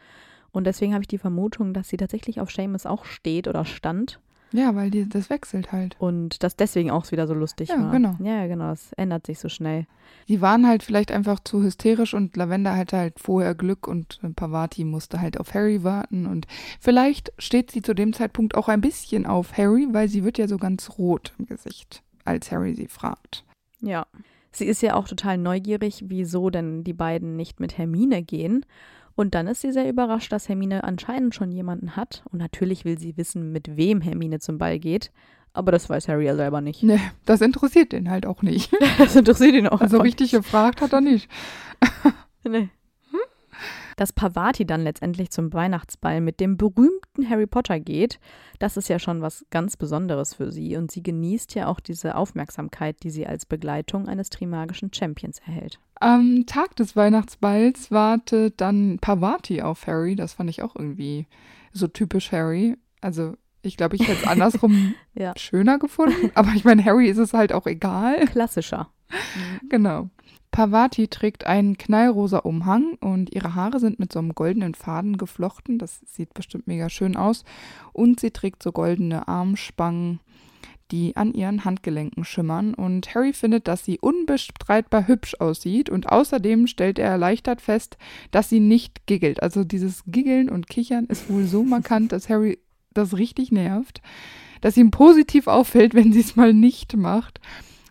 Und 0.52 0.66
deswegen 0.66 0.94
habe 0.94 1.04
ich 1.04 1.08
die 1.08 1.18
Vermutung, 1.18 1.74
dass 1.74 1.90
sie 1.90 1.98
tatsächlich 1.98 2.40
auf 2.40 2.52
Seamus 2.52 2.86
auch 2.86 3.06
steht 3.06 3.48
oder 3.48 3.66
stand. 3.66 4.20
Ja, 4.54 4.76
weil 4.76 4.92
die, 4.92 5.08
das 5.08 5.30
wechselt 5.30 5.72
halt. 5.72 5.96
Und 6.00 6.44
das 6.44 6.56
deswegen 6.56 6.92
auch 6.92 7.10
wieder 7.12 7.28
so 7.28 7.34
lustig 7.34 7.70
Ja, 7.70 7.80
war. 7.82 7.92
genau. 7.92 8.16
Ja, 8.20 8.48
genau. 8.48 8.70
Das 8.70 8.92
ändert 8.94 9.26
sich 9.26 9.40
so 9.40 9.50
schnell. 9.50 9.86
Die 10.28 10.42
waren 10.42 10.68
halt 10.68 10.84
vielleicht 10.84 11.12
einfach 11.12 11.40
zu 11.40 11.64
hysterisch 11.64 12.14
und 12.14 12.36
Lavender 12.36 12.76
hatte 12.76 12.98
halt 12.98 13.20
vorher 13.20 13.56
Glück 13.56 13.88
und 13.88 14.20
Pavati 14.36 14.84
musste 14.84 15.22
halt 15.22 15.40
auf 15.40 15.54
Harry 15.54 15.84
warten 15.84 16.26
und 16.26 16.48
vielleicht 16.80 17.32
steht 17.38 17.72
sie 17.72 17.82
zu 17.82 17.94
dem 17.96 18.14
Zeitpunkt 18.14 18.56
auch 18.56 18.68
ein 18.68 18.82
bisschen 18.82 19.26
auf 19.26 19.58
Harry, 19.58 19.88
weil 19.92 20.10
sie 20.10 20.24
wird 20.24 20.38
ja 20.38 20.48
so 20.48 20.58
ganz 20.58 20.98
rot 20.98 21.34
im 21.40 21.46
Gesicht, 21.48 22.04
als 22.26 22.52
Harry 22.52 22.76
sie 22.76 22.88
fragt. 22.88 23.44
Ja. 23.82 24.06
Sie 24.52 24.66
ist 24.66 24.82
ja 24.82 24.96
auch 24.96 25.08
total 25.08 25.38
neugierig, 25.38 26.04
wieso 26.08 26.50
denn 26.50 26.84
die 26.84 26.94
beiden 26.94 27.38
nicht 27.38 27.62
mit 27.62 27.78
Hermine 27.78 28.22
gehen. 28.22 28.66
Und 29.16 29.36
dann 29.36 29.48
ist 29.48 29.62
sie 29.62 29.72
sehr 29.72 29.90
überrascht, 29.90 30.32
dass 30.32 30.50
Hermine 30.50 30.84
anscheinend 30.84 31.36
schon 31.36 31.52
jemanden 31.52 31.96
hat. 31.96 32.24
Und 32.32 32.40
natürlich 32.40 32.86
will 32.86 32.98
sie 32.98 33.18
wissen, 33.18 33.52
mit 33.52 33.76
wem 33.76 34.02
Hermine 34.02 34.40
zum 34.40 34.58
Ball 34.58 34.80
geht. 34.80 35.12
Aber 35.54 35.72
das 35.72 35.90
weiß 35.90 36.08
Harry 36.08 36.26
ja 36.26 36.36
selber 36.36 36.62
nicht. 36.62 36.82
Ne, 36.84 37.00
das 37.26 37.42
interessiert 37.42 37.92
den 37.92 38.10
halt 38.10 38.26
auch 38.26 38.42
nicht. 38.42 38.72
Das 38.98 39.16
interessiert 39.16 39.56
ihn 39.56 39.68
auch 39.68 39.82
Also 39.82 39.98
einfach 39.98 40.06
richtig 40.06 40.32
gefragt 40.32 40.82
hat 40.82 40.94
er 40.94 41.02
nicht. 41.02 41.30
Nee. 42.44 42.70
Dass 44.02 44.14
Pavati 44.14 44.66
dann 44.66 44.82
letztendlich 44.82 45.30
zum 45.30 45.54
Weihnachtsball 45.54 46.22
mit 46.22 46.40
dem 46.40 46.58
berühmten 46.58 47.30
Harry 47.30 47.46
Potter 47.46 47.80
geht, 47.80 48.20
das 48.58 48.76
ist 48.76 48.90
ja 48.90 48.98
schon 48.98 49.22
was 49.22 49.46
ganz 49.52 49.78
Besonderes 49.78 50.34
für 50.34 50.52
sie 50.52 50.76
und 50.76 50.90
sie 50.90 51.04
genießt 51.04 51.54
ja 51.54 51.68
auch 51.68 51.80
diese 51.80 52.16
Aufmerksamkeit, 52.16 53.04
die 53.04 53.12
sie 53.12 53.28
als 53.28 53.46
Begleitung 53.46 54.08
eines 54.08 54.32
Trimagischen 54.32 54.92
Champions 54.92 55.38
erhält. 55.46 55.78
Am 56.00 56.48
Tag 56.48 56.76
des 56.78 56.96
Weihnachtsballs 56.96 57.92
wartet 57.92 58.60
dann 58.60 58.98
Pavati 59.00 59.62
auf 59.62 59.86
Harry. 59.86 60.16
Das 60.16 60.34
fand 60.34 60.50
ich 60.50 60.64
auch 60.64 60.76
irgendwie 60.76 61.28
so 61.72 61.88
typisch 61.88 62.32
Harry. 62.32 62.78
Also 63.02 63.36
ich 63.62 63.78
glaube, 63.78 63.98
ich 63.98 64.08
hätte 64.08 64.24
es 64.24 64.28
andersrum 64.28 64.96
Ja. 65.14 65.34
schöner 65.38 65.78
gefunden. 65.78 66.32
Aber 66.34 66.54
ich 66.56 66.66
meine, 66.66 66.84
Harry 66.84 67.08
ist 67.08 67.20
es 67.20 67.34
halt 67.34 67.54
auch 67.54 67.68
egal. 67.68 68.26
Klassischer. 68.26 68.90
Genau. 69.70 70.10
Pavati 70.52 71.08
trägt 71.08 71.46
einen 71.48 71.78
knallrosa 71.78 72.40
Umhang 72.40 72.98
und 73.00 73.34
ihre 73.34 73.56
Haare 73.56 73.80
sind 73.80 74.00
mit 74.00 74.12
so 74.12 74.20
einem 74.20 74.36
goldenen 74.36 74.76
Faden 74.76 75.18
geflochten. 75.18 75.80
Das 75.80 76.02
sieht 76.06 76.34
bestimmt 76.34 76.68
mega 76.68 76.90
schön 76.90 77.16
aus. 77.16 77.46
Und 77.94 78.20
sie 78.20 78.32
trägt 78.32 78.62
so 78.62 78.74
goldene 78.74 79.30
Armspangen, 79.30 80.20
die 80.92 81.16
an 81.16 81.34
ihren 81.34 81.64
Handgelenken 81.64 82.26
schimmern. 82.26 82.74
Und 82.74 83.16
Harry 83.16 83.32
findet, 83.32 83.70
dass 83.70 83.86
sie 83.86 83.98
unbestreitbar 84.00 85.08
hübsch 85.08 85.36
aussieht. 85.40 85.90
Und 85.90 86.10
außerdem 86.10 86.68
stellt 86.68 87.00
er 87.00 87.10
erleichtert 87.10 87.62
fest, 87.62 87.98
dass 88.32 88.50
sie 88.50 88.60
nicht 88.60 89.08
giggelt. 89.08 89.42
Also 89.42 89.64
dieses 89.64 90.04
Giggeln 90.06 90.50
und 90.50 90.68
Kichern 90.68 91.06
ist 91.06 91.30
wohl 91.30 91.46
so 91.46 91.64
markant, 91.64 92.12
dass 92.12 92.28
Harry 92.28 92.60
das 92.94 93.16
richtig 93.18 93.54
nervt. 93.54 94.02
Dass 94.60 94.76
ihm 94.76 94.92
positiv 94.92 95.48
auffällt, 95.48 95.94
wenn 95.94 96.12
sie 96.12 96.20
es 96.20 96.36
mal 96.36 96.54
nicht 96.54 96.98
macht. 96.98 97.40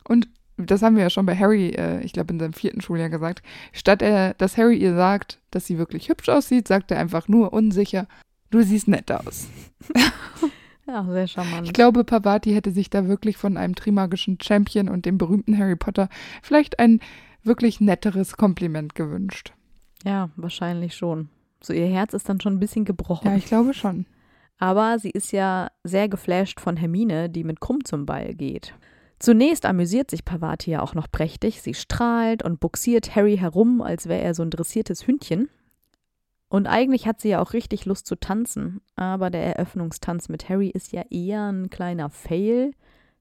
Und 0.07 0.29
das 0.67 0.83
haben 0.83 0.97
wir 0.97 1.03
ja 1.03 1.11
schon 1.11 1.27
bei 1.27 1.37
Harry, 1.37 1.71
äh, 1.71 2.01
ich 2.03 2.13
glaube 2.13 2.33
in 2.33 2.41
seinem 2.41 2.53
vierten 2.53 2.81
Schuljahr 2.81 3.09
gesagt, 3.09 3.43
statt 3.73 4.03
er, 4.03 4.35
dass 4.35 4.57
Harry 4.57 4.77
ihr 4.77 4.95
sagt, 4.95 5.39
dass 5.51 5.67
sie 5.67 5.79
wirklich 5.79 6.09
hübsch 6.09 6.29
aussieht, 6.29 6.69
sagt 6.69 6.91
er 6.91 6.99
einfach 6.99 7.29
nur 7.29 7.53
unsicher, 7.53 8.07
du 8.51 8.63
siehst 8.63 8.89
nett 8.89 9.11
aus. 9.13 9.49
Ja, 10.87 11.05
sehr 11.05 11.29
charmant. 11.29 11.69
Ich 11.69 11.73
glaube, 11.73 12.03
Pavati 12.03 12.53
hätte 12.53 12.73
sich 12.73 12.91
da 12.91 13.07
wirklich 13.07 13.37
von 13.37 13.57
einem 13.57 13.77
Trimagischen 13.77 14.39
Champion 14.43 14.89
und 14.89 15.07
dem 15.07 15.19
berühmten 15.19 15.57
Harry 15.57 15.77
Potter 15.77 16.09
vielleicht 16.43 16.81
ein 16.81 16.99
wirklich 17.45 17.81
netteres 17.81 18.37
Kompliment 18.37 18.97
gewünscht. 18.97 19.53
ja, 20.05 20.31
wahrscheinlich 20.35 20.97
schon. 20.97 21.29
So, 21.63 21.73
ihr 21.73 21.87
Herz 21.87 22.13
ist 22.15 22.29
dann 22.29 22.41
schon 22.41 22.55
ein 22.55 22.61
bisschen 22.61 22.85
gebrochen. 22.85 23.29
Ja, 23.29 23.37
ich 23.37 23.47
glaube 23.47 23.73
schon. 23.73 24.07
Aber 24.59 24.99
sie 24.99 25.11
ist 25.11 25.33
ja 25.33 25.71
sehr 25.85 26.09
geflasht 26.09 26.61
von 26.61 26.77
Hermine, 26.77 27.31
die 27.31 27.45
mit 27.45 27.61
Krumm 27.61 27.85
zum 27.85 28.05
Ball 28.05 28.35
geht. 28.35 28.75
Zunächst 29.21 29.67
amüsiert 29.67 30.11
sich 30.11 30.25
Pavati 30.25 30.71
ja 30.71 30.81
auch 30.81 30.95
noch 30.95 31.11
prächtig. 31.13 31.61
Sie 31.61 31.75
strahlt 31.75 32.43
und 32.43 32.59
buxiert 32.59 33.15
Harry 33.15 33.37
herum, 33.37 33.83
als 33.83 34.09
wäre 34.09 34.23
er 34.23 34.35
so 34.35 34.43
ein 34.43 34.51
dressiertes 34.51 35.07
Hündchen. 35.07 35.51
Und 36.49 36.67
eigentlich 36.67 37.07
hat 37.07 37.21
sie 37.21 37.29
ja 37.29 37.43
auch 37.43 37.53
richtig 37.53 37.85
Lust 37.85 38.07
zu 38.07 38.17
tanzen. 38.17 38.81
Aber 38.97 39.29
der 39.29 39.45
Eröffnungstanz 39.45 40.31
mit 40.31 40.49
Harry 40.49 40.69
ist 40.69 40.93
ja 40.93 41.03
eher 41.11 41.53
ein 41.53 41.69
kleiner 41.69 42.09
Fail. 42.09 42.73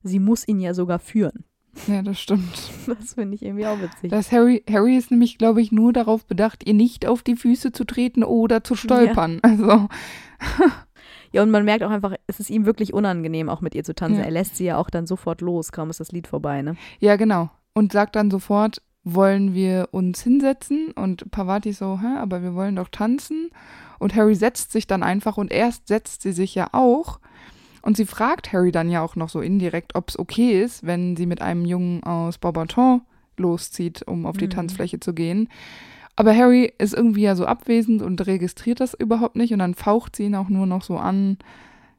Sie 0.01 0.19
muss 0.19 0.47
ihn 0.47 0.61
ja 0.61 0.73
sogar 0.73 0.99
führen. 0.99 1.43
Ja, 1.87 2.01
das 2.01 2.19
stimmt. 2.19 2.71
Das 2.87 3.13
finde 3.13 3.35
ich 3.35 3.43
irgendwie 3.43 3.67
auch 3.67 3.79
witzig. 3.79 4.09
Das 4.09 4.31
Harry, 4.31 4.63
Harry 4.69 4.95
ist 4.95 5.11
nämlich, 5.11 5.37
glaube 5.37 5.61
ich, 5.61 5.71
nur 5.71 5.93
darauf 5.93 6.25
bedacht, 6.25 6.65
ihr 6.65 6.73
nicht 6.73 7.05
auf 7.05 7.21
die 7.21 7.35
Füße 7.35 7.71
zu 7.71 7.83
treten 7.83 8.23
oder 8.23 8.63
zu 8.63 8.75
stolpern. 8.75 9.39
Also, 9.43 9.87
Ja, 11.31 11.43
und 11.43 11.51
man 11.51 11.65
merkt 11.65 11.83
auch 11.83 11.89
einfach, 11.91 12.13
es 12.27 12.39
ist 12.39 12.49
ihm 12.49 12.65
wirklich 12.65 12.93
unangenehm, 12.93 13.49
auch 13.49 13.61
mit 13.61 13.75
ihr 13.75 13.83
zu 13.83 13.93
tanzen. 13.93 14.19
Ja. 14.19 14.25
Er 14.25 14.31
lässt 14.31 14.55
sie 14.57 14.65
ja 14.65 14.77
auch 14.77 14.89
dann 14.89 15.05
sofort 15.07 15.41
los, 15.41 15.71
kaum 15.71 15.89
ist 15.89 15.99
das 15.99 16.11
Lied 16.11 16.27
vorbei, 16.27 16.61
ne? 16.61 16.75
ja, 16.99 17.15
genau. 17.15 17.49
Und 17.73 17.91
sagt 17.93 18.15
dann 18.15 18.31
sofort, 18.31 18.81
wollen 19.03 19.53
wir 19.53 19.89
uns 19.91 20.21
hinsetzen? 20.23 20.91
Und 20.91 21.29
Pavati 21.31 21.71
so, 21.71 21.99
hä, 22.01 22.17
aber 22.17 22.41
wir 22.43 22.53
wollen 22.55 22.75
doch 22.75 22.89
tanzen. 22.89 23.49
Und 23.99 24.15
Harry 24.15 24.35
setzt 24.35 24.71
sich 24.71 24.87
dann 24.87 25.03
einfach 25.03 25.37
und 25.37 25.51
erst 25.51 25.87
setzt 25.87 26.21
sie 26.23 26.31
sich 26.31 26.55
ja 26.55 26.69
auch. 26.73 27.19
Und 27.81 27.95
sie 27.95 28.05
fragt 28.05 28.51
Harry 28.51 28.71
dann 28.71 28.89
ja 28.89 29.01
auch 29.01 29.15
noch 29.15 29.29
so 29.29 29.39
indirekt, 29.39 29.95
ob 29.95 30.09
es 30.09 30.19
okay 30.19 30.61
ist, 30.61 30.85
wenn 30.85 31.15
sie 31.15 31.25
mit 31.25 31.41
einem 31.41 31.63
Jungen 31.65 32.03
aus 32.03 32.37
Beaubaton 32.37 33.01
loszieht, 33.37 34.05
um 34.05 34.25
auf 34.25 34.35
die 34.37 34.45
Mhm. 34.47 34.51
Tanzfläche 34.51 34.99
zu 34.99 35.13
gehen. 35.13 35.47
Aber 36.19 36.35
Harry 36.35 36.73
ist 36.77 36.93
irgendwie 36.93 37.21
ja 37.21 37.33
so 37.33 37.45
abwesend 37.45 38.01
und 38.01 38.27
registriert 38.27 38.81
das 38.81 38.93
überhaupt 38.93 39.37
nicht 39.37 39.53
und 39.53 39.59
dann 39.59 39.73
faucht 39.73 40.17
sie 40.17 40.25
ihn 40.25 40.35
auch 40.35 40.49
nur 40.49 40.65
noch 40.65 40.81
so 40.81 40.97
an. 40.97 41.37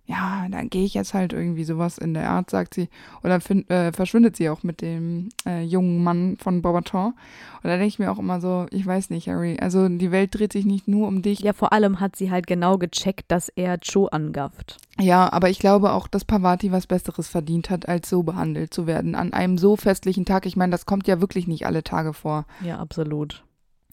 Ja, 0.05 0.47
dann 0.51 0.69
gehe 0.69 0.85
ich 0.85 0.93
jetzt 0.93 1.15
halt 1.15 1.33
irgendwie 1.33 1.65
sowas 1.65 1.97
in 1.97 2.13
der 2.13 2.29
Art, 2.29 2.51
sagt 2.51 2.75
sie. 2.75 2.91
Und 3.23 3.31
dann 3.31 3.41
find, 3.41 3.71
äh, 3.71 3.93
verschwindet 3.93 4.37
sie 4.37 4.51
auch 4.51 4.63
mit 4.63 4.83
dem 4.83 5.31
äh, 5.47 5.63
jungen 5.63 6.05
Mann 6.05 6.37
von 6.39 6.61
Bobaton. 6.61 7.15
Und 7.15 7.65
da 7.65 7.71
denke 7.71 7.87
ich 7.87 7.99
mir 7.99 8.13
auch 8.13 8.19
immer 8.19 8.43
so, 8.43 8.67
ich 8.71 8.85
weiß 8.85 9.09
nicht, 9.09 9.27
Harry, 9.27 9.57
also 9.59 9.89
die 9.89 10.11
Welt 10.11 10.35
dreht 10.35 10.53
sich 10.53 10.67
nicht 10.67 10.87
nur 10.87 11.09
um 11.09 11.23
dich. 11.23 11.41
Ja, 11.41 11.55
vor 11.55 11.73
allem 11.73 11.99
hat 11.99 12.15
sie 12.15 12.31
halt 12.31 12.47
genau 12.47 12.77
gecheckt, 12.77 13.25
dass 13.29 13.49
er 13.49 13.79
Joe 13.81 14.13
angafft. 14.13 14.77
Ja, 14.99 15.33
aber 15.33 15.49
ich 15.49 15.61
glaube 15.61 15.93
auch, 15.93 16.09
dass 16.09 16.27
Pavati 16.27 16.73
was 16.73 16.87
Besseres 16.87 17.29
verdient 17.29 17.71
hat, 17.71 17.89
als 17.89 18.11
so 18.11 18.23
behandelt 18.23 18.75
zu 18.75 18.87
werden. 18.87 19.15
An 19.15 19.33
einem 19.33 19.57
so 19.57 19.77
festlichen 19.77 20.27
Tag. 20.27 20.45
Ich 20.45 20.57
meine, 20.57 20.73
das 20.73 20.85
kommt 20.85 21.09
ja 21.09 21.23
wirklich 21.23 21.47
nicht 21.47 21.65
alle 21.65 21.83
Tage 21.85 22.13
vor. 22.13 22.45
Ja, 22.63 22.81
absolut. 22.81 23.45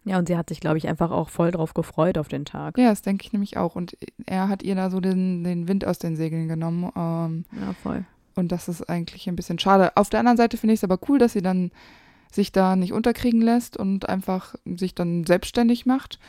Ja, 0.07 0.17
und 0.17 0.27
sie 0.27 0.37
hat 0.37 0.49
sich, 0.49 0.59
glaube 0.59 0.77
ich, 0.77 0.87
einfach 0.87 1.11
auch 1.11 1.29
voll 1.29 1.51
drauf 1.51 1.73
gefreut 1.73 2.17
auf 2.17 2.27
den 2.27 2.45
Tag. 2.45 2.77
Ja, 2.77 2.89
das 2.89 3.01
denke 3.01 3.25
ich 3.25 3.33
nämlich 3.33 3.57
auch. 3.57 3.75
Und 3.75 3.97
er 4.25 4.47
hat 4.49 4.63
ihr 4.63 4.75
da 4.75 4.89
so 4.89 4.99
den, 4.99 5.43
den 5.43 5.67
Wind 5.67 5.85
aus 5.85 5.99
den 5.99 6.15
Segeln 6.15 6.47
genommen. 6.47 6.91
Ähm, 6.95 7.45
Ja, 7.51 7.73
voll. 7.83 8.05
und 8.35 8.51
das 8.51 8.67
ist 8.67 8.89
eigentlich 8.89 9.27
ein 9.27 9.35
bisschen 9.35 9.59
schade. 9.59 9.95
Auf 9.97 10.09
der 10.09 10.19
anderen 10.21 10.37
Seite 10.37 10.57
finde 10.57 10.73
ich 10.73 10.79
es 10.79 10.83
aber 10.83 10.99
cool, 11.09 11.19
dass 11.19 11.33
sie 11.33 11.41
dann 11.41 11.71
sich 12.31 12.51
da 12.51 12.75
nicht 12.75 12.93
unterkriegen 12.93 13.41
lässt 13.41 13.77
und 13.77 14.07
einfach 14.09 14.55
sich 14.65 14.93
dann 14.95 15.25
selbstständig 15.25 15.85
macht. 15.85 16.19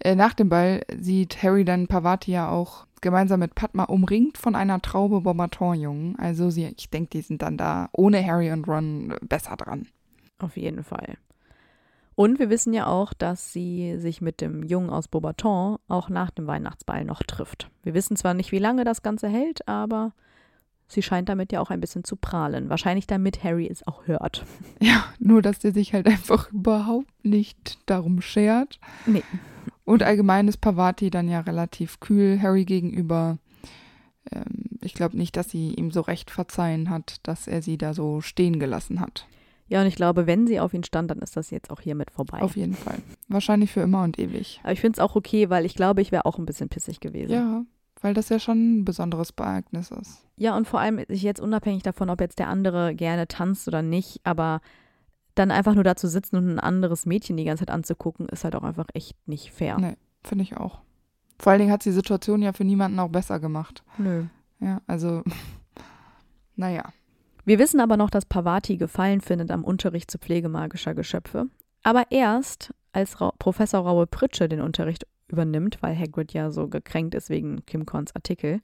Äh, 0.00 0.14
nach 0.14 0.34
dem 0.34 0.48
Ball 0.48 0.82
sieht 0.98 1.42
Harry 1.42 1.64
dann 1.64 1.88
Pavati 1.88 2.30
ja 2.32 2.48
auch 2.48 2.86
gemeinsam 3.00 3.40
mit 3.40 3.54
Padma 3.54 3.84
umringt 3.84 4.38
von 4.38 4.54
einer 4.56 4.80
Traube 4.82 5.20
Bobaton-Jungen. 5.20 6.16
Also 6.18 6.50
sie, 6.50 6.72
ich 6.76 6.90
denke, 6.90 7.10
die 7.10 7.20
sind 7.20 7.42
dann 7.42 7.56
da 7.56 7.88
ohne 7.92 8.24
Harry 8.24 8.50
und 8.50 8.66
Ron 8.66 9.14
besser 9.22 9.56
dran. 9.56 9.86
Auf 10.40 10.56
jeden 10.56 10.82
Fall. 10.84 11.16
Und 12.18 12.40
wir 12.40 12.50
wissen 12.50 12.74
ja 12.74 12.88
auch, 12.88 13.12
dass 13.12 13.52
sie 13.52 13.96
sich 14.00 14.20
mit 14.20 14.40
dem 14.40 14.64
Jungen 14.64 14.90
aus 14.90 15.06
Beaubaton 15.06 15.78
auch 15.86 16.08
nach 16.08 16.32
dem 16.32 16.48
Weihnachtsball 16.48 17.04
noch 17.04 17.22
trifft. 17.22 17.70
Wir 17.84 17.94
wissen 17.94 18.16
zwar 18.16 18.34
nicht, 18.34 18.50
wie 18.50 18.58
lange 18.58 18.82
das 18.82 19.02
Ganze 19.04 19.28
hält, 19.28 19.68
aber 19.68 20.14
sie 20.88 21.00
scheint 21.00 21.28
damit 21.28 21.52
ja 21.52 21.60
auch 21.60 21.70
ein 21.70 21.80
bisschen 21.80 22.02
zu 22.02 22.16
prahlen. 22.16 22.70
Wahrscheinlich 22.70 23.06
damit 23.06 23.44
Harry 23.44 23.68
es 23.70 23.86
auch 23.86 24.08
hört. 24.08 24.44
Ja, 24.80 25.04
nur 25.20 25.42
dass 25.42 25.60
der 25.60 25.72
sich 25.72 25.94
halt 25.94 26.08
einfach 26.08 26.50
überhaupt 26.50 27.06
nicht 27.22 27.78
darum 27.86 28.20
schert. 28.20 28.80
Nee. 29.06 29.22
Und 29.84 30.02
allgemein 30.02 30.48
ist 30.48 30.60
Pavati 30.60 31.10
dann 31.10 31.28
ja 31.28 31.38
relativ 31.38 32.00
kühl 32.00 32.42
Harry 32.42 32.64
gegenüber. 32.64 33.38
Ähm, 34.32 34.80
ich 34.80 34.94
glaube 34.94 35.16
nicht, 35.16 35.36
dass 35.36 35.50
sie 35.50 35.72
ihm 35.72 35.92
so 35.92 36.00
recht 36.00 36.32
verzeihen 36.32 36.90
hat, 36.90 37.18
dass 37.22 37.46
er 37.46 37.62
sie 37.62 37.78
da 37.78 37.94
so 37.94 38.20
stehen 38.20 38.58
gelassen 38.58 38.98
hat. 38.98 39.28
Ja, 39.68 39.82
und 39.82 39.86
ich 39.86 39.96
glaube, 39.96 40.26
wenn 40.26 40.46
sie 40.46 40.60
auf 40.60 40.72
ihn 40.72 40.84
stand, 40.84 41.10
dann 41.10 41.18
ist 41.18 41.36
das 41.36 41.50
jetzt 41.50 41.70
auch 41.70 41.80
hiermit 41.80 42.10
vorbei. 42.10 42.40
Auf 42.40 42.56
jeden 42.56 42.74
Fall. 42.74 42.98
Wahrscheinlich 43.28 43.70
für 43.70 43.80
immer 43.80 44.02
und 44.02 44.18
ewig. 44.18 44.60
Aber 44.62 44.72
ich 44.72 44.80
finde 44.80 44.96
es 44.96 45.00
auch 45.00 45.14
okay, 45.14 45.50
weil 45.50 45.66
ich 45.66 45.74
glaube, 45.74 46.00
ich 46.00 46.10
wäre 46.10 46.24
auch 46.26 46.38
ein 46.38 46.46
bisschen 46.46 46.68
pissig 46.68 47.00
gewesen. 47.00 47.32
Ja, 47.32 47.64
weil 48.00 48.14
das 48.14 48.28
ja 48.28 48.38
schon 48.38 48.78
ein 48.78 48.84
besonderes 48.84 49.30
Ereignis 49.36 49.90
ist. 49.90 50.24
Ja, 50.36 50.56
und 50.56 50.66
vor 50.66 50.80
allem 50.80 51.04
ich 51.08 51.22
jetzt 51.22 51.40
unabhängig 51.40 51.82
davon, 51.82 52.10
ob 52.10 52.20
jetzt 52.20 52.38
der 52.38 52.48
andere 52.48 52.94
gerne 52.94 53.28
tanzt 53.28 53.68
oder 53.68 53.82
nicht, 53.82 54.20
aber 54.24 54.60
dann 55.34 55.50
einfach 55.50 55.74
nur 55.74 55.84
da 55.84 55.96
zu 55.96 56.08
sitzen 56.08 56.36
und 56.36 56.48
ein 56.48 56.58
anderes 56.58 57.06
Mädchen 57.06 57.36
die 57.36 57.44
ganze 57.44 57.66
Zeit 57.66 57.74
anzugucken, 57.74 58.28
ist 58.28 58.44
halt 58.44 58.56
auch 58.56 58.64
einfach 58.64 58.86
echt 58.94 59.16
nicht 59.28 59.52
fair. 59.52 59.78
Nee. 59.78 59.96
Finde 60.24 60.42
ich 60.42 60.56
auch. 60.56 60.80
Vor 61.38 61.52
allen 61.52 61.60
Dingen 61.60 61.72
hat 61.72 61.84
die 61.84 61.92
Situation 61.92 62.42
ja 62.42 62.52
für 62.52 62.64
niemanden 62.64 62.98
auch 62.98 63.08
besser 63.08 63.38
gemacht. 63.38 63.84
Nö. 63.98 64.24
Ja, 64.60 64.80
also, 64.86 65.22
naja. 66.56 66.92
Wir 67.48 67.58
wissen 67.58 67.80
aber 67.80 67.96
noch, 67.96 68.10
dass 68.10 68.26
Pavati 68.26 68.76
Gefallen 68.76 69.22
findet 69.22 69.50
am 69.50 69.64
Unterricht 69.64 70.10
zu 70.10 70.18
pflegemagischer 70.18 70.94
Geschöpfe. 70.94 71.46
Aber 71.82 72.04
erst, 72.10 72.74
als 72.92 73.22
Ra 73.22 73.32
Professor 73.38 73.80
Raue 73.80 74.06
Pritsche 74.06 74.50
den 74.50 74.60
Unterricht 74.60 75.06
übernimmt, 75.28 75.78
weil 75.80 75.98
Hagrid 75.98 76.34
ja 76.34 76.50
so 76.50 76.68
gekränkt 76.68 77.14
ist 77.14 77.30
wegen 77.30 77.64
Kim 77.64 77.86
Korns 77.86 78.14
Artikel. 78.14 78.60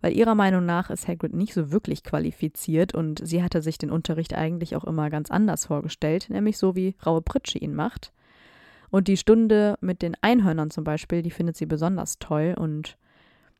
Weil 0.00 0.16
ihrer 0.16 0.34
Meinung 0.34 0.64
nach 0.64 0.88
ist 0.88 1.06
Hagrid 1.06 1.34
nicht 1.34 1.52
so 1.52 1.70
wirklich 1.70 2.02
qualifiziert 2.02 2.94
und 2.94 3.20
sie 3.22 3.42
hatte 3.42 3.60
sich 3.60 3.76
den 3.76 3.90
Unterricht 3.90 4.32
eigentlich 4.32 4.74
auch 4.74 4.84
immer 4.84 5.10
ganz 5.10 5.30
anders 5.30 5.66
vorgestellt, 5.66 6.30
nämlich 6.30 6.56
so 6.56 6.74
wie 6.74 6.96
Raue 7.04 7.20
Pritsche 7.20 7.58
ihn 7.58 7.74
macht. 7.74 8.10
Und 8.88 9.06
die 9.06 9.18
Stunde 9.18 9.76
mit 9.82 10.00
den 10.00 10.16
Einhörnern 10.22 10.70
zum 10.70 10.84
Beispiel, 10.84 11.20
die 11.20 11.30
findet 11.30 11.58
sie 11.58 11.66
besonders 11.66 12.18
toll 12.20 12.54
und 12.58 12.96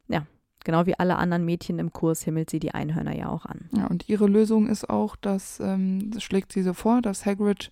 ja, 0.08 0.26
genau 0.64 0.86
wie 0.86 0.98
alle 0.98 1.16
anderen 1.16 1.44
Mädchen 1.44 1.78
im 1.78 1.92
Kurs 1.92 2.22
himmelt 2.22 2.50
sie 2.50 2.58
die 2.58 2.74
Einhörner 2.74 3.16
ja 3.16 3.28
auch 3.28 3.46
an. 3.46 3.68
Ja, 3.76 3.86
und 3.86 4.08
ihre 4.08 4.26
Lösung 4.26 4.66
ist 4.66 4.90
auch, 4.90 5.16
dass, 5.16 5.60
ähm, 5.60 6.10
das 6.10 6.22
schlägt 6.22 6.52
sie 6.52 6.62
so 6.62 6.72
vor, 6.72 7.02
dass 7.02 7.26
Hagrid 7.26 7.70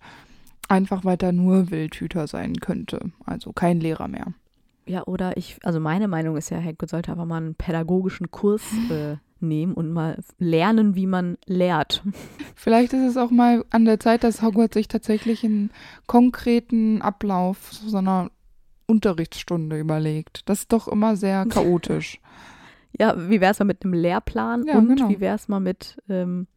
einfach 0.69 1.03
weiter 1.03 1.31
nur 1.31 1.71
Wildhüter 1.71 2.27
sein 2.27 2.55
könnte. 2.57 3.11
Also 3.25 3.51
kein 3.51 3.79
Lehrer 3.79 4.07
mehr. 4.07 4.27
Ja, 4.85 5.03
oder 5.05 5.37
ich, 5.37 5.57
also 5.63 5.79
meine 5.79 6.07
Meinung 6.07 6.37
ist 6.37 6.49
ja, 6.49 6.61
Hagrid 6.61 6.89
sollte 6.89 7.11
einfach 7.11 7.25
mal 7.25 7.37
einen 7.37 7.55
pädagogischen 7.55 8.31
Kurs 8.31 8.63
äh, 8.89 9.17
nehmen 9.39 9.73
und 9.73 9.91
mal 9.91 10.17
lernen, 10.39 10.95
wie 10.95 11.07
man 11.07 11.37
lehrt. 11.45 12.03
Vielleicht 12.55 12.93
ist 12.93 13.11
es 13.11 13.17
auch 13.17 13.31
mal 13.31 13.65
an 13.69 13.85
der 13.85 13.99
Zeit, 13.99 14.23
dass 14.23 14.41
Hogwarts 14.41 14.73
sich 14.73 14.87
tatsächlich 14.87 15.43
einen 15.43 15.71
konkreten 16.07 17.01
Ablauf 17.01 17.73
so 17.73 17.97
einer 17.97 18.31
Unterrichtsstunde 18.85 19.79
überlegt. 19.79 20.47
Das 20.49 20.59
ist 20.59 20.73
doch 20.73 20.87
immer 20.87 21.15
sehr 21.15 21.45
chaotisch. 21.45 22.19
Ja, 22.99 23.15
wie 23.29 23.41
wäre 23.41 23.51
es 23.51 23.59
mal 23.59 23.65
mit 23.65 23.83
einem 23.83 23.93
Lehrplan 23.93 24.65
Ja, 24.67 24.77
und 24.77 24.87
genau. 24.87 25.09
wie 25.09 25.19
wäre 25.19 25.35
es 25.35 25.47
mal 25.47 25.59
mit 25.59 25.97
ähm, 26.09 26.47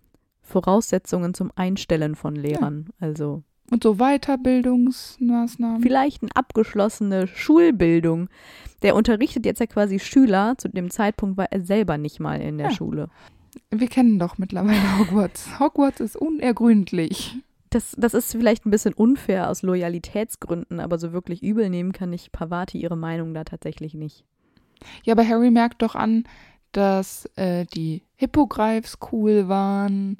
Voraussetzungen 0.42 1.34
zum 1.34 1.50
Einstellen 1.56 2.14
von 2.14 2.34
Lehrern? 2.36 2.88
Also 3.00 3.42
Und 3.70 3.82
so 3.82 3.94
Weiterbildungsmaßnahmen. 3.96 5.82
vielleicht 5.82 6.22
eine 6.22 6.30
abgeschlossene 6.34 7.26
Schulbildung. 7.26 8.28
Der 8.82 8.94
unterrichtet 8.94 9.46
jetzt 9.46 9.60
ja 9.60 9.66
quasi 9.66 9.98
Schüler. 9.98 10.54
Zu 10.58 10.68
dem 10.68 10.90
Zeitpunkt 10.90 11.36
war 11.36 11.46
er 11.50 11.60
selber 11.62 11.98
nicht 11.98 12.20
mal 12.20 12.40
in 12.40 12.58
der 12.58 12.68
Ja. 12.68 12.72
Schule. 12.72 13.08
Wir 13.70 13.88
kennen 13.88 14.18
doch 14.18 14.36
mittlerweile 14.38 14.98
Hogwarts. 14.98 15.58
Hogwarts 15.58 16.00
ist 16.00 16.16
unergründlich. 16.16 17.36
Das, 17.70 17.94
das 17.98 18.14
ist 18.14 18.32
vielleicht 18.32 18.64
ein 18.66 18.70
bisschen 18.70 18.92
unfair 18.94 19.50
aus 19.50 19.62
Loyalitätsgründen, 19.62 20.78
aber 20.78 20.98
so 20.98 21.12
wirklich 21.12 21.42
übel 21.42 21.68
nehmen 21.70 21.92
kann 21.92 22.12
ich 22.12 22.30
Pavati 22.32 22.78
ihre 22.80 22.96
Meinung 22.96 23.34
da 23.34 23.44
tatsächlich 23.44 23.94
nicht. 23.94 24.24
Ja, 25.04 25.12
aber 25.14 25.26
Harry 25.26 25.50
merkt 25.50 25.82
doch 25.82 25.94
an, 25.94 26.24
dass 26.72 27.26
äh, 27.36 27.64
die 27.66 28.02
Hippogreifs 28.16 28.98
cool 29.12 29.48
waren 29.48 30.18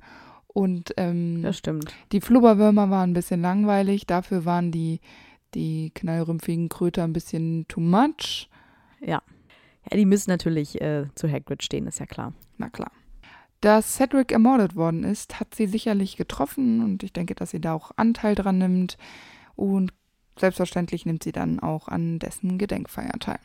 und 0.48 0.94
ähm, 0.96 1.42
Das 1.42 1.58
stimmt. 1.58 1.94
die 2.12 2.20
Flubberwürmer 2.20 2.88
waren 2.90 3.10
ein 3.10 3.14
bisschen 3.14 3.42
langweilig. 3.42 4.06
Dafür 4.06 4.44
waren 4.44 4.72
die, 4.72 5.00
die 5.54 5.90
knallrümpfigen 5.94 6.68
Kröter 6.68 7.04
ein 7.04 7.12
bisschen 7.12 7.66
too 7.68 7.80
much. 7.80 8.48
Ja, 9.00 9.22
die 9.92 10.06
müssen 10.06 10.30
natürlich 10.30 10.80
äh, 10.80 11.06
zu 11.14 11.30
Hagrid 11.30 11.62
stehen, 11.62 11.86
ist 11.86 12.00
ja 12.00 12.06
klar. 12.06 12.32
Na 12.56 12.70
klar. 12.70 12.90
Dass 13.60 13.94
Cedric 13.96 14.32
ermordet 14.32 14.76
worden 14.76 15.04
ist, 15.04 15.40
hat 15.40 15.54
sie 15.54 15.66
sicherlich 15.66 16.16
getroffen 16.16 16.82
und 16.82 17.02
ich 17.02 17.12
denke, 17.12 17.34
dass 17.34 17.50
sie 17.50 17.60
da 17.60 17.72
auch 17.74 17.90
Anteil 17.96 18.34
dran 18.34 18.58
nimmt. 18.58 18.96
Und 19.56 19.92
selbstverständlich 20.38 21.06
nimmt 21.06 21.22
sie 21.22 21.32
dann 21.32 21.60
auch 21.60 21.88
an 21.88 22.18
dessen 22.18 22.58
Gedenkfeier 22.58 23.18
teil. 23.18 23.38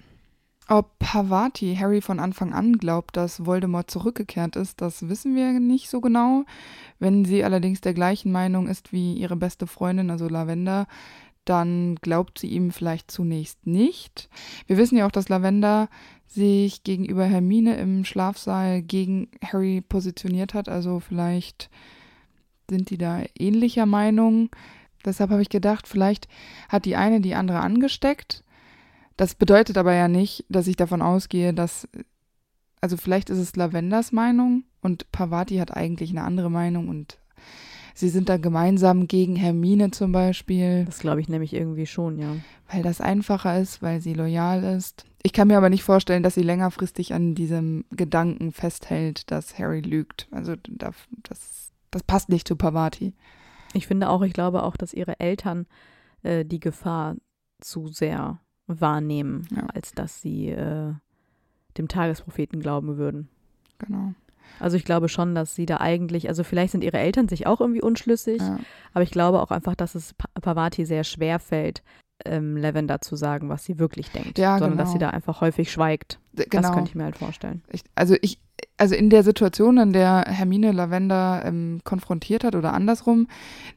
Ob 0.68 0.98
Pavati 1.00 1.76
Harry 1.76 2.02
von 2.02 2.20
Anfang 2.20 2.54
an 2.54 2.78
glaubt, 2.78 3.18
dass 3.18 3.46
Voldemort 3.46 3.92
zurückgekehrt 3.92 4.56
ist, 4.56 4.80
das 4.80 5.10
wissen 5.10 5.36
wir 5.36 5.60
nicht 5.60 5.90
so 5.90 6.00
genau. 6.00 6.46
Wenn 7.00 7.26
sie 7.26 7.44
allerdings 7.44 7.82
der 7.82 7.94
gleichen 7.94 8.32
Meinung 8.32 8.68
ist 8.68 8.94
wie 8.94 9.14
ihre 9.14 9.36
beste 9.36 9.68
Freundin, 9.68 10.10
also 10.10 10.28
Lavender, 10.30 10.88
dann 11.46 11.96
glaubt 11.96 12.40
sie 12.40 12.48
ihm 12.48 12.72
vielleicht 12.72 13.12
zunächst 13.12 13.66
nicht. 13.66 14.30
Wir 14.68 14.78
wissen 14.78 14.98
ja 14.98 15.08
auch, 15.08 15.12
dass 15.12 15.30
Lavender 15.30 15.90
sich 16.28 16.84
gegenüber 16.84 17.26
Hermine 17.26 17.76
im 17.76 18.06
Schlafsaal 18.06 18.82
gegen 18.82 19.30
Harry 19.44 19.82
positioniert 19.82 20.54
hat. 20.54 20.70
Also 20.70 21.00
vielleicht 21.00 21.70
sind 22.70 22.90
die 22.90 22.98
da 22.98 23.24
ähnlicher 23.38 23.86
Meinung. 23.86 24.50
Deshalb 25.04 25.32
habe 25.32 25.42
ich 25.42 25.50
gedacht, 25.50 25.88
vielleicht 25.88 26.30
hat 26.70 26.86
die 26.86 26.96
eine 26.96 27.20
die 27.20 27.36
andere 27.36 27.60
angesteckt. 27.60 28.44
Das 29.22 29.36
bedeutet 29.36 29.78
aber 29.78 29.94
ja 29.94 30.08
nicht, 30.08 30.46
dass 30.50 30.66
ich 30.66 30.76
davon 30.78 31.04
ausgehe, 31.04 31.54
dass. 31.54 31.88
Also 32.82 32.98
vielleicht 32.98 33.30
ist 33.30 33.38
es 33.38 33.56
Lavenders 33.56 34.12
Meinung 34.12 34.64
und 34.82 35.12
Pavati 35.12 35.58
hat 35.58 35.78
eigentlich 35.78 36.10
eine 36.10 36.24
andere 36.24 36.50
Meinung 36.50 36.90
und 36.90 37.20
sie 37.94 38.10
sind 38.10 38.30
da 38.30 38.38
gemeinsam 38.38 39.08
gegen 39.08 39.36
Hermine 39.36 39.92
zum 39.92 40.12
Beispiel 40.12 40.86
Das 40.86 40.98
glaube 40.98 41.22
ich 41.22 41.30
nämlich 41.30 41.54
irgendwie 41.54 41.86
schon, 41.86 42.18
ja. 42.18 42.36
weil 42.72 42.82
das 42.82 43.00
einfacher 43.00 43.60
ist, 43.60 43.84
weil 43.84 44.02
sie 44.02 44.16
loyal 44.16 44.64
ist. 44.64 45.06
Ich 45.22 45.34
kann 45.34 45.50
mir 45.50 45.58
aber 45.58 45.70
nicht 45.70 45.84
vorstellen, 45.84 46.24
dass 46.24 46.34
sie 46.34 46.42
längerfristig 46.42 47.14
an 47.14 47.36
diesem 47.36 47.86
Gedanken 47.92 48.52
festhält, 48.52 49.30
dass 49.30 49.60
Harry 49.60 49.82
lügt. 49.82 50.28
Also 50.32 50.56
da- 50.68 50.94
das, 51.22 51.70
das 51.92 52.02
passt 52.02 52.30
nicht 52.30 52.48
zu 52.48 52.56
Pavati. 52.56 53.14
Ich 53.74 53.86
finde 53.86 54.10
auch, 54.10 54.24
ich 54.24 54.34
glaube 54.34 54.64
auch, 54.64 54.76
dass 54.76 54.96
ihre 54.96 55.20
Eltern 55.20 55.68
äh, 56.24 56.44
die 56.44 56.60
Gefahr 56.60 57.18
zu 57.60 57.90
sehr 57.90 58.40
wahrnehmen, 58.80 59.48
Ja. 59.56 59.68
als 59.74 59.92
dass 59.94 60.22
sie 60.22 60.50
äh, 60.50 60.94
dem 61.78 61.88
Tagespropheten 61.88 62.60
glauben 62.60 62.98
würden. 62.98 63.28
Genau. 63.80 64.14
Also 64.60 64.78
ich 64.78 64.86
glaube 64.86 65.10
schon, 65.10 65.34
dass 65.34 65.56
sie 65.56 65.66
da 65.66 65.78
eigentlich, 65.78 66.28
also 66.28 66.44
vielleicht 66.44 66.72
sind 66.74 66.84
ihre 66.84 66.98
Eltern 67.00 67.28
sich 67.28 67.48
auch 67.48 67.62
irgendwie 67.62 67.82
unschlüssig, 67.82 68.42
Ja. 68.42 68.60
aber 68.94 69.04
ich 69.04 69.12
glaube 69.12 69.42
auch 69.42 69.50
einfach, 69.52 69.76
dass 69.76 69.96
es 69.96 70.14
Pa- 70.14 70.28
Pavati 70.42 70.86
sehr 70.86 71.04
schwer 71.04 71.40
fällt, 71.40 71.82
ähm, 72.26 72.56
Lavender 72.58 73.02
zu 73.02 73.16
sagen, 73.16 73.50
was 73.50 73.66
sie 73.66 73.80
wirklich 73.80 74.12
denkt, 74.12 74.38
Ja, 74.38 74.60
sondern 74.60 74.78
dass 74.78 74.90
genau. 74.90 74.94
sie 74.94 75.00
da 75.00 75.10
einfach 75.10 75.42
häufig 75.42 75.72
schweigt. 75.72 76.20
D- 76.34 76.46
Das 76.50 76.62
Genau. 76.62 76.74
könnte 76.76 76.90
ich 76.90 76.96
mir 76.96 77.06
halt 77.06 77.18
vorstellen. 77.18 77.64
Ich, 77.72 77.82
also 77.96 78.16
ich, 78.22 78.40
also 78.82 78.96
in 78.96 79.12
der 79.12 79.22
Situation, 79.22 79.78
in 79.78 79.94
der 79.94 80.26
Hermine 80.28 80.72
Lavender 80.72 81.44
ähm, 81.46 81.82
konfrontiert 81.84 82.44
hat 82.44 82.56
oder 82.56 82.74
andersrum, 82.74 83.28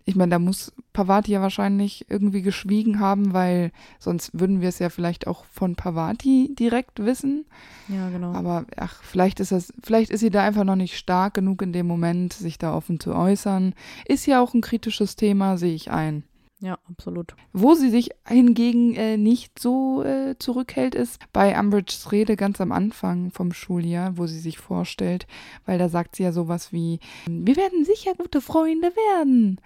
ich 0.07 0.17
meine, 0.17 0.31
da 0.31 0.39
muss 0.39 0.73
Pavati 0.95 1.33
ja 1.33 1.43
wahrscheinlich 1.43 2.07
irgendwie 2.09 2.41
geschwiegen 2.41 3.01
haben, 3.01 3.35
weil 3.35 3.71
sonst 3.99 4.31
würden 4.33 4.63
wir 4.63 4.71
es 4.71 4.79
ja 4.79 4.89
vielleicht 4.89 5.27
auch 5.27 5.45
von 5.53 5.77
Pavati 5.77 6.55
direkt 6.59 7.05
wissen. 7.05 7.45
Ja, 7.89 8.09
genau. 8.09 8.33
Aber 8.33 8.65
ach, 8.79 9.03
vielleicht 9.03 9.41
ist 9.41 9.53
das, 9.53 9.75
vielleicht 9.83 10.11
ist 10.11 10.21
sie 10.21 10.31
da 10.31 10.43
einfach 10.43 10.65
noch 10.65 10.75
nicht 10.75 10.97
stark 10.97 11.35
genug 11.35 11.61
in 11.61 11.75
dem 11.75 11.87
Moment, 11.87 12.33
sich 12.33 12.57
da 12.57 12.75
offen 12.75 12.99
zu 12.99 13.15
äußern. 13.15 13.75
Ist 14.07 14.25
ja 14.25 14.41
auch 14.41 14.55
ein 14.55 14.63
kritisches 14.63 15.17
Thema, 15.17 15.59
sehe 15.59 15.75
ich 15.75 15.91
ein. 15.91 16.25
Ja, 16.65 16.79
absolut. 16.89 17.35
Wo 17.53 17.75
sie 17.75 17.91
sich 17.91 18.09
hingegen 18.27 18.95
äh, 18.95 19.19
nicht 19.19 19.59
so 19.59 20.03
äh, 20.03 20.37
zurückhält, 20.39 20.95
ist 20.95 21.21
bei 21.31 21.59
Umbridges 21.61 22.11
Rede 22.11 22.37
ganz 22.37 22.59
am 22.59 22.73
Anfang 22.73 23.31
vom 23.31 23.53
Schuljahr, 23.53 24.17
wo 24.17 24.27
sie 24.27 24.39
sich 24.39 24.57
vorstellt, 24.57 25.27
weil 25.67 25.77
da 25.77 25.91
sagt 25.91 26.17
sie 26.17 26.23
ja 26.23 26.33
sowas 26.33 26.73
wie, 26.73 27.01
wir 27.27 27.57
werden 27.57 27.85
sicher 27.85 28.15
gute 28.15 28.41
Freunde 28.41 28.89
werden. 28.97 29.61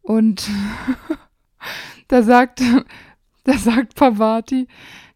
Und 0.00 0.48
da 2.06 2.22
sagt, 2.22 2.62
da 3.42 3.54
sagt 3.54 3.96
Pavati, 3.96 4.68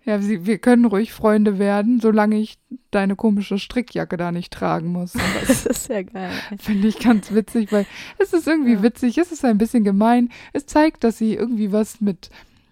ja, 0.04 0.20
sie, 0.20 0.46
wir 0.46 0.58
können 0.58 0.84
ruhig 0.84 1.12
Freunde 1.12 1.58
werden, 1.58 2.00
solange 2.00 2.36
ich 2.38 2.58
deine 2.90 3.14
komische 3.16 3.58
Strickjacke 3.58 4.16
da 4.16 4.32
nicht 4.32 4.52
tragen 4.52 4.88
muss. 4.88 5.14
Und 5.14 5.22
das 5.40 5.64
Das 5.64 5.66
ist 5.66 5.88
ja 5.88 6.02
geil. 6.02 6.30
Finde 6.58 6.88
ich 6.88 6.98
ganz 6.98 7.32
witzig, 7.32 7.70
weil 7.72 7.86
es 8.18 8.32
ist 8.32 8.46
irgendwie 8.48 8.74
Ja. 8.74 8.82
witzig, 8.82 9.18
es 9.18 9.30
ist 9.32 9.44
ein 9.44 9.58
bisschen 9.58 9.84
gemein. 9.84 10.30
Es 10.52 10.66
zeigt, 10.66 11.04
dass 11.04 11.18
sie 11.18 11.34
irgendwie 11.34 11.72
was 11.72 12.00
mit 12.00 12.30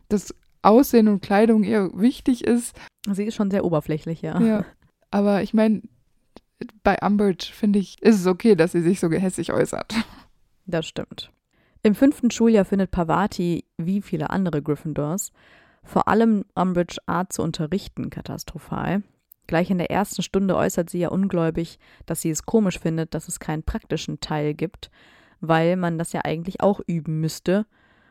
das 0.08 0.34
Aussehen 0.62 1.08
und 1.08 1.22
Kleidung 1.22 1.62
ihr 1.64 1.90
wichtig 1.94 2.44
ist. 2.44 2.76
Sie 3.10 3.24
ist 3.24 3.34
schon 3.36 3.50
sehr 3.50 3.64
oberflächlich, 3.64 4.22
ja. 4.22 4.40
Ja. 4.40 4.64
Aber 5.10 5.42
ich 5.42 5.54
meine, 5.54 5.82
bei 6.82 6.98
Umbridge 7.00 7.50
finde 7.52 7.78
ich, 7.78 8.02
ist 8.02 8.20
es 8.20 8.26
okay, 8.26 8.54
dass 8.56 8.72
sie 8.72 8.82
sich 8.82 9.00
so 9.00 9.08
gehässig 9.08 9.52
äußert. 9.52 9.94
Das 10.66 10.86
stimmt. 10.86 11.30
Im 11.82 11.94
fünften 11.94 12.30
Schuljahr 12.30 12.66
findet 12.66 12.90
Pavati, 12.90 13.64
wie 13.78 14.02
viele 14.02 14.28
andere 14.30 14.60
Gryffindors, 14.60 15.32
vor 15.82 16.08
allem 16.08 16.44
Umbridge 16.54 16.98
Art 17.06 17.32
zu 17.32 17.42
unterrichten 17.42 18.10
katastrophal. 18.10 19.02
Gleich 19.46 19.70
in 19.70 19.78
der 19.78 19.90
ersten 19.90 20.22
Stunde 20.22 20.56
äußert 20.56 20.90
sie 20.90 21.00
ja 21.00 21.08
ungläubig, 21.08 21.78
dass 22.06 22.20
sie 22.20 22.30
es 22.30 22.46
komisch 22.46 22.78
findet, 22.78 23.14
dass 23.14 23.26
es 23.26 23.40
keinen 23.40 23.64
praktischen 23.64 24.20
Teil 24.20 24.54
gibt, 24.54 24.90
weil 25.40 25.76
man 25.76 25.98
das 25.98 26.12
ja 26.12 26.20
eigentlich 26.24 26.60
auch 26.60 26.80
üben 26.86 27.20
müsste, 27.20 27.66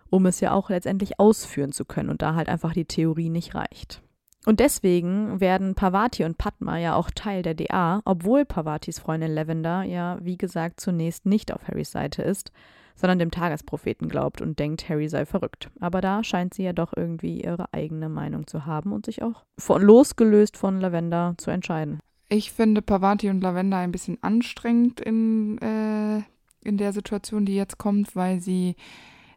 um 0.09 0.25
es 0.25 0.41
ja 0.41 0.51
auch 0.51 0.69
letztendlich 0.69 1.19
ausführen 1.19 1.71
zu 1.71 1.85
können 1.85 2.09
und 2.09 2.21
da 2.21 2.35
halt 2.35 2.49
einfach 2.49 2.73
die 2.73 2.85
Theorie 2.85 3.29
nicht 3.29 3.55
reicht. 3.55 4.01
Und 4.45 4.59
deswegen 4.59 5.39
werden 5.39 5.75
Pavati 5.75 6.23
und 6.23 6.37
Padma 6.37 6.77
ja 6.77 6.95
auch 6.95 7.11
Teil 7.11 7.41
der 7.41 7.53
DA, 7.53 8.01
obwohl 8.05 8.45
Pavatis 8.45 8.99
Freundin 8.99 9.33
Lavender 9.33 9.83
ja, 9.83 10.17
wie 10.21 10.37
gesagt, 10.37 10.79
zunächst 10.79 11.25
nicht 11.25 11.53
auf 11.53 11.67
Harrys 11.67 11.91
Seite 11.91 12.21
ist, 12.21 12.51
sondern 12.99 13.19
dem 13.19 13.31
Tagespropheten 13.31 14.09
glaubt 14.09 14.41
und 14.41 14.59
denkt, 14.59 14.89
Harry 14.89 15.07
sei 15.07 15.25
verrückt. 15.25 15.69
Aber 15.79 16.01
da 16.01 16.21
scheint 16.21 16.53
sie 16.53 16.63
ja 16.63 16.73
doch 16.73 16.91
irgendwie 16.95 17.41
ihre 17.41 17.73
eigene 17.73 18.09
Meinung 18.09 18.45
zu 18.45 18.65
haben 18.65 18.91
und 18.91 19.05
sich 19.05 19.23
auch 19.23 19.45
von, 19.57 19.81
losgelöst 19.81 20.57
von 20.57 20.81
Lavender 20.81 21.33
zu 21.37 21.49
entscheiden. 21.49 21.99
Ich 22.27 22.51
finde 22.51 22.81
Pavati 22.81 23.29
und 23.29 23.41
Lavender 23.41 23.77
ein 23.77 23.93
bisschen 23.93 24.21
anstrengend 24.21 24.99
in, 24.99 25.57
äh, 25.59 26.21
in 26.67 26.77
der 26.77 26.91
Situation, 26.91 27.45
die 27.45 27.55
jetzt 27.55 27.77
kommt, 27.77 28.17
weil 28.17 28.41
sie 28.41 28.75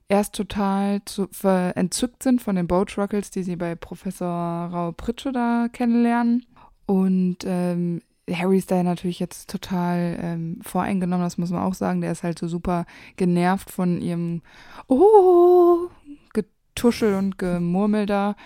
erst 0.09 0.35
total 0.35 1.05
zu, 1.05 1.29
ver, 1.31 1.77
entzückt 1.77 2.25
sind 2.25 2.43
von 2.43 2.57
den 2.57 2.67
Boatruckles, 2.67 3.31
die 3.31 3.45
sie 3.45 3.57
bei 3.57 3.77
Professor 3.77 4.29
Rau 4.29 4.93
Pritsche 4.93 5.31
da 5.31 5.69
kennenlernen. 5.73 6.45
Und 6.85 7.39
ähm, 7.45 8.03
Harry 8.31 8.59
ist 8.59 8.71
da 8.71 8.83
natürlich 8.83 9.19
jetzt 9.19 9.51
total 9.51 10.17
ähm, 10.21 10.59
voreingenommen, 10.63 11.25
das 11.25 11.39
muss 11.39 11.51
man 11.51 11.63
auch 11.63 11.75
sagen. 11.75 12.01
Der 12.01 12.13
ist 12.13 12.23
halt 12.23 12.39
so 12.39 12.47
super 12.47 12.87
genervt 13.17 13.71
von 13.71 14.01
ihrem 14.01 14.43
Oh, 14.87 15.89
Getuschel 16.33 17.15
und 17.15 17.39
Gemurmel 17.39 18.07
da. 18.07 18.37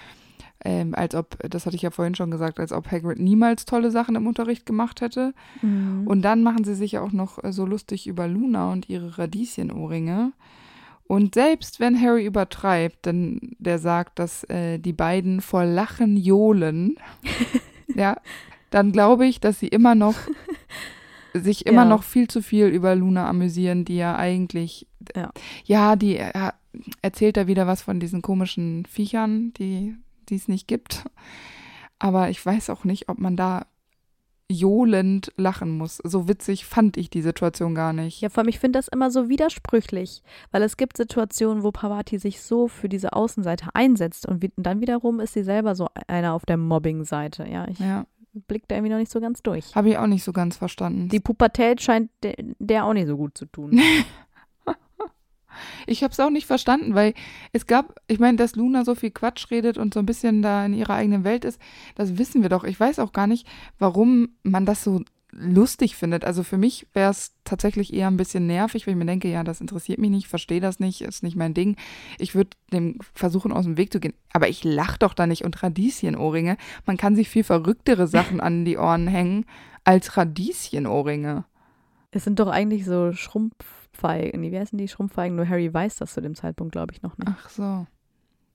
Ähm, 0.65 0.95
als 0.95 1.15
ob, 1.15 1.37
das 1.49 1.67
hatte 1.67 1.77
ich 1.77 1.83
ja 1.83 1.91
vorhin 1.91 2.15
schon 2.15 2.31
gesagt, 2.31 2.59
als 2.59 2.73
ob 2.73 2.91
Hagrid 2.91 3.19
niemals 3.21 3.67
tolle 3.67 3.91
Sachen 3.91 4.17
im 4.17 4.27
Unterricht 4.27 4.65
gemacht 4.65 5.03
hätte. 5.03 5.35
Und 5.63 6.07
Und 6.07 6.23
dann 6.23 6.43
machen 6.43 6.65
sie 6.65 6.75
sich 6.75 6.93
ja 6.93 7.03
auch 7.03 7.13
noch 7.13 7.45
äh, 7.45 7.53
so 7.53 7.67
lustig 7.67 8.07
über 8.07 8.27
Luna 8.27 8.73
und 8.73 8.89
ihre 8.89 9.19
Radieschenohrringe. 9.19 10.33
Und 11.07 11.35
selbst 11.35 11.79
wenn 11.79 12.01
Harry 12.01 12.25
übertreibt, 12.25 13.07
denn 13.07 13.55
der 13.59 13.79
sagt, 13.79 14.19
dass 14.19 14.43
äh, 14.45 14.79
die 14.79 14.95
beiden 14.95 15.41
vor 15.41 15.65
Lachen 15.65 16.17
johlen, 16.17 16.97
ja, 17.95 18.17
dann 18.71 18.93
glaube 18.93 19.27
ich, 19.27 19.41
dass 19.41 19.59
sie 19.61 19.69
immer 19.69 19.95
noch 19.95 20.15
sich 21.35 21.67
immer 21.67 21.83
Ja. 21.83 21.89
noch 21.89 22.03
viel 22.03 22.29
zu 22.29 22.43
viel 22.43 22.67
über 22.67 22.95
Luna 22.95 23.29
amüsieren, 23.29 23.85
die 23.85 23.97
ja 23.97 24.17
eigentlich, 24.17 24.87
Ja. 25.15 25.31
ja, 25.65 25.97
die 25.97 26.17
äh, 26.17 26.33
erzählt 27.03 27.37
da 27.37 27.47
wieder 27.47 27.67
was 27.67 27.83
von 27.83 28.01
diesen 28.01 28.23
komischen 28.23 28.85
Viechern, 28.87 29.53
die 29.59 29.97
es 30.31 30.49
nicht 30.49 30.67
gibt. 30.69 31.05
Aber 31.99 32.29
ich 32.31 32.45
weiß 32.45 32.71
auch 32.71 32.85
nicht, 32.85 33.09
ob 33.09 33.19
man 33.19 33.37
da 33.37 33.67
johlend 34.49 35.33
lachen 35.37 35.77
muss. 35.77 35.99
So 36.05 36.29
witzig 36.29 36.67
fand 36.67 36.97
ich 36.97 37.11
die 37.11 37.23
Situation 37.23 37.75
gar 37.75 37.93
nicht. 37.93 38.21
Ja, 38.21 38.29
vor 38.29 38.43
allem, 38.43 38.49
ich 38.49 38.61
finde 38.61 38.79
das 38.79 38.87
immer 38.87 39.11
so 39.11 39.29
widersprüchlich, 39.29 40.23
weil 40.53 40.63
es 40.63 40.77
gibt 40.77 40.97
Situationen, 40.97 41.65
wo 41.65 41.73
Pavati 41.73 42.19
sich 42.19 42.41
so 42.41 42.69
für 42.69 42.89
diese 42.89 43.13
Außenseite 43.15 43.71
einsetzt 43.75 44.25
und 44.27 44.43
wie, 44.43 44.53
dann 44.57 44.81
wiederum 44.81 45.19
ist 45.19 45.33
sie 45.33 45.43
selber 45.43 45.75
so 45.75 45.89
einer 46.07 46.33
auf 46.35 46.47
der 46.47 46.59
Mobbing-Seite. 46.59 47.47
Ja, 47.51 47.67
ich 47.69 47.81
Ja, 47.81 48.07
blick 48.47 48.69
da 48.69 48.77
irgendwie 48.77 48.93
noch 48.93 48.99
nicht 48.99 49.11
so 49.11 49.21
ganz 49.21 49.43
durch. 49.43 49.75
habe 49.75 49.91
ich 49.91 49.99
auch 49.99 50.07
nicht 50.07 50.25
so 50.25 50.33
ganz 50.33 50.57
verstanden. 50.57 51.09
Die 51.09 51.21
Pubertät 51.21 51.81
scheint 51.81 52.11
der, 52.23 52.35
der 52.59 52.85
auch 52.85 52.93
nicht 52.93 53.07
so 53.07 53.17
gut 53.17 53.37
zu 53.37 53.47
tun. 53.47 53.81
Ich 55.87 56.03
habe 56.03 56.13
es 56.13 56.21
auch 56.21 56.31
nicht 56.31 56.47
verstanden, 56.47 56.95
weil 56.95 57.15
es 57.53 57.67
gab, 57.67 58.01
ich 58.09 58.19
meine, 58.19 58.37
dass 58.37 58.57
Luna 58.57 58.85
so 58.85 58.95
viel 58.95 59.11
Quatsch 59.11 59.51
redet 59.51 59.79
und 59.79 59.95
so 59.95 60.01
ein 60.01 60.07
bisschen 60.07 60.43
da 60.43 60.67
in 60.67 60.75
ihrer 60.75 60.95
eigenen 60.95 61.25
Welt 61.25 61.45
ist, 61.45 61.61
das 61.95 62.19
wissen 62.19 62.43
wir 62.43 62.49
doch. 62.49 62.65
Ich 62.65 62.79
weiß 62.79 62.99
auch 62.99 63.13
gar 63.13 63.27
nicht, 63.27 63.47
warum 63.79 64.29
man 64.43 64.67
das 64.67 64.85
so 64.85 65.01
lustig 65.39 65.97
findet. 65.97 66.25
Also 66.25 66.43
für 66.43 66.59
mich 66.59 66.87
wäre 66.93 67.11
es 67.11 67.35
tatsächlich 67.45 67.93
eher 67.93 68.09
ein 68.09 68.17
bisschen 68.17 68.47
nervig, 68.47 68.87
weil 68.87 68.93
ich 68.95 68.99
mir 68.99 69.07
denke, 69.07 69.29
ja, 69.29 69.45
das 69.45 69.61
interessiert 69.61 69.99
mich 69.99 70.11
nicht, 70.11 70.29
verstehe 70.29 70.61
das 70.61 70.81
nicht, 70.81 71.03
ist 71.03 71.23
nicht 71.23 71.37
mein 71.37 71.55
Ding. 71.55 71.77
Ich 72.19 72.35
würde 72.35 72.51
dem 72.73 72.99
versuchen, 73.15 73.53
aus 73.53 73.65
dem 73.65 73.77
Weg 73.77 73.93
zu 73.93 74.01
gehen. 74.01 74.15
Aber 74.33 74.49
ich 74.49 74.65
lache 74.65 74.99
doch 74.99 75.15
da 75.15 75.27
nicht 75.27 75.45
und 75.45 75.63
Radieschenohrringe. 75.63 76.57
Man 76.87 76.97
kann 76.97 77.17
sich 77.17 77.29
viel 77.29 77.45
verrücktere 77.45 78.07
Sachen 78.07 78.41
an 78.41 78.65
die 78.65 78.79
Ohren 78.79 79.07
hängen 79.07 79.45
als 79.85 80.17
Radieschenohrringe. 80.17 81.45
es 82.11 82.25
sind 82.25 82.41
doch 82.41 82.49
eigentlich 82.49 82.85
so 82.85 83.13
Schrumpfeigen. 83.13 84.41
Nee, 84.41 84.53
Wie 84.53 84.59
heißen 84.59 84.79
die 84.79 84.89
Schrumpfeigen? 84.89 85.37
Nur 85.37 85.49
Harry 85.49 85.73
weiß 85.73 85.97
das 85.97 86.15
zu 86.15 86.21
dem 86.21 86.35
Zeitpunkt, 86.35 86.73
glaube 86.73 86.93
ich, 86.93 87.03
noch 87.03 87.17
nicht. 87.19 87.31
Ach 87.31 87.49
so. 87.51 87.87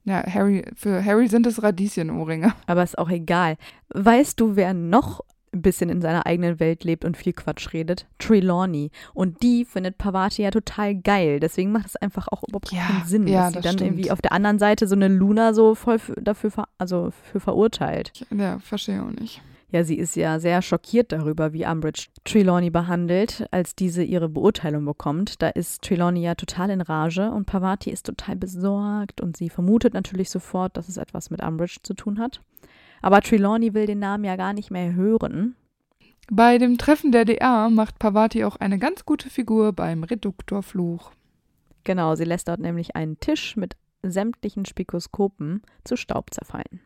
Ja, 0.03 0.23
Harry, 0.25 0.65
für 0.75 1.05
Harry 1.05 1.27
sind 1.27 1.45
es 1.45 1.61
Radieschenohrringe. 1.61 2.53
Aber 2.65 2.81
ist 2.81 2.97
auch 2.97 3.09
egal. 3.09 3.57
Weißt 3.89 4.39
du, 4.39 4.55
wer 4.55 4.73
noch 4.73 5.21
ein 5.53 5.61
bisschen 5.61 5.89
in 5.89 6.01
seiner 6.01 6.25
eigenen 6.25 6.59
Welt 6.59 6.83
lebt 6.83 7.03
und 7.05 7.17
viel 7.17 7.33
Quatsch 7.33 7.73
redet? 7.73 8.07
Trelawney. 8.19 8.91
Und 9.13 9.41
die 9.43 9.65
findet 9.65 9.97
Pavati 9.97 10.43
ja 10.43 10.51
total 10.51 10.95
geil. 10.95 11.39
Deswegen 11.39 11.71
macht 11.71 11.87
es 11.87 11.95
einfach 11.95 12.27
auch 12.29 12.43
überhaupt 12.47 12.71
Ja, 12.71 12.85
keinen 12.87 13.05
Sinn, 13.05 13.27
ja, 13.27 13.41
dass 13.43 13.49
sie 13.49 13.53
das 13.55 13.63
dann 13.63 13.73
stimmt. 13.73 13.89
irgendwie 13.91 14.11
auf 14.11 14.21
der 14.21 14.31
anderen 14.31 14.59
Seite 14.59 14.87
so 14.87 14.95
eine 14.95 15.07
Luna 15.07 15.53
so 15.53 15.75
voll 15.75 15.99
für, 15.99 16.13
dafür 16.15 16.51
ver, 16.51 16.67
also 16.77 17.11
für 17.31 17.39
verurteilt. 17.39 18.13
Ja, 18.35 18.59
verstehe 18.59 19.01
auch 19.03 19.11
nicht. 19.11 19.41
Ja, 19.73 19.85
sie 19.85 19.95
ist 19.95 20.17
ja 20.17 20.37
sehr 20.39 20.61
schockiert 20.61 21.13
darüber, 21.13 21.53
wie 21.53 21.65
Umbridge 21.65 22.07
Trelawney 22.25 22.69
behandelt, 22.69 23.45
als 23.51 23.73
diese 23.73 24.03
ihre 24.03 24.27
Beurteilung 24.27 24.83
bekommt. 24.83 25.41
Da 25.41 25.47
ist 25.47 25.81
Trelawney 25.83 26.21
ja 26.21 26.35
total 26.35 26.71
in 26.71 26.81
Rage 26.81 27.31
und 27.31 27.45
Pavati 27.45 27.89
ist 27.89 28.05
total 28.05 28.35
besorgt 28.35 29.21
und 29.21 29.37
sie 29.37 29.49
vermutet 29.49 29.93
natürlich 29.93 30.29
sofort, 30.29 30.75
dass 30.75 30.89
es 30.89 30.97
etwas 30.97 31.29
mit 31.29 31.41
Umbridge 31.41 31.77
zu 31.83 31.93
tun 31.93 32.19
hat. 32.19 32.41
Aber 33.01 33.21
Trelawney 33.21 33.73
will 33.73 33.85
den 33.85 33.99
Namen 33.99 34.23
ja 34.23 34.35
gar 34.35 34.53
nicht 34.53 34.71
mehr 34.71 34.93
hören. 34.93 35.55
Bei 36.29 36.57
dem 36.57 36.77
Treffen 36.77 37.11
der 37.11 37.25
DA 37.25 37.69
macht 37.69 37.99
Pavati 37.99 38.45
auch 38.45 38.55
eine 38.55 38.79
ganz 38.79 39.05
gute 39.05 39.29
Figur 39.29 39.73
beim 39.73 40.03
Reduktorfluch. 40.03 41.11
Genau, 41.83 42.15
sie 42.15 42.23
lässt 42.23 42.47
dort 42.47 42.59
nämlich 42.59 42.95
einen 42.95 43.19
Tisch 43.19 43.57
mit 43.57 43.75
sämtlichen 44.03 44.65
Spikoskopen 44.65 45.61
zu 45.83 45.95
Staub 45.97 46.33
zerfallen. 46.33 46.81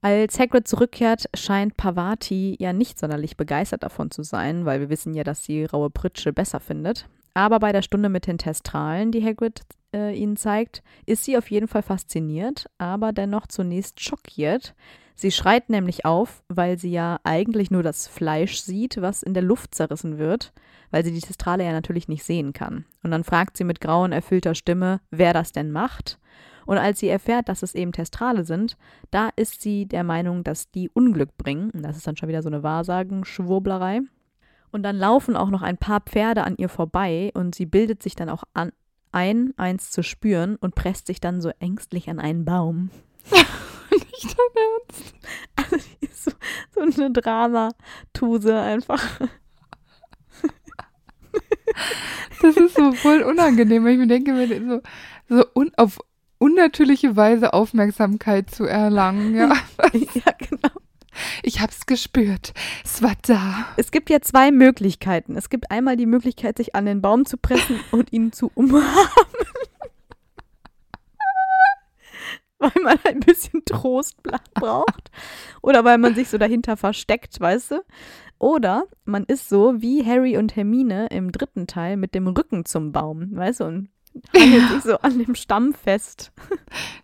Als 0.00 0.38
Hagrid 0.38 0.66
zurückkehrt, 0.66 1.28
scheint 1.34 1.76
Pavati 1.76 2.56
ja 2.58 2.72
nicht 2.72 2.98
sonderlich 2.98 3.36
begeistert 3.36 3.84
davon 3.84 4.10
zu 4.10 4.24
sein, 4.24 4.64
weil 4.64 4.80
wir 4.80 4.90
wissen 4.90 5.14
ja, 5.14 5.22
dass 5.22 5.44
sie 5.44 5.64
raue 5.64 5.90
Pritsche 5.90 6.32
besser 6.32 6.58
findet. 6.58 7.08
Aber 7.34 7.60
bei 7.60 7.72
der 7.72 7.82
Stunde 7.82 8.08
mit 8.08 8.26
den 8.26 8.36
Testralen, 8.36 9.12
die 9.12 9.24
Hagrid 9.24 9.62
äh, 9.94 10.14
ihnen 10.16 10.36
zeigt, 10.36 10.82
ist 11.06 11.24
sie 11.24 11.38
auf 11.38 11.50
jeden 11.50 11.68
Fall 11.68 11.82
fasziniert, 11.82 12.66
aber 12.78 13.12
dennoch 13.12 13.46
zunächst 13.46 14.00
schockiert. 14.00 14.74
Sie 15.14 15.30
schreit 15.30 15.68
nämlich 15.70 16.04
auf, 16.04 16.42
weil 16.48 16.78
sie 16.78 16.90
ja 16.90 17.20
eigentlich 17.24 17.70
nur 17.70 17.82
das 17.82 18.08
Fleisch 18.08 18.60
sieht, 18.60 19.00
was 19.00 19.22
in 19.22 19.34
der 19.34 19.42
Luft 19.42 19.74
zerrissen 19.74 20.18
wird, 20.18 20.52
weil 20.90 21.04
sie 21.04 21.12
die 21.12 21.20
Testrale 21.20 21.64
ja 21.64 21.72
natürlich 21.72 22.08
nicht 22.08 22.24
sehen 22.24 22.52
kann. 22.52 22.84
Und 23.02 23.10
dann 23.10 23.24
fragt 23.24 23.56
sie 23.56 23.64
mit 23.64 23.80
grauen, 23.80 24.12
erfüllter 24.12 24.54
Stimme, 24.54 25.00
wer 25.10 25.32
das 25.32 25.52
denn 25.52 25.70
macht. 25.70 26.18
Und 26.64 26.78
als 26.78 27.00
sie 27.00 27.08
erfährt, 27.08 27.48
dass 27.48 27.62
es 27.62 27.74
eben 27.74 27.92
Testrale 27.92 28.44
sind, 28.44 28.76
da 29.10 29.30
ist 29.36 29.62
sie 29.62 29.86
der 29.86 30.04
Meinung, 30.04 30.44
dass 30.44 30.70
die 30.70 30.90
Unglück 30.90 31.36
bringen. 31.36 31.70
Und 31.70 31.82
das 31.82 31.96
ist 31.96 32.06
dann 32.06 32.16
schon 32.16 32.28
wieder 32.28 32.42
so 32.42 32.48
eine 32.48 32.62
Wahrsagen-Schwurblerei. 32.62 34.00
Und 34.70 34.82
dann 34.84 34.96
laufen 34.96 35.36
auch 35.36 35.50
noch 35.50 35.62
ein 35.62 35.76
paar 35.76 36.00
Pferde 36.00 36.44
an 36.44 36.56
ihr 36.56 36.68
vorbei 36.68 37.30
und 37.34 37.54
sie 37.54 37.66
bildet 37.66 38.02
sich 38.02 38.16
dann 38.16 38.30
auch 38.30 38.44
an, 38.54 38.72
ein, 39.12 39.52
eins 39.58 39.90
zu 39.90 40.02
spüren 40.02 40.56
und 40.56 40.74
presst 40.74 41.06
sich 41.06 41.20
dann 41.20 41.42
so 41.42 41.50
ängstlich 41.58 42.08
an 42.08 42.18
einen 42.18 42.44
Baum. 42.44 42.90
Nicht 44.12 44.36
dein 44.38 44.62
Ernst. 44.88 45.14
Also 45.56 45.76
die 45.76 46.06
ist 46.06 46.24
so, 46.24 46.32
so 46.74 46.80
eine 46.80 47.10
Dramatuse 47.10 48.58
einfach. 48.58 49.20
Das 52.40 52.56
ist 52.56 52.74
so 52.74 52.92
voll 52.92 53.22
unangenehm, 53.22 53.84
weil 53.84 53.92
ich 53.92 53.98
mir 53.98 54.06
denke, 54.06 54.36
wenn 54.36 54.68
so, 54.68 54.80
so 55.28 55.44
un, 55.54 55.72
auf 55.76 55.98
unnatürliche 56.38 57.16
Weise 57.16 57.52
Aufmerksamkeit 57.52 58.50
zu 58.50 58.64
erlangen. 58.64 59.34
Ja. 59.34 59.48
ja, 59.92 60.32
genau. 60.38 60.74
Ich 61.42 61.60
hab's 61.60 61.86
gespürt. 61.86 62.52
Es 62.84 63.02
war 63.02 63.14
da. 63.22 63.66
Es 63.76 63.90
gibt 63.90 64.10
ja 64.10 64.20
zwei 64.20 64.50
Möglichkeiten. 64.50 65.36
Es 65.36 65.50
gibt 65.50 65.70
einmal 65.70 65.96
die 65.96 66.06
Möglichkeit, 66.06 66.56
sich 66.56 66.74
an 66.74 66.86
den 66.86 67.02
Baum 67.02 67.26
zu 67.26 67.36
pressen 67.36 67.78
und 67.90 68.12
ihn 68.12 68.32
zu 68.32 68.50
umarmen. 68.54 68.86
Weil 72.62 72.82
man 72.82 72.98
ein 73.04 73.20
bisschen 73.20 73.64
Trost 73.66 74.22
braucht. 74.54 75.10
Oder 75.60 75.84
weil 75.84 75.98
man 75.98 76.14
sich 76.14 76.28
so 76.28 76.38
dahinter 76.38 76.76
versteckt, 76.76 77.38
weißt 77.40 77.72
du? 77.72 77.84
Oder 78.38 78.84
man 79.04 79.24
ist 79.24 79.48
so 79.48 79.80
wie 79.80 80.04
Harry 80.04 80.36
und 80.36 80.56
Hermine 80.56 81.06
im 81.08 81.30
dritten 81.30 81.66
Teil 81.66 81.96
mit 81.96 82.14
dem 82.14 82.26
Rücken 82.26 82.64
zum 82.64 82.92
Baum, 82.92 83.36
weißt 83.36 83.60
du, 83.60 83.64
und 83.64 83.88
hangelt 84.36 84.68
sich 84.70 84.82
so 84.82 84.98
an 84.98 85.18
dem 85.18 85.34
Stamm 85.34 85.74
fest. 85.74 86.32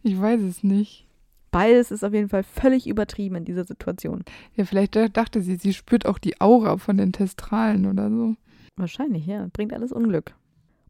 Ich 0.02 0.18
weiß 0.18 0.40
es 0.40 0.62
nicht. 0.62 1.06
Beides 1.50 1.90
ist 1.90 2.04
auf 2.04 2.14
jeden 2.14 2.28
Fall 2.28 2.42
völlig 2.42 2.86
übertrieben 2.86 3.36
in 3.36 3.44
dieser 3.44 3.64
Situation. 3.64 4.24
Ja, 4.54 4.64
vielleicht 4.64 4.96
dachte 4.96 5.42
sie, 5.42 5.56
sie 5.56 5.74
spürt 5.74 6.06
auch 6.06 6.18
die 6.18 6.40
Aura 6.40 6.78
von 6.78 6.96
den 6.96 7.12
Testralen 7.12 7.86
oder 7.86 8.10
so. 8.10 8.34
Wahrscheinlich, 8.76 9.26
ja. 9.26 9.48
Bringt 9.52 9.72
alles 9.72 9.92
Unglück. 9.92 10.34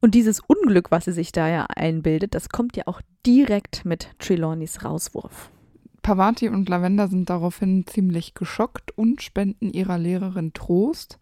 Und 0.01 0.15
dieses 0.15 0.41
Unglück, 0.41 0.91
was 0.91 1.07
sie 1.07 1.13
sich 1.13 1.33
da 1.33 1.49
ja 1.49 1.67
einbildet, 1.75 2.35
das 2.35 2.49
kommt 2.49 2.77
ja 2.77 2.85
auch 2.87 3.01
direkt 3.29 3.85
mit 3.85 4.09
Trelawneys 4.19 4.83
Rauswurf. 4.85 5.51
Pavati 6.01 6.49
und 6.49 6.67
Lavender 6.71 7.09
sind 7.09 7.29
daraufhin 7.29 7.87
ziemlich 7.87 8.33
geschockt 8.33 8.97
und 8.97 9.21
spenden 9.21 9.71
ihrer 9.71 9.99
Lehrerin 9.99 10.55
Trost. 10.55 11.19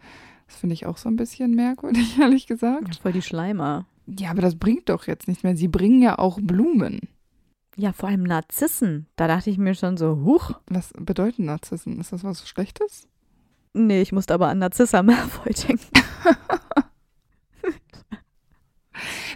Das 0.47 0.57
finde 0.57 0.75
ich 0.75 0.87
auch 0.87 0.99
so 0.99 1.09
ein 1.09 1.17
bisschen 1.17 1.57
merkwürdig, 1.57 2.17
ehrlich 2.21 2.47
gesagt. 2.47 2.95
Ja, 2.95 3.01
voll 3.03 3.13
die 3.13 3.23
Schleimer. 3.23 3.87
Ja, 4.07 4.31
aber 4.31 4.41
das 4.41 4.55
bringt 4.55 4.89
doch 4.89 5.09
jetzt 5.09 5.27
nicht 5.27 5.43
mehr. 5.43 5.57
Sie 5.57 5.67
bringen 5.67 6.01
ja 6.01 6.17
auch 6.17 6.39
Blumen. 6.41 7.01
Ja, 7.75 7.93
vor 7.93 8.09
allem 8.09 8.23
Narzissen. 8.23 9.09
Da 9.17 9.27
dachte 9.27 9.51
ich 9.51 9.59
mir 9.59 9.75
schon 9.75 9.97
so, 9.97 10.21
huch. 10.25 10.53
Was 10.69 10.93
bedeuten 10.97 11.47
Narzissen? 11.47 11.99
Ist 11.99 12.13
das 12.13 12.23
was 12.23 12.49
Schlechtes? 12.49 13.09
Nee, 13.75 14.01
ich 14.01 14.13
musste 14.13 14.33
aber 14.33 14.47
an 14.47 14.61
Narzissa 14.61 15.03
Malfoy 15.03 15.53
denken. 15.53 15.91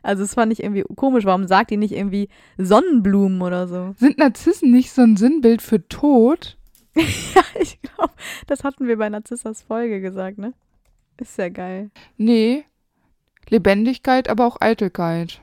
also 0.03 0.23
das 0.23 0.35
fand 0.35 0.53
ich 0.53 0.63
irgendwie 0.63 0.85
komisch. 0.97 1.25
Warum 1.25 1.47
sagt 1.47 1.71
die 1.71 1.77
nicht 1.77 1.93
irgendwie 1.95 2.29
Sonnenblumen 2.59 3.43
oder 3.43 3.69
so? 3.69 3.95
Sind 3.99 4.19
Narzissen 4.19 4.71
nicht 4.71 4.93
so 4.93 5.03
ein 5.03 5.17
Sinnbild 5.17 5.63
für 5.63 5.87
Tod? 5.89 6.57
ja, 6.95 7.43
ich 7.61 7.81
glaube, 7.83 8.13
das 8.47 8.65
hatten 8.65 8.89
wir 8.89 8.99
bei 8.99 9.09
Narzissas 9.09 9.63
Folge 9.63 10.01
gesagt, 10.01 10.39
ne? 10.39 10.55
Ist 11.19 11.39
ja 11.39 11.49
geil. 11.51 11.91
Nee, 12.17 12.65
Lebendigkeit, 13.49 14.29
aber 14.29 14.47
auch 14.47 14.61
Eitelkeit. 14.61 15.43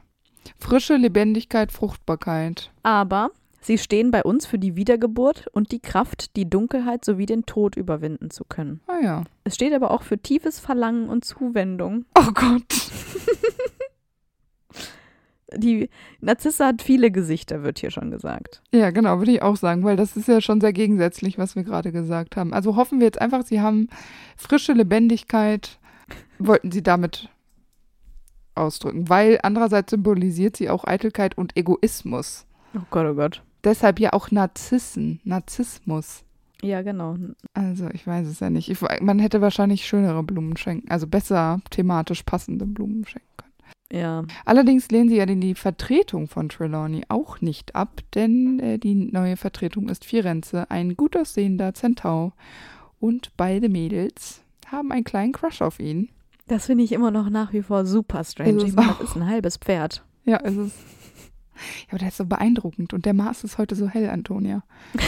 Frische 0.60 0.96
Lebendigkeit, 0.96 1.72
Fruchtbarkeit. 1.72 2.72
Aber 2.84 3.32
sie 3.62 3.78
stehen 3.78 4.12
bei 4.12 4.24
uns 4.24 4.46
für 4.46 4.58
die 4.58 4.76
Wiedergeburt 4.76 5.48
und 5.52 5.72
die 5.72 5.80
Kraft, 5.80 6.36
die 6.36 6.50
Dunkelheit 6.50 7.06
sowie 7.06 7.26
den 7.26 7.46
Tod 7.46 7.76
überwinden 7.76 8.32
zu 8.32 8.44
können. 8.46 8.82
Ah 8.88 9.00
ja. 9.04 9.24
Es 9.44 9.56
steht 9.56 9.74
aber 9.74 9.92
auch 9.92 10.04
für 10.04 10.18
tiefes 10.18 10.60
Verlangen 10.60 11.10
und 11.10 11.26
Zuwendung. 11.26 12.06
Oh 12.18 12.32
Gott. 12.34 12.64
die 15.56 15.90
Narzisse 16.20 16.66
hat 16.66 16.82
viele 16.82 17.12
Gesichter, 17.12 17.64
wird 17.64 17.80
hier 17.80 17.92
schon 17.92 18.12
gesagt. 18.12 18.62
Ja, 18.72 18.92
genau, 18.92 19.20
würde 19.20 19.32
ich 19.32 19.42
auch 19.42 19.56
sagen, 19.56 19.84
weil 19.84 19.96
das 19.96 20.18
ist 20.18 20.28
ja 20.28 20.42
schon 20.42 20.62
sehr 20.62 20.74
gegensätzlich, 20.74 21.38
was 21.38 21.56
wir 21.56 21.64
gerade 21.64 21.92
gesagt 21.92 22.36
haben. 22.36 22.54
Also 22.54 22.76
hoffen 22.76 23.00
wir 23.00 23.06
jetzt 23.06 23.22
einfach, 23.22 23.46
sie 23.46 23.62
haben 23.62 23.88
frische 24.36 24.74
Lebendigkeit, 24.74 25.80
wollten 26.40 26.72
sie 26.72 26.84
damit 26.84 27.30
ausdrücken, 28.56 29.08
weil 29.10 29.40
andererseits 29.44 29.92
symbolisiert 29.92 30.58
sie 30.58 30.70
auch 30.70 30.86
Eitelkeit 30.86 31.38
und 31.38 31.56
Egoismus. 31.56 32.46
Oh 32.76 32.82
Gott, 32.90 33.06
oh 33.06 33.14
Gott. 33.16 33.44
Deshalb 33.64 34.00
ja 34.00 34.14
auch 34.14 34.32
Narzissen, 34.32 35.20
Narzissmus. 35.24 36.24
Ja, 36.62 36.82
genau. 36.82 37.18
Also 37.54 37.90
ich 37.94 38.06
weiß 38.06 38.28
es 38.28 38.40
ja 38.40 38.50
nicht. 38.50 38.70
Ich, 38.70 38.82
man 39.02 39.20
hätte 39.20 39.42
wahrscheinlich 39.42 39.86
schönere 39.86 40.24
Blumen 40.24 40.58
schenken, 40.58 40.90
also 40.90 41.08
besser 41.08 41.62
thematisch 41.70 42.24
passende 42.24 42.66
Blumen 42.66 43.06
schenken 43.06 43.28
können. 43.38 43.47
Ja. 43.92 44.26
Allerdings 44.44 44.90
lehnen 44.90 45.10
sie 45.10 45.16
ja 45.16 45.26
die 45.26 45.56
Vertretung 45.56 46.28
von 46.28 46.50
Trelawney 46.50 47.04
auch 47.08 47.40
nicht 47.40 47.76
ab, 47.76 48.02
denn 48.16 48.60
äh, 48.60 48.78
die 48.78 48.96
neue 48.96 49.38
Vertretung 49.38 49.88
ist 49.90 50.04
Firenze, 50.04 50.70
ein 50.70 50.96
gut 50.98 51.16
aussehender 51.16 51.74
Zentaur. 51.74 52.34
Und 53.00 53.32
beide 53.38 53.70
Mädels 53.70 54.42
haben 54.68 54.92
einen 54.92 55.04
kleinen 55.04 55.32
Crush 55.32 55.62
auf 55.62 55.80
ihn. 55.80 56.10
Das 56.48 56.66
finde 56.66 56.84
ich 56.84 56.92
immer 56.92 57.12
noch 57.12 57.30
nach 57.30 57.54
wie 57.54 57.62
vor 57.62 57.86
super 57.86 58.24
strange. 58.24 58.64
Ich 58.66 58.74
meine, 58.74 58.96
das 59.00 59.10
ist 59.10 59.16
ein 59.16 59.28
halbes 59.28 59.58
Pferd. 59.58 60.04
Ja, 60.26 60.38
ist 60.38 60.58
es. 60.58 60.72
Ja, 61.58 61.94
aber 61.94 61.98
der 61.98 62.10
ist 62.10 62.18
so 62.18 62.26
beeindruckend 62.28 62.94
und 62.94 63.08
der 63.08 63.16
Mars 63.16 63.44
ist 63.44 63.58
heute 63.58 63.74
so 63.74 63.88
hell, 63.88 64.12
Antonia. 64.12 64.62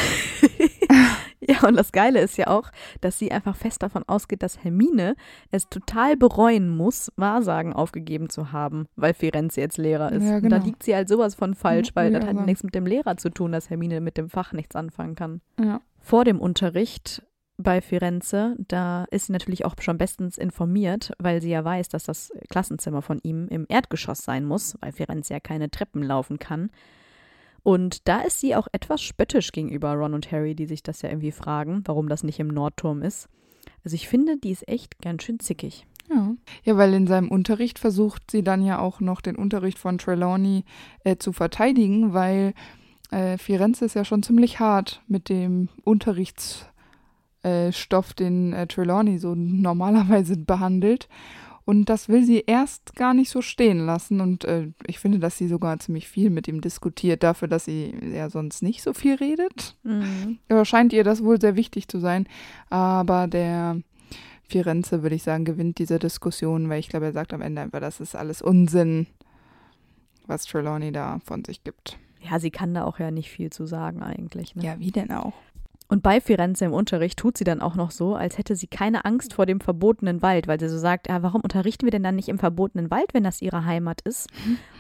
ja, 1.48 1.68
und 1.68 1.76
das 1.76 1.92
Geile 1.92 2.20
ist 2.20 2.38
ja 2.38 2.48
auch, 2.48 2.72
dass 3.02 3.18
sie 3.18 3.32
einfach 3.32 3.56
fest 3.56 3.82
davon 3.84 4.04
ausgeht, 4.08 4.44
dass 4.44 4.64
Hermine 4.64 5.16
es 5.52 5.70
total 5.70 6.18
bereuen 6.18 6.70
muss, 6.70 7.12
Wahrsagen 7.16 7.74
aufgegeben 7.74 8.30
zu 8.30 8.52
haben, 8.52 8.88
weil 8.96 9.14
Firenze 9.14 9.62
jetzt 9.62 9.78
Lehrer 9.78 10.12
ist. 10.12 10.26
Ja, 10.26 10.40
genau. 10.40 10.58
Da 10.58 10.64
liegt 10.64 10.84
sie 10.84 10.96
halt 10.96 11.08
sowas 11.08 11.36
von 11.36 11.56
falsch, 11.56 11.92
weil 11.96 12.12
ja, 12.12 12.20
das 12.20 12.30
hat 12.30 12.46
nichts 12.46 12.64
mit 12.64 12.76
dem 12.76 12.86
Lehrer 12.86 13.18
zu 13.18 13.30
tun, 13.30 13.52
dass 13.52 13.70
Hermine 13.70 14.02
mit 14.02 14.18
dem 14.18 14.30
Fach 14.30 14.54
nichts 14.54 14.76
anfangen 14.76 15.16
kann. 15.16 15.42
Ja. 15.60 15.82
Vor 16.00 16.26
dem 16.26 16.40
Unterricht 16.40 17.24
bei 17.58 17.82
Firenze, 17.82 18.56
da 18.58 19.06
ist 19.12 19.28
sie 19.28 19.34
natürlich 19.34 19.66
auch 19.66 19.76
schon 19.82 19.98
bestens 19.98 20.38
informiert, 20.38 21.12
weil 21.20 21.42
sie 21.42 21.50
ja 21.50 21.64
weiß, 21.64 21.90
dass 21.90 22.06
das 22.06 22.32
Klassenzimmer 22.50 23.02
von 23.02 23.20
ihm 23.22 23.48
im 23.50 23.66
Erdgeschoss 23.68 24.20
sein 24.20 24.46
muss, 24.46 24.78
weil 24.80 24.94
Firenze 24.94 25.34
ja 25.34 25.40
keine 25.42 25.70
Treppen 25.70 26.02
laufen 26.02 26.40
kann. 26.40 26.70
Und 27.64 28.08
da 28.08 28.22
ist 28.22 28.40
sie 28.40 28.56
auch 28.56 28.68
etwas 28.72 29.02
spöttisch 29.02 29.52
gegenüber 29.52 29.94
Ron 29.94 30.14
und 30.14 30.32
Harry, 30.32 30.56
die 30.56 30.66
sich 30.66 30.84
das 30.84 31.02
ja 31.02 31.10
irgendwie 31.10 31.32
fragen, 31.32 31.84
warum 31.86 32.10
das 32.10 32.24
nicht 32.24 32.40
im 32.40 32.48
Nordturm 32.48 33.02
ist. 33.02 33.30
Also 33.84 33.96
ich 33.96 34.08
finde, 34.08 34.38
die 34.38 34.52
ist 34.52 34.68
echt 34.68 35.00
ganz 35.02 35.24
schön 35.24 35.40
zickig. 35.40 35.86
Ja. 36.10 36.34
ja, 36.64 36.76
weil 36.76 36.94
in 36.96 37.06
seinem 37.06 37.30
Unterricht 37.30 37.78
versucht 37.78 38.32
sie 38.32 38.44
dann 38.44 38.64
ja 38.64 38.80
auch 38.80 39.00
noch 39.00 39.22
den 39.22 39.36
Unterricht 39.36 39.78
von 39.78 40.00
Trelawney 40.00 40.64
äh, 41.04 41.18
zu 41.18 41.34
verteidigen, 41.34 42.14
weil 42.14 42.54
äh, 43.12 43.38
Firenze 43.38 43.86
ist 43.86 43.94
ja 43.94 44.04
schon 44.04 44.24
ziemlich 44.24 44.60
hart 44.60 45.04
mit 45.08 45.30
dem 45.30 45.70
Unterrichts 45.84 46.66
äh, 47.44 47.72
den 48.18 48.54
äh, 48.54 48.68
Trelawney 48.68 49.20
so 49.20 49.36
normalerweise 49.36 50.38
behandelt. 50.38 51.08
Und 51.70 51.86
das 51.86 52.10
will 52.10 52.24
sie 52.24 52.46
erst 52.48 52.96
gar 52.96 53.14
nicht 53.14 53.30
so 53.30 53.44
stehen 53.44 53.86
lassen. 53.86 54.22
Und 54.22 54.44
äh, 54.44 54.70
ich 54.88 54.98
finde, 54.98 55.20
dass 55.20 55.38
sie 55.38 55.48
sogar 55.48 55.78
ziemlich 55.78 56.08
viel 56.08 56.32
mit 56.32 56.48
ihm 56.48 56.62
diskutiert, 56.62 57.22
dafür, 57.22 57.48
dass 57.48 57.66
sie 57.66 57.94
ja 58.12 58.32
sonst 58.32 58.64
nicht 58.64 58.82
so 58.82 58.96
viel 58.96 59.14
redet. 59.14 59.76
Mhm. 59.84 60.40
Aber 60.50 60.66
scheint 60.66 60.94
ihr 60.94 61.04
das 61.04 61.24
wohl 61.24 61.40
sehr 61.40 61.56
wichtig 61.56 61.88
zu 61.88 62.00
sein. 62.00 62.28
Aber 62.72 63.28
der 63.28 63.84
Firenze, 64.48 65.04
würde 65.04 65.14
ich 65.14 65.22
sagen, 65.22 65.46
gewinnt 65.46 65.78
diese 65.78 66.00
Diskussion, 66.00 66.70
weil 66.70 66.80
ich 66.80 66.90
glaube, 66.90 67.06
er 67.06 67.14
sagt 67.14 67.36
am 67.36 67.42
Ende 67.42 67.62
einfach, 67.62 67.82
das 67.82 68.00
ist 68.00 68.16
alles 68.16 68.42
Unsinn, 68.42 69.06
was 70.26 70.46
Trelawney 70.46 70.92
da 70.92 71.20
von 71.24 71.46
sich 71.46 71.64
gibt. 71.64 72.00
Ja, 72.20 72.40
sie 72.40 72.50
kann 72.50 72.74
da 72.74 72.84
auch 72.84 72.98
ja 72.98 73.12
nicht 73.12 73.30
viel 73.30 73.52
zu 73.52 73.68
sagen 73.68 74.02
eigentlich. 74.02 74.56
Ne? 74.56 74.64
Ja, 74.66 74.80
wie 74.80 74.90
denn 74.90 75.12
auch? 75.12 75.34
Und 75.90 76.04
bei 76.04 76.22
Firenze 76.22 76.66
im 76.66 76.72
Unterricht 76.72 77.18
tut 77.18 77.36
sie 77.36 77.44
dann 77.44 77.62
auch 77.62 77.74
noch 77.74 77.90
so, 77.90 78.14
als 78.14 78.38
hätte 78.38 78.56
sie 78.56 78.68
keine 78.68 79.06
Angst 79.06 79.34
vor 79.34 79.48
dem 79.48 79.60
verbotenen 79.60 80.22
Wald, 80.22 80.48
weil 80.48 80.60
sie 80.60 80.70
so 80.70 80.78
sagt, 80.78 81.10
ja, 81.10 81.24
warum 81.24 81.42
unterrichten 81.42 81.86
wir 81.86 81.92
denn 81.92 82.04
dann 82.04 82.16
nicht 82.16 82.30
im 82.30 82.38
verbotenen 82.38 82.92
Wald, 82.92 83.14
wenn 83.14 83.24
das 83.24 83.42
ihre 83.42 83.66
Heimat 83.66 84.02
ist? 84.02 84.28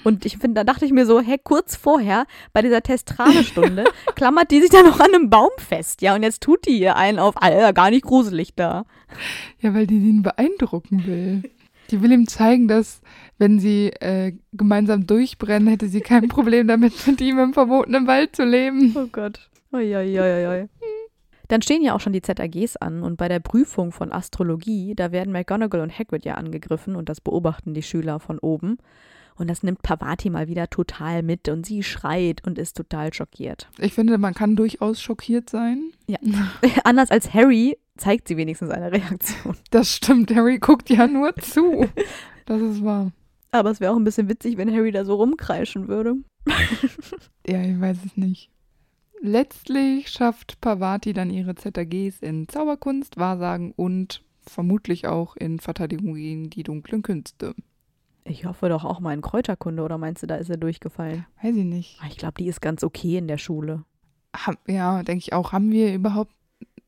Und 0.03 0.24
ich 0.28 0.38
finde, 0.38 0.53
da 0.60 0.64
dachte 0.64 0.86
ich 0.86 0.91
mir 0.91 1.07
so, 1.07 1.20
hä, 1.20 1.38
kurz 1.43 1.76
vorher 1.76 2.28
bei 2.53 2.62
dieser 2.62 2.84
Testrale-Stunde 2.84 3.86
klammert 4.16 4.51
die 4.51 4.62
sich 4.62 4.70
dann 4.70 4.86
noch 4.86 4.99
an 4.99 5.14
einem 5.14 5.32
Baum 5.32 5.49
fest, 5.57 6.03
ja, 6.03 6.14
und 6.14 6.22
jetzt 6.22 6.41
tut 6.41 6.68
die 6.68 6.80
ihr 6.80 6.95
einen 6.95 7.18
auf, 7.18 7.41
Alter, 7.41 7.74
gar 7.74 7.89
nicht 7.89 8.05
gruselig 8.05 8.53
da. 8.55 8.86
Ja, 9.62 9.74
weil 9.74 9.88
die 9.88 9.95
ihn 9.95 10.22
beeindrucken 10.22 11.07
will. 11.07 11.49
Die 11.89 12.03
will 12.03 12.12
ihm 12.12 12.28
zeigen, 12.28 12.68
dass, 12.68 13.01
wenn 13.39 13.60
sie 13.60 13.88
äh, 13.99 14.34
gemeinsam 14.53 15.07
durchbrennen, 15.07 15.68
hätte 15.68 15.88
sie 15.88 16.01
kein 16.01 16.28
Problem 16.28 16.68
damit, 16.68 17.07
mit 17.07 17.20
ihm 17.20 17.39
im 17.39 17.53
verbotenen 17.53 18.05
Wald 18.05 18.36
zu 18.36 18.43
leben. 18.43 18.95
Oh 18.95 19.07
Gott. 19.12 19.49
Uiuiuiui. 19.74 20.70
Dann 21.50 21.64
stehen 21.64 21.82
ja 21.82 21.95
auch 21.95 22.00
schon 22.00 22.14
die 22.14 22.22
ZAGs 22.22 22.78
an 22.78 23.02
und 23.04 23.18
bei 23.18 23.28
der 23.28 23.39
Prüfung 23.39 23.91
von 23.91 24.12
Astrologie, 24.12 24.93
da 24.95 25.12
werden 25.12 25.34
McGonagall 25.34 25.82
und 25.82 25.97
Hagrid 25.97 26.24
ja 26.24 26.36
angegriffen 26.36 26.95
und 26.95 27.10
das 27.10 27.20
beobachten 27.20 27.74
die 27.74 27.82
Schüler 27.82 28.20
von 28.20 28.39
oben. 28.39 28.78
Und 29.36 29.50
das 29.50 29.64
nimmt 29.64 29.82
Pavati 29.82 30.30
mal 30.30 30.47
wieder 30.47 30.70
total 30.70 31.24
mit 31.24 31.47
und 31.50 31.66
sie 31.66 31.82
schreit 31.82 32.45
und 32.45 32.60
ist 32.60 32.78
total 32.78 33.14
schockiert. 33.14 33.68
Ich 33.80 33.93
finde, 33.93 34.18
man 34.18 34.34
kann 34.34 34.56
durchaus 34.56 35.02
schockiert 35.02 35.50
sein. 35.50 35.91
Ja. 36.08 36.20
Anders 36.84 37.10
als 37.10 37.34
Harry 37.34 37.78
zeigt 37.97 38.28
sie 38.28 38.38
wenigstens 38.38 38.70
eine 38.70 38.91
Reaktion. 38.91 39.56
Das 39.72 39.89
stimmt, 39.89 40.34
Harry 40.36 40.60
guckt 40.60 40.89
ja 40.89 41.08
nur 41.08 41.36
zu. 41.38 41.89
Das 42.45 42.62
ist 42.62 42.84
wahr. 42.84 43.12
Aber 43.52 43.72
es 43.72 43.80
wäre 43.80 43.93
auch 43.93 43.97
ein 43.97 44.04
bisschen 44.04 44.30
witzig, 44.30 44.58
wenn 44.58 44.72
Harry 44.72 44.91
da 44.91 45.04
so 45.04 45.16
rumkreischen 45.16 45.88
würde. 45.88 46.16
ja, 47.47 47.62
ich 47.64 47.80
weiß 47.80 47.97
es 48.06 48.18
nicht. 48.18 48.52
Letztlich 49.22 50.09
schafft 50.09 50.61
Pavati 50.61 51.13
dann 51.13 51.30
ihre 51.30 51.55
ZAGs 51.55 52.20
in 52.22 52.47
Zauberkunst, 52.47 53.17
Wahrsagen 53.17 53.74
und 53.76 54.24
vermutlich 54.41 55.07
auch 55.07 55.36
in 55.36 55.59
Verteidigung 55.59 56.15
gegen 56.15 56.49
die 56.49 56.63
dunklen 56.63 57.01
Künste. 57.01 57.53
Ich 58.24 58.45
hoffe 58.45 58.70
doch 58.70 58.86
auch 58.86 58.99
mal 58.99 59.13
in 59.13 59.22
Kräuterkunde, 59.22 59.84
oder 59.84 59.97
meinst 59.97 60.24
du, 60.24 60.28
da 60.28 60.36
ist 60.36 60.49
er 60.49 60.57
durchgefallen? 60.57 61.26
Weiß 61.41 61.55
ich 61.55 61.65
nicht. 61.65 61.99
Ah, 62.01 62.07
ich 62.09 62.17
glaube, 62.17 62.36
die 62.38 62.47
ist 62.47 62.61
ganz 62.61 62.84
okay 62.84 63.17
in 63.17 63.28
der 63.28 63.38
Schule. 63.38 63.84
ja, 64.67 65.03
denke 65.03 65.20
ich 65.20 65.34
auch. 65.34 65.51
Haben 65.51 65.72
wir 65.72 65.93
überhaupt 65.93 66.34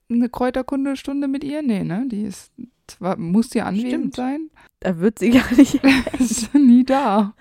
eine 0.09 0.29
Kräuterkundestunde 0.29 1.27
mit 1.27 1.43
ihr? 1.43 1.61
Nee, 1.61 1.83
ne? 1.83 2.05
Die 2.09 2.23
ist 2.23 2.51
zwar, 2.87 3.17
muss 3.17 3.53
ja 3.53 3.65
anwesend 3.65 3.89
Stimmt. 3.89 4.15
sein. 4.15 4.49
Da 4.79 4.99
wird 4.99 5.19
sie 5.19 5.31
gar 5.31 5.51
nicht. 5.53 5.75
ist 6.19 6.53
nie 6.53 6.83
da. 6.83 7.33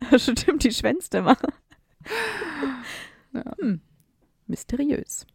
Stimmt, 0.16 0.64
die 0.64 0.72
schwänzt 0.72 1.14
immer. 1.14 1.36
Ja. 3.32 3.54
Hm. 3.60 3.80
Mysteriös. 4.52 5.26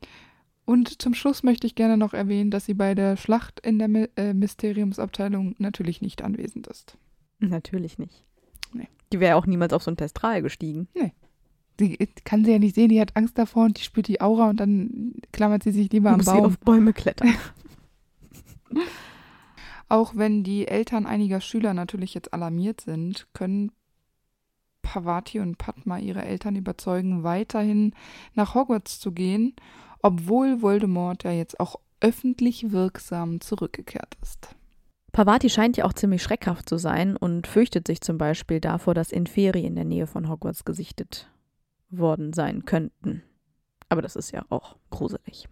Und 0.65 1.01
zum 1.01 1.13
Schluss 1.13 1.43
möchte 1.43 1.65
ich 1.65 1.75
gerne 1.75 1.97
noch 1.97 2.13
erwähnen, 2.13 2.51
dass 2.51 2.65
sie 2.65 2.75
bei 2.75 2.93
der 2.93 3.17
Schlacht 3.17 3.59
in 3.61 3.79
der 3.79 4.17
äh, 4.17 4.33
Mysteriumsabteilung 4.33 5.55
natürlich 5.57 6.01
nicht 6.01 6.21
anwesend 6.21 6.67
ist. 6.67 6.97
Natürlich 7.39 7.97
nicht. 7.97 8.23
Nee. 8.73 8.87
Die 9.11 9.19
wäre 9.19 9.37
auch 9.37 9.45
niemals 9.45 9.73
auf 9.73 9.83
so 9.83 9.91
ein 9.91 9.97
Testral 9.97 10.41
gestiegen. 10.41 10.87
Nee. 10.93 11.13
Die 11.79 11.97
kann 12.23 12.43
sie 12.43 12.51
ja 12.51 12.59
nicht 12.59 12.75
sehen, 12.75 12.89
die 12.89 12.99
hat 13.01 13.15
Angst 13.15 13.37
davor 13.37 13.65
und 13.65 13.77
die 13.77 13.83
spürt 13.83 14.07
die 14.07 14.21
Aura 14.21 14.49
und 14.49 14.59
dann 14.59 15.13
klammert 15.31 15.63
sie 15.63 15.71
sich 15.71 15.91
lieber 15.91 16.11
am 16.11 16.21
Baum. 16.23 16.35
Sie 16.35 16.41
auf 16.41 16.59
Bäume 16.59 16.93
klettern. 16.93 17.33
auch 19.89 20.15
wenn 20.15 20.43
die 20.43 20.67
Eltern 20.67 21.05
einiger 21.05 21.41
Schüler 21.41 21.73
natürlich 21.73 22.13
jetzt 22.13 22.33
alarmiert 22.33 22.81
sind, 22.81 23.27
können 23.33 23.71
Pavati 24.87 25.41
und 25.41 25.57
Padma 25.57 25.99
ihre 25.99 26.23
Eltern 26.23 26.55
überzeugen, 26.55 27.23
weiterhin 27.23 27.93
nach 28.35 28.55
Hogwarts 28.55 29.01
zu 29.01 29.11
gehen, 29.11 29.53
obwohl 30.01 30.61
Voldemort 30.61 31.25
ja 31.25 31.31
jetzt 31.31 31.59
auch 31.59 31.75
öffentlich 31.99 32.71
wirksam 32.71 33.41
zurückgekehrt 33.41 34.15
ist. 34.21 34.55
Pavati 35.11 35.49
scheint 35.49 35.75
ja 35.75 35.83
auch 35.83 35.93
ziemlich 35.93 36.23
schreckhaft 36.23 36.69
zu 36.69 36.77
sein 36.77 37.17
und 37.17 37.47
fürchtet 37.47 37.85
sich 37.85 37.99
zum 37.99 38.17
Beispiel 38.17 38.61
davor, 38.61 38.93
dass 38.93 39.11
Inferi 39.11 39.65
in 39.65 39.75
der 39.75 39.83
Nähe 39.83 40.07
von 40.07 40.29
Hogwarts 40.29 40.63
gesichtet 40.63 41.29
worden 41.89 42.31
sein 42.31 42.63
könnten. 42.63 43.23
Aber 43.89 44.01
das 44.01 44.15
ist 44.15 44.31
ja 44.31 44.45
auch 44.49 44.77
gruselig. 44.89 45.49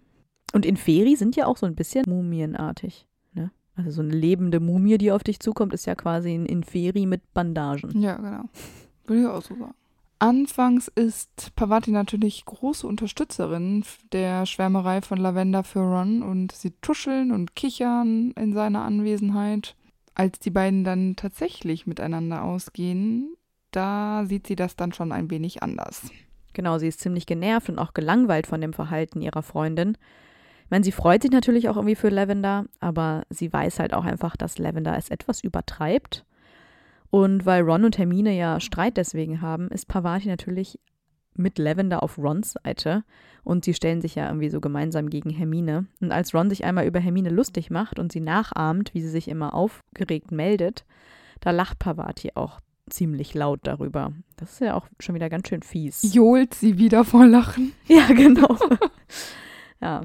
Und 0.53 0.65
Inferi 0.65 1.17
sind 1.17 1.35
ja 1.35 1.47
auch 1.47 1.57
so 1.57 1.65
ein 1.65 1.75
bisschen 1.75 2.05
mumienartig. 2.07 3.05
Ne? 3.33 3.51
Also 3.75 3.91
so 3.91 4.01
eine 4.01 4.13
lebende 4.13 4.61
Mumie, 4.61 4.97
die 4.97 5.11
auf 5.11 5.23
dich 5.23 5.41
zukommt, 5.41 5.73
ist 5.73 5.87
ja 5.87 5.95
quasi 5.95 6.33
ein 6.33 6.45
Inferi 6.45 7.05
mit 7.05 7.33
Bandagen. 7.33 7.99
Ja, 7.99 8.15
genau. 8.15 8.43
Würde 9.07 9.21
ich 9.21 9.27
auch 9.27 9.41
so 9.41 9.55
sagen. 9.55 9.75
Anfangs 10.19 10.87
ist 10.87 11.53
Pavati 11.55 11.91
natürlich 11.91 12.45
große 12.45 12.87
Unterstützerin 12.87 13.83
der 14.13 14.45
Schwärmerei 14.45 15.01
von 15.01 15.17
Lavender 15.17 15.63
für 15.63 15.81
Ron 15.81 16.23
und 16.23 16.53
sie 16.53 16.71
tuscheln 16.81 17.31
und 17.31 17.55
kichern 17.55 18.31
in 18.31 18.53
seiner 18.53 18.83
Anwesenheit. 18.83 19.75
Als 20.13 20.39
die 20.39 20.51
beiden 20.51 20.85
dann 20.85 21.17
tatsächlich 21.17 21.85
miteinander 21.85 22.43
ausgehen, 22.43 23.35
da 23.71 24.23
sieht 24.25 24.47
sie 24.47 24.55
das 24.55 24.77
dann 24.77 24.93
schon 24.93 25.11
ein 25.11 25.29
wenig 25.29 25.61
anders. 25.61 26.09
Genau, 26.53 26.77
sie 26.77 26.87
ist 26.87 27.01
ziemlich 27.01 27.25
genervt 27.25 27.67
und 27.67 27.77
auch 27.77 27.93
gelangweilt 27.93 28.47
von 28.47 28.61
dem 28.61 28.71
Verhalten 28.71 29.21
ihrer 29.21 29.43
Freundin. 29.43 29.97
Ich 30.63 30.71
meine, 30.71 30.85
sie 30.85 30.93
freut 30.93 31.21
sich 31.21 31.31
natürlich 31.31 31.67
auch 31.67 31.75
irgendwie 31.75 31.95
für 31.95 32.09
Lavender, 32.09 32.65
aber 32.79 33.23
sie 33.29 33.51
weiß 33.51 33.79
halt 33.79 33.93
auch 33.93 34.05
einfach, 34.05 34.37
dass 34.37 34.57
Lavender 34.57 34.97
es 34.97 35.09
etwas 35.09 35.43
übertreibt 35.43 36.25
und 37.09 37.45
weil 37.45 37.63
Ron 37.63 37.85
und 37.85 37.97
Hermine 37.97 38.35
ja 38.35 38.59
Streit 38.59 38.97
deswegen 38.97 39.41
haben, 39.41 39.69
ist 39.69 39.87
Pavati 39.87 40.27
natürlich 40.27 40.79
mit 41.37 41.57
Lavender 41.59 42.01
auf 42.01 42.17
Rons 42.17 42.53
Seite 42.53 43.03
und 43.43 43.65
sie 43.65 43.73
stellen 43.73 44.01
sich 44.01 44.15
ja 44.15 44.27
irgendwie 44.27 44.49
so 44.49 44.61
gemeinsam 44.61 45.09
gegen 45.09 45.29
Hermine. 45.29 45.85
Und 46.01 46.11
als 46.11 46.33
Ron 46.33 46.49
sich 46.49 46.65
einmal 46.65 46.85
über 46.85 46.99
Hermine 46.99 47.29
lustig 47.29 47.69
macht 47.69 47.99
und 47.99 48.11
sie 48.11 48.21
nachahmt, 48.21 48.93
wie 48.93 49.01
sie 49.01 49.09
sich 49.09 49.27
immer 49.27 49.53
aufgeregt 49.53 50.31
meldet, 50.31 50.85
da 51.41 51.51
lacht 51.51 51.79
Pavati 51.79 52.31
auch 52.35 52.59
ziemlich 52.89 53.33
laut 53.33 53.59
darüber. 53.63 54.13
Das 54.37 54.53
ist 54.53 54.61
ja 54.61 54.75
auch 54.75 54.87
schon 54.99 55.15
wieder 55.15 55.29
ganz 55.29 55.47
schön 55.47 55.63
fies. 55.63 56.13
Johlt 56.13 56.53
sie 56.53 56.77
wieder 56.77 57.03
vor 57.03 57.25
Lachen. 57.25 57.73
Ja, 57.87 58.07
genau. 58.07 58.57
Ja. 59.81 60.01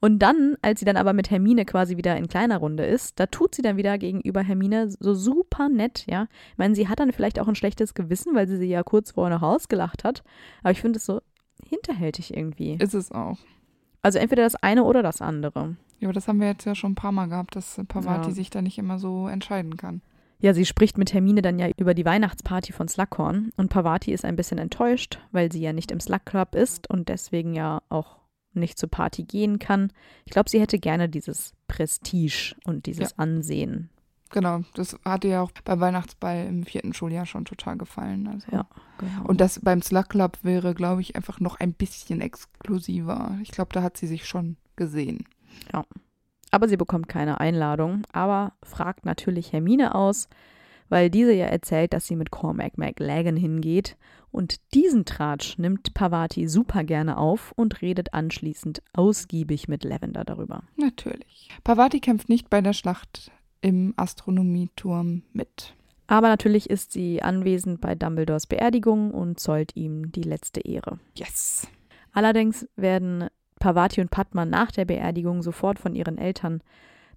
Und 0.00 0.18
dann, 0.18 0.56
als 0.62 0.80
sie 0.80 0.86
dann 0.86 0.96
aber 0.96 1.12
mit 1.12 1.30
Hermine 1.30 1.64
quasi 1.64 1.96
wieder 1.96 2.16
in 2.16 2.28
kleiner 2.28 2.58
Runde 2.58 2.84
ist, 2.84 3.18
da 3.18 3.26
tut 3.26 3.54
sie 3.54 3.62
dann 3.62 3.76
wieder 3.76 3.98
gegenüber 3.98 4.42
Hermine 4.42 4.90
so 4.90 5.14
super 5.14 5.68
nett, 5.68 6.04
ja. 6.08 6.26
Ich 6.52 6.58
meine, 6.58 6.74
sie 6.74 6.88
hat 6.88 7.00
dann 7.00 7.12
vielleicht 7.12 7.40
auch 7.40 7.48
ein 7.48 7.54
schlechtes 7.54 7.94
Gewissen, 7.94 8.34
weil 8.34 8.46
sie 8.46 8.58
sie 8.58 8.68
ja 8.68 8.82
kurz 8.82 9.12
vorher 9.12 9.36
noch 9.36 9.42
ausgelacht 9.42 10.04
hat. 10.04 10.22
Aber 10.62 10.72
ich 10.72 10.80
finde 10.80 10.98
es 10.98 11.06
so 11.06 11.20
hinterhältig 11.66 12.36
irgendwie. 12.36 12.76
Ist 12.78 12.94
es 12.94 13.10
auch. 13.12 13.38
Also 14.02 14.18
entweder 14.18 14.42
das 14.42 14.56
eine 14.56 14.84
oder 14.84 15.02
das 15.02 15.22
andere. 15.22 15.76
Ja, 15.98 16.08
aber 16.08 16.12
das 16.12 16.28
haben 16.28 16.40
wir 16.40 16.48
jetzt 16.48 16.66
ja 16.66 16.74
schon 16.74 16.92
ein 16.92 16.96
paar 16.96 17.12
Mal 17.12 17.26
gehabt, 17.26 17.56
dass 17.56 17.80
Pavati 17.88 18.28
ja. 18.28 18.34
sich 18.34 18.50
da 18.50 18.60
nicht 18.60 18.78
immer 18.78 18.98
so 18.98 19.28
entscheiden 19.28 19.76
kann. 19.76 20.02
Ja, 20.40 20.52
sie 20.52 20.66
spricht 20.66 20.98
mit 20.98 21.14
Hermine 21.14 21.40
dann 21.40 21.58
ja 21.58 21.68
über 21.78 21.94
die 21.94 22.04
Weihnachtsparty 22.04 22.72
von 22.72 22.86
Slughorn 22.86 23.52
und 23.56 23.70
Pavati 23.70 24.12
ist 24.12 24.26
ein 24.26 24.36
bisschen 24.36 24.58
enttäuscht, 24.58 25.18
weil 25.32 25.50
sie 25.50 25.62
ja 25.62 25.72
nicht 25.72 25.90
im 25.90 26.00
Slug 26.00 26.26
Club 26.26 26.54
ist 26.54 26.90
und 26.90 27.08
deswegen 27.08 27.54
ja 27.54 27.80
auch 27.88 28.18
nicht 28.56 28.78
zur 28.78 28.90
Party 28.90 29.24
gehen 29.24 29.58
kann. 29.58 29.92
Ich 30.24 30.32
glaube, 30.32 30.50
sie 30.50 30.60
hätte 30.60 30.78
gerne 30.78 31.08
dieses 31.08 31.52
Prestige 31.68 32.54
und 32.64 32.86
dieses 32.86 33.10
ja. 33.10 33.16
Ansehen. 33.18 33.90
Genau, 34.30 34.62
das 34.74 34.98
hatte 35.04 35.28
ja 35.28 35.42
auch 35.42 35.52
beim 35.64 35.78
Weihnachtsball 35.78 36.46
im 36.46 36.64
vierten 36.64 36.92
Schuljahr 36.92 37.24
schon 37.24 37.44
total 37.44 37.78
gefallen. 37.78 38.26
Also. 38.26 38.46
Ja, 38.50 38.66
genau. 38.98 39.28
Und 39.28 39.40
das 39.40 39.60
beim 39.60 39.80
Slug 39.80 40.08
Club 40.08 40.38
wäre, 40.42 40.74
glaube 40.74 41.02
ich, 41.02 41.14
einfach 41.14 41.38
noch 41.38 41.60
ein 41.60 41.72
bisschen 41.72 42.20
exklusiver. 42.20 43.38
Ich 43.42 43.52
glaube, 43.52 43.70
da 43.72 43.82
hat 43.82 43.96
sie 43.96 44.08
sich 44.08 44.26
schon 44.26 44.56
gesehen. 44.74 45.24
Ja. 45.72 45.84
Aber 46.50 46.68
sie 46.68 46.76
bekommt 46.76 47.08
keine 47.08 47.40
Einladung, 47.40 48.02
aber 48.12 48.54
fragt 48.62 49.04
natürlich 49.04 49.52
Hermine 49.52 49.94
aus, 49.94 50.28
weil 50.88 51.10
diese 51.10 51.32
ja 51.32 51.46
erzählt, 51.46 51.92
dass 51.92 52.06
sie 52.06 52.16
mit 52.16 52.30
Cormac 52.30 52.78
McLagan 52.78 53.36
hingeht. 53.36 53.96
Und 54.30 54.56
diesen 54.74 55.04
Tratsch 55.04 55.58
nimmt 55.58 55.94
Pavati 55.94 56.48
super 56.48 56.82
gerne 56.82 57.18
auf 57.18 57.52
und 57.56 57.82
redet 57.82 58.14
anschließend 58.14 58.82
ausgiebig 58.92 59.68
mit 59.68 59.84
Lavender 59.84 60.24
darüber. 60.24 60.64
Natürlich. 60.76 61.48
Pavati 61.62 62.00
kämpft 62.00 62.28
nicht 62.28 62.50
bei 62.50 62.60
der 62.60 62.72
Schlacht 62.72 63.30
im 63.60 63.94
Astronomieturm 63.96 65.22
mit. 65.32 65.74
Aber 66.06 66.28
natürlich 66.28 66.68
ist 66.68 66.92
sie 66.92 67.22
anwesend 67.22 67.80
bei 67.80 67.94
Dumbledores 67.94 68.46
Beerdigung 68.46 69.12
und 69.12 69.40
zollt 69.40 69.74
ihm 69.74 70.12
die 70.12 70.22
letzte 70.22 70.60
Ehre. 70.60 70.98
Yes. 71.16 71.66
Allerdings 72.12 72.68
werden 72.76 73.28
Pavati 73.58 74.00
und 74.00 74.10
Padma 74.10 74.44
nach 74.44 74.70
der 74.70 74.84
Beerdigung 74.84 75.42
sofort 75.42 75.78
von 75.78 75.94
ihren 75.94 76.18
Eltern 76.18 76.62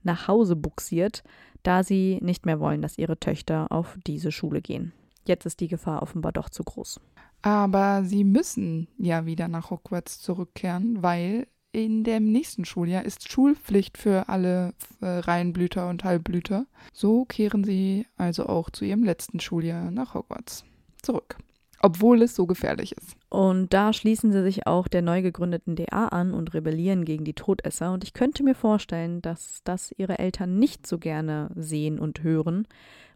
nach 0.04 0.28
Hause 0.28 0.56
buxiert, 0.56 1.24
da 1.68 1.84
sie 1.84 2.20
nicht 2.22 2.46
mehr 2.46 2.62
wollen, 2.62 2.82
dass 2.82 2.98
ihre 2.98 3.20
Töchter 3.20 3.72
auf 3.72 3.98
diese 4.08 4.32
Schule 4.32 4.62
gehen. 4.62 4.94
Jetzt 5.26 5.46
ist 5.46 5.60
die 5.60 5.68
Gefahr 5.68 6.02
offenbar 6.02 6.32
doch 6.32 6.50
zu 6.50 6.64
groß. 6.64 7.02
Aber 7.42 8.06
sie 8.06 8.24
müssen 8.24 8.88
ja 8.98 9.26
wieder 9.26 9.50
nach 9.50 9.70
Hogwarts 9.70 10.22
zurückkehren, 10.22 11.04
weil 11.04 11.48
in 11.74 12.06
dem 12.06 12.32
nächsten 12.32 12.64
Schuljahr 12.64 13.04
ist 13.04 13.30
Schulpflicht 13.30 13.98
für 13.98 14.30
alle 14.30 14.74
äh, 15.02 15.08
Reihenblüter 15.08 15.90
und 15.90 16.06
Halbblüter. 16.06 16.66
So 16.94 17.26
kehren 17.26 17.66
sie 17.66 18.08
also 18.16 18.46
auch 18.46 18.70
zu 18.70 18.86
ihrem 18.86 19.04
letzten 19.04 19.42
Schuljahr 19.42 19.92
nach 19.92 20.14
Hogwarts 20.14 20.64
zurück 21.02 21.38
obwohl 21.82 22.22
es 22.22 22.36
so 22.36 22.46
gefährlich 22.48 22.94
ist. 22.98 23.16
Und 23.30 23.74
da 23.74 23.94
schließen 23.94 24.32
sie 24.32 24.42
sich 24.42 24.68
auch 24.68 24.88
der 24.88 25.02
neu 25.02 25.22
gegründeten 25.22 25.76
DA 25.76 26.08
an 26.08 26.34
und 26.34 26.54
rebellieren 26.54 27.06
gegen 27.06 27.24
die 27.24 27.34
Todesser. 27.34 27.92
Und 27.92 28.04
ich 28.04 28.14
könnte 28.14 28.44
mir 28.44 28.56
vorstellen, 28.56 29.22
dass 29.22 29.62
das 29.64 29.94
ihre 29.98 30.20
Eltern 30.20 30.58
nicht 30.58 30.88
so 30.88 30.98
gerne 30.98 31.50
sehen 31.56 32.00
und 32.00 32.24
hören, 32.24 32.68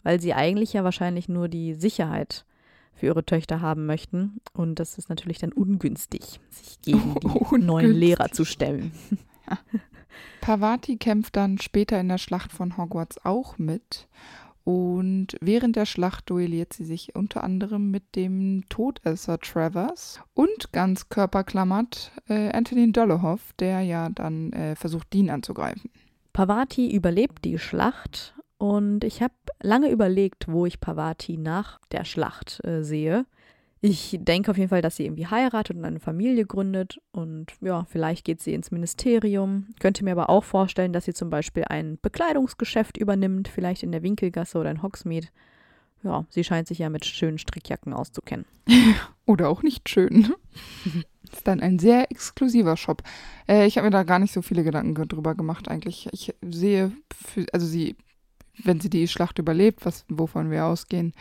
weil 0.04 0.20
sie 0.20 0.34
eigentlich 0.34 0.74
ja 0.74 0.84
wahrscheinlich 0.84 1.30
nur 1.30 1.48
die 1.48 1.74
Sicherheit 1.74 2.46
für 2.94 3.08
ihre 3.08 3.26
Töchter 3.26 3.62
haben 3.62 3.86
möchten. 3.86 4.42
Und 4.54 4.80
das 4.80 4.98
ist 4.98 5.10
natürlich 5.10 5.40
dann 5.40 5.54
ungünstig, 5.54 6.40
sich 6.50 6.82
gegen 6.82 7.16
die 7.16 7.28
oh, 7.52 7.58
neuen 7.58 7.94
Lehrer 7.94 8.32
zu 8.32 8.46
stellen. 8.46 8.92
Ja. 9.50 9.58
Pavati 10.42 10.98
kämpft 10.98 11.36
dann 11.36 11.60
später 11.60 12.00
in 12.00 12.10
der 12.10 12.18
Schlacht 12.18 12.52
von 12.52 12.78
Hogwarts 12.78 13.24
auch 13.26 13.58
mit 13.58 14.08
Und 14.64 15.38
während 15.42 15.76
der 15.76 15.86
Schlacht 15.86 16.30
duelliert 16.30 16.74
sie 16.74 16.86
sich 16.86 17.16
unter 17.16 17.44
anderem 17.44 17.90
mit 17.90 18.16
dem 18.16 18.64
Todesser 18.70 19.40
Travers 19.40 20.22
und 20.34 20.72
ganz 20.72 21.10
körperklammert 21.10 22.12
äh, 22.30 22.52
Anthony 22.52 22.92
Dolohov, 22.92 23.54
der 23.60 23.82
ja 23.82 24.10
dann 24.10 24.54
äh, 24.54 24.76
versucht, 24.76 25.12
Dean 25.14 25.32
anzugreifen. 25.32 25.90
Pavati 26.34 26.94
überlebt 26.94 27.44
die 27.44 27.58
Schlacht 27.58 28.36
und 28.58 29.04
ich 29.04 29.24
habe 29.24 29.34
lange 29.62 29.90
überlegt, 29.90 30.48
wo 30.48 30.68
ich 30.68 30.80
Pavati 30.80 31.38
nach 31.38 31.80
der 31.92 32.06
Schlacht 32.06 32.64
äh, 32.64 32.84
sehe. 32.84 33.26
Ich 33.84 34.16
denke 34.22 34.52
auf 34.52 34.58
jeden 34.58 34.70
Fall, 34.70 34.84
dass 34.84 34.98
sie 34.98 35.06
irgendwie 35.06 35.26
heiratet 35.26 35.76
und 35.76 35.84
eine 35.86 36.00
Familie 36.00 36.46
gründet 36.46 37.00
und 37.12 37.48
ja, 37.62 37.86
vielleicht 37.90 38.26
geht 38.26 38.40
sie 38.40 38.54
ins 38.54 38.70
Ministerium. 38.70 39.68
Könnte 39.80 40.04
mir 40.04 40.12
aber 40.12 40.30
auch 40.30 40.44
vorstellen, 40.44 40.94
dass 40.94 41.06
sie 41.06 41.16
zum 41.16 41.32
Beispiel 41.32 41.64
ein 41.66 41.98
Bekleidungsgeschäft 42.00 42.98
übernimmt, 42.98 43.48
vielleicht 43.48 43.82
in 43.82 43.92
der 43.92 44.04
Winkelgasse 44.04 44.60
oder 44.60 44.70
in 44.70 44.84
Hogsmeade. 44.84 45.28
Ja, 46.04 46.26
sie 46.30 46.44
scheint 46.44 46.68
sich 46.68 46.80
ja 46.80 46.90
mit 46.90 47.06
schönen 47.06 47.38
Strickjacken 47.38 47.94
auszukennen. 47.94 48.46
Oder 49.28 49.50
auch 49.50 49.62
nicht 49.62 49.88
schön. 49.88 50.34
ist 51.32 51.48
dann 51.48 51.60
ein 51.60 51.78
sehr 51.78 52.12
exklusiver 52.12 52.76
Shop. 52.76 53.04
Äh, 53.48 53.68
ich 53.68 53.78
habe 53.78 53.86
mir 53.86 53.92
da 53.92 54.04
gar 54.04 54.18
nicht 54.18 54.34
so 54.34 54.42
viele 54.42 54.64
Gedanken 54.64 54.96
drüber 55.08 55.36
gemacht 55.36 55.68
eigentlich. 55.68 56.10
Ich 56.12 56.34
sehe, 56.42 56.92
für, 57.14 57.46
also 57.54 57.68
sie, 57.68 57.96
wenn 58.64 58.80
sie 58.80 58.90
die 58.90 59.08
Schlacht 59.08 59.38
überlebt, 59.38 59.86
was, 59.86 60.06
wovon 60.10 60.50
wir 60.50 60.66
ausgehen, 60.66 61.14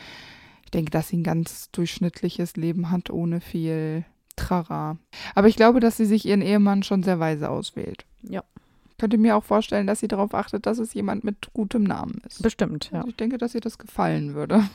ich 0.71 0.73
denke, 0.73 0.93
dass 0.93 1.09
sie 1.09 1.17
ein 1.17 1.25
ganz 1.25 1.69
durchschnittliches 1.73 2.55
Leben 2.55 2.93
hat, 2.93 3.11
ohne 3.11 3.41
viel 3.41 4.05
Trara. 4.37 4.99
Aber 5.35 5.49
ich 5.49 5.57
glaube, 5.57 5.81
dass 5.81 5.97
sie 5.97 6.05
sich 6.05 6.25
ihren 6.25 6.43
Ehemann 6.43 6.85
schon 6.85 7.03
sehr 7.03 7.19
weise 7.19 7.51
auswählt. 7.51 8.07
Ja. 8.23 8.45
Ich 8.89 8.97
könnte 8.97 9.19
mir 9.19 9.35
auch 9.35 9.43
vorstellen, 9.43 9.89
dass 9.89 9.99
sie 9.99 10.07
darauf 10.07 10.33
achtet, 10.33 10.67
dass 10.67 10.79
es 10.79 10.95
jemand 10.95 11.25
mit 11.25 11.53
gutem 11.55 11.83
Namen 11.83 12.23
ist. 12.25 12.41
Bestimmt, 12.41 12.89
ja. 12.93 12.99
Also 12.99 13.09
ich 13.09 13.17
denke, 13.17 13.37
dass 13.37 13.57
ihr 13.57 13.61
das 13.61 13.79
gefallen 13.79 14.35
würde. 14.35 14.63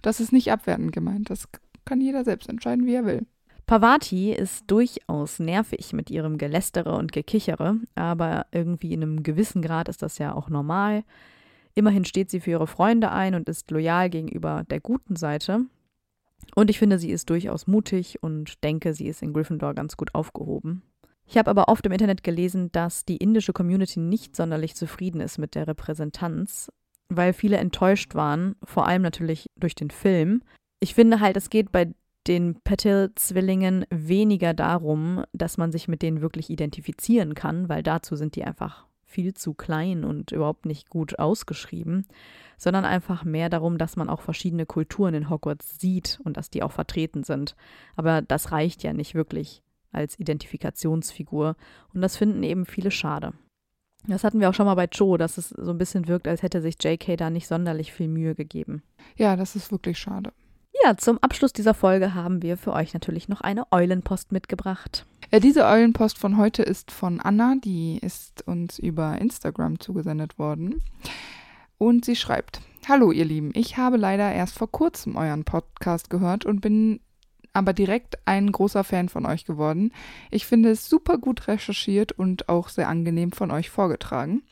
Das 0.00 0.20
ist 0.20 0.32
nicht 0.32 0.52
abwertend 0.52 0.92
gemeint. 0.92 1.28
Das 1.28 1.48
kann 1.84 2.00
jeder 2.00 2.22
selbst 2.22 2.48
entscheiden, 2.48 2.86
wie 2.86 2.94
er 2.94 3.04
will. 3.04 3.26
Pavati 3.66 4.32
ist 4.32 4.62
durchaus 4.68 5.40
nervig 5.40 5.92
mit 5.92 6.08
ihrem 6.08 6.38
Gelästere 6.38 6.94
und 6.94 7.10
Gekichere, 7.10 7.80
aber 7.96 8.46
irgendwie 8.52 8.92
in 8.92 9.02
einem 9.02 9.24
gewissen 9.24 9.60
Grad 9.60 9.88
ist 9.88 10.02
das 10.02 10.18
ja 10.18 10.32
auch 10.32 10.48
normal. 10.48 11.02
Immerhin 11.76 12.06
steht 12.06 12.30
sie 12.30 12.40
für 12.40 12.52
ihre 12.52 12.66
Freunde 12.66 13.12
ein 13.12 13.34
und 13.34 13.48
ist 13.50 13.70
loyal 13.70 14.08
gegenüber 14.08 14.64
der 14.70 14.80
guten 14.80 15.14
Seite. 15.14 15.66
Und 16.54 16.70
ich 16.70 16.78
finde, 16.78 16.98
sie 16.98 17.10
ist 17.10 17.28
durchaus 17.28 17.66
mutig 17.66 18.22
und 18.22 18.64
denke, 18.64 18.94
sie 18.94 19.06
ist 19.06 19.22
in 19.22 19.34
Gryffindor 19.34 19.74
ganz 19.74 19.96
gut 19.98 20.14
aufgehoben. 20.14 20.82
Ich 21.26 21.36
habe 21.36 21.50
aber 21.50 21.68
oft 21.68 21.84
im 21.84 21.92
Internet 21.92 22.22
gelesen, 22.22 22.72
dass 22.72 23.04
die 23.04 23.18
indische 23.18 23.52
Community 23.52 24.00
nicht 24.00 24.36
sonderlich 24.36 24.74
zufrieden 24.74 25.20
ist 25.20 25.38
mit 25.38 25.54
der 25.54 25.66
Repräsentanz, 25.66 26.72
weil 27.10 27.34
viele 27.34 27.58
enttäuscht 27.58 28.14
waren, 28.14 28.56
vor 28.64 28.86
allem 28.86 29.02
natürlich 29.02 29.46
durch 29.56 29.74
den 29.74 29.90
Film. 29.90 30.42
Ich 30.80 30.94
finde 30.94 31.20
halt, 31.20 31.36
es 31.36 31.50
geht 31.50 31.72
bei 31.72 31.92
den 32.26 32.60
Patil-Zwillingen 32.62 33.84
weniger 33.90 34.54
darum, 34.54 35.24
dass 35.32 35.58
man 35.58 35.72
sich 35.72 35.88
mit 35.88 36.00
denen 36.00 36.22
wirklich 36.22 36.48
identifizieren 36.48 37.34
kann, 37.34 37.68
weil 37.68 37.82
dazu 37.82 38.16
sind 38.16 38.34
die 38.34 38.44
einfach 38.44 38.85
viel 39.16 39.32
zu 39.32 39.54
klein 39.54 40.04
und 40.04 40.30
überhaupt 40.30 40.66
nicht 40.66 40.90
gut 40.90 41.18
ausgeschrieben, 41.18 42.06
sondern 42.58 42.84
einfach 42.84 43.24
mehr 43.24 43.48
darum, 43.48 43.78
dass 43.78 43.96
man 43.96 44.10
auch 44.10 44.20
verschiedene 44.20 44.66
Kulturen 44.66 45.14
in 45.14 45.30
Hogwarts 45.30 45.80
sieht 45.80 46.20
und 46.22 46.36
dass 46.36 46.50
die 46.50 46.62
auch 46.62 46.72
vertreten 46.72 47.24
sind. 47.24 47.56
Aber 47.96 48.20
das 48.20 48.52
reicht 48.52 48.82
ja 48.82 48.92
nicht 48.92 49.14
wirklich 49.14 49.62
als 49.90 50.20
Identifikationsfigur 50.20 51.56
und 51.94 52.02
das 52.02 52.18
finden 52.18 52.42
eben 52.42 52.66
viele 52.66 52.90
schade. 52.90 53.32
Das 54.06 54.22
hatten 54.22 54.38
wir 54.38 54.50
auch 54.50 54.54
schon 54.54 54.66
mal 54.66 54.74
bei 54.74 54.84
Joe, 54.92 55.16
dass 55.16 55.38
es 55.38 55.48
so 55.48 55.70
ein 55.70 55.78
bisschen 55.78 56.08
wirkt, 56.08 56.28
als 56.28 56.42
hätte 56.42 56.60
sich 56.60 56.76
JK 56.78 57.16
da 57.16 57.30
nicht 57.30 57.48
sonderlich 57.48 57.94
viel 57.94 58.08
Mühe 58.08 58.34
gegeben. 58.34 58.82
Ja, 59.16 59.34
das 59.34 59.56
ist 59.56 59.72
wirklich 59.72 59.98
schade. 59.98 60.34
Ja, 60.84 60.96
zum 60.96 61.18
Abschluss 61.18 61.52
dieser 61.52 61.74
Folge 61.74 62.14
haben 62.14 62.42
wir 62.42 62.56
für 62.56 62.72
euch 62.72 62.92
natürlich 62.92 63.28
noch 63.28 63.40
eine 63.40 63.70
Eulenpost 63.72 64.32
mitgebracht. 64.32 65.06
Äh, 65.30 65.40
diese 65.40 65.64
Eulenpost 65.64 66.18
von 66.18 66.36
heute 66.36 66.62
ist 66.62 66.90
von 66.90 67.20
Anna, 67.20 67.56
die 67.62 67.98
ist 67.98 68.46
uns 68.46 68.78
über 68.78 69.18
Instagram 69.18 69.80
zugesendet 69.80 70.38
worden. 70.38 70.82
Und 71.78 72.04
sie 72.04 72.16
schreibt: 72.16 72.60
Hallo, 72.88 73.10
ihr 73.10 73.24
Lieben, 73.24 73.50
ich 73.54 73.76
habe 73.76 73.96
leider 73.96 74.32
erst 74.32 74.58
vor 74.58 74.70
kurzem 74.70 75.16
euren 75.16 75.44
Podcast 75.44 76.10
gehört 76.10 76.44
und 76.44 76.60
bin 76.60 77.00
aber 77.52 77.72
direkt 77.72 78.18
ein 78.26 78.52
großer 78.52 78.84
Fan 78.84 79.08
von 79.08 79.24
euch 79.24 79.46
geworden. 79.46 79.92
Ich 80.30 80.46
finde 80.46 80.70
es 80.70 80.88
super 80.88 81.16
gut 81.16 81.48
recherchiert 81.48 82.12
und 82.12 82.48
auch 82.48 82.68
sehr 82.68 82.88
angenehm 82.88 83.32
von 83.32 83.50
euch 83.50 83.70
vorgetragen. 83.70 84.42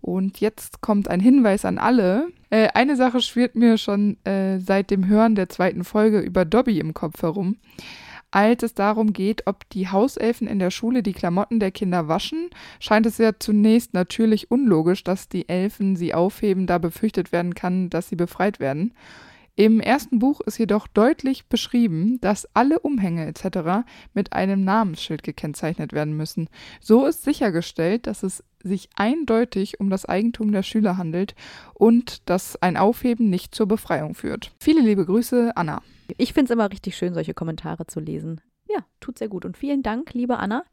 Und 0.00 0.40
jetzt 0.40 0.80
kommt 0.80 1.08
ein 1.08 1.20
Hinweis 1.20 1.64
an 1.64 1.78
alle. 1.78 2.28
Äh, 2.52 2.68
eine 2.74 2.96
Sache 2.96 3.22
schwirrt 3.22 3.56
mir 3.56 3.78
schon 3.78 4.18
äh, 4.26 4.58
seit 4.58 4.90
dem 4.90 5.08
Hören 5.08 5.34
der 5.34 5.48
zweiten 5.48 5.84
Folge 5.84 6.20
über 6.20 6.44
Dobby 6.44 6.78
im 6.78 6.92
Kopf 6.92 7.22
herum. 7.22 7.56
Als 8.30 8.62
es 8.62 8.74
darum 8.74 9.14
geht, 9.14 9.46
ob 9.46 9.68
die 9.70 9.88
Hauselfen 9.88 10.46
in 10.46 10.58
der 10.58 10.70
Schule 10.70 11.02
die 11.02 11.14
Klamotten 11.14 11.60
der 11.60 11.70
Kinder 11.70 12.08
waschen, 12.08 12.50
scheint 12.78 13.06
es 13.06 13.16
ja 13.16 13.32
zunächst 13.38 13.94
natürlich 13.94 14.50
unlogisch, 14.50 15.02
dass 15.02 15.30
die 15.30 15.48
Elfen 15.48 15.96
sie 15.96 16.12
aufheben, 16.12 16.66
da 16.66 16.76
befürchtet 16.76 17.32
werden 17.32 17.54
kann, 17.54 17.88
dass 17.88 18.10
sie 18.10 18.16
befreit 18.16 18.60
werden. 18.60 18.92
Im 19.54 19.80
ersten 19.80 20.18
Buch 20.18 20.40
ist 20.40 20.56
jedoch 20.56 20.86
deutlich 20.86 21.46
beschrieben, 21.46 22.18
dass 22.22 22.48
alle 22.54 22.78
Umhänge 22.78 23.26
etc. 23.26 23.86
mit 24.14 24.32
einem 24.32 24.64
Namensschild 24.64 25.22
gekennzeichnet 25.22 25.92
werden 25.92 26.16
müssen. 26.16 26.48
So 26.80 27.04
ist 27.04 27.22
sichergestellt, 27.22 28.06
dass 28.06 28.22
es 28.22 28.42
sich 28.62 28.88
eindeutig 28.96 29.78
um 29.78 29.90
das 29.90 30.06
Eigentum 30.06 30.52
der 30.52 30.62
Schüler 30.62 30.96
handelt 30.96 31.34
und 31.74 32.28
dass 32.30 32.60
ein 32.62 32.78
Aufheben 32.78 33.28
nicht 33.28 33.54
zur 33.54 33.66
Befreiung 33.66 34.14
führt. 34.14 34.52
Viele 34.58 34.80
liebe 34.80 35.04
Grüße, 35.04 35.52
Anna. 35.54 35.82
Ich 36.16 36.32
finde 36.32 36.46
es 36.46 36.50
immer 36.50 36.70
richtig 36.70 36.96
schön, 36.96 37.12
solche 37.12 37.34
Kommentare 37.34 37.86
zu 37.86 38.00
lesen. 38.00 38.40
Ja, 38.74 38.84
tut 39.00 39.18
sehr 39.18 39.28
gut. 39.28 39.44
Und 39.44 39.56
vielen 39.56 39.82
Dank, 39.82 40.14
liebe 40.14 40.38
Anna. 40.38 40.64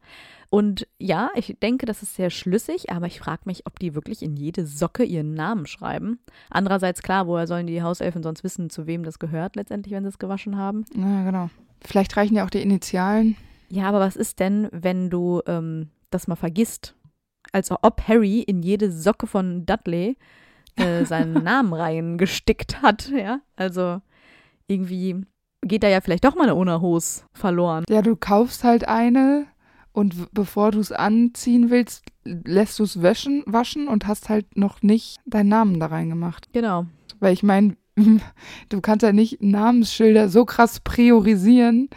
Und 0.48 0.86
ja, 0.98 1.30
ich 1.34 1.56
denke, 1.62 1.86
das 1.86 2.02
ist 2.02 2.16
sehr 2.16 2.30
schlüssig, 2.30 2.90
aber 2.90 3.06
ich 3.06 3.20
frage 3.20 3.42
mich, 3.44 3.66
ob 3.66 3.78
die 3.78 3.94
wirklich 3.94 4.22
in 4.22 4.36
jede 4.36 4.66
Socke 4.66 5.04
ihren 5.04 5.34
Namen 5.34 5.66
schreiben. 5.66 6.18
Andererseits, 6.48 7.02
klar, 7.02 7.26
woher 7.26 7.46
sollen 7.46 7.66
die 7.66 7.82
Hauselfen 7.82 8.22
sonst 8.22 8.42
wissen, 8.42 8.70
zu 8.70 8.86
wem 8.86 9.04
das 9.04 9.18
gehört 9.18 9.56
letztendlich, 9.56 9.94
wenn 9.94 10.02
sie 10.02 10.08
es 10.08 10.18
gewaschen 10.18 10.56
haben? 10.56 10.84
Na, 10.94 11.24
genau. 11.24 11.50
Vielleicht 11.82 12.16
reichen 12.16 12.36
ja 12.36 12.44
auch 12.44 12.50
die 12.50 12.62
Initialen. 12.62 13.36
Ja, 13.68 13.84
aber 13.84 14.00
was 14.00 14.16
ist 14.16 14.40
denn, 14.40 14.68
wenn 14.72 15.10
du 15.10 15.40
ähm, 15.46 15.90
das 16.10 16.26
mal 16.26 16.36
vergisst? 16.36 16.96
als 17.52 17.70
ob 17.70 18.06
Harry 18.06 18.40
in 18.40 18.62
jede 18.62 18.90
Socke 18.90 19.26
von 19.26 19.66
Dudley 19.66 20.16
äh, 20.76 21.04
seinen 21.04 21.32
Namen 21.44 21.72
reingestickt 21.72 22.82
hat, 22.82 23.08
ja. 23.10 23.40
Also 23.56 24.00
irgendwie 24.66 25.26
geht 25.62 25.82
da 25.82 25.88
ja 25.88 26.00
vielleicht 26.00 26.24
doch 26.24 26.34
mal 26.34 26.44
eine 26.44 26.54
Unterhose 26.54 27.22
verloren. 27.32 27.84
Ja, 27.88 28.02
du 28.02 28.16
kaufst 28.16 28.64
halt 28.64 28.88
eine 28.88 29.46
und 29.92 30.32
bevor 30.32 30.70
du 30.70 30.80
es 30.80 30.92
anziehen 30.92 31.70
willst, 31.70 32.04
lässt 32.24 32.78
du 32.78 32.84
es 32.84 33.02
waschen, 33.02 33.42
waschen 33.46 33.88
und 33.88 34.06
hast 34.06 34.28
halt 34.28 34.56
noch 34.56 34.82
nicht 34.82 35.18
deinen 35.26 35.48
Namen 35.48 35.80
da 35.80 35.86
reingemacht. 35.86 36.52
Genau. 36.52 36.86
Weil 37.18 37.32
ich 37.32 37.42
meine, 37.42 37.76
du 38.68 38.80
kannst 38.80 39.02
ja 39.02 39.12
nicht 39.12 39.42
Namensschilder 39.42 40.28
so 40.28 40.44
krass 40.44 40.80
priorisieren 40.80 41.90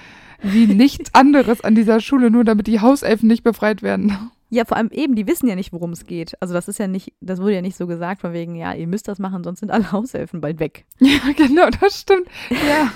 wie 0.43 0.67
nichts 0.67 1.13
anderes 1.13 1.61
an 1.61 1.73
dieser 1.73 2.01
Schule, 2.01 2.29
nur 2.29 2.43
damit 2.43 2.67
die 2.67 2.81
Hauselfen 2.81 3.27
nicht 3.27 3.43
befreit 3.43 3.81
werden. 3.81 4.29
Ja, 4.53 4.65
vor 4.65 4.77
allem 4.77 4.91
eben, 4.91 5.15
die 5.15 5.25
wissen 5.25 5.47
ja 5.47 5.55
nicht, 5.55 5.73
worum 5.73 5.93
es 5.93 6.05
geht. 6.05 6.39
Also 6.39 6.53
das 6.53 6.67
ist 6.67 6.77
ja 6.77 6.87
nicht, 6.87 7.11
das 7.21 7.41
wurde 7.41 7.55
ja 7.55 7.61
nicht 7.61 7.75
so 7.75 7.87
gesagt, 7.87 8.21
von 8.21 8.33
wegen, 8.33 8.55
ja, 8.55 8.71
ihr 8.73 8.85
müsst 8.85 9.07
das 9.07 9.17
machen, 9.17 9.43
sonst 9.43 9.61
sind 9.61 9.71
alle 9.71 9.91
Hauselfen 9.91 10.41
bald 10.41 10.59
weg. 10.59 10.85
Ja, 10.99 11.17
genau, 11.35 11.69
das 11.81 12.01
stimmt. 12.01 12.27
Ja. 12.51 12.91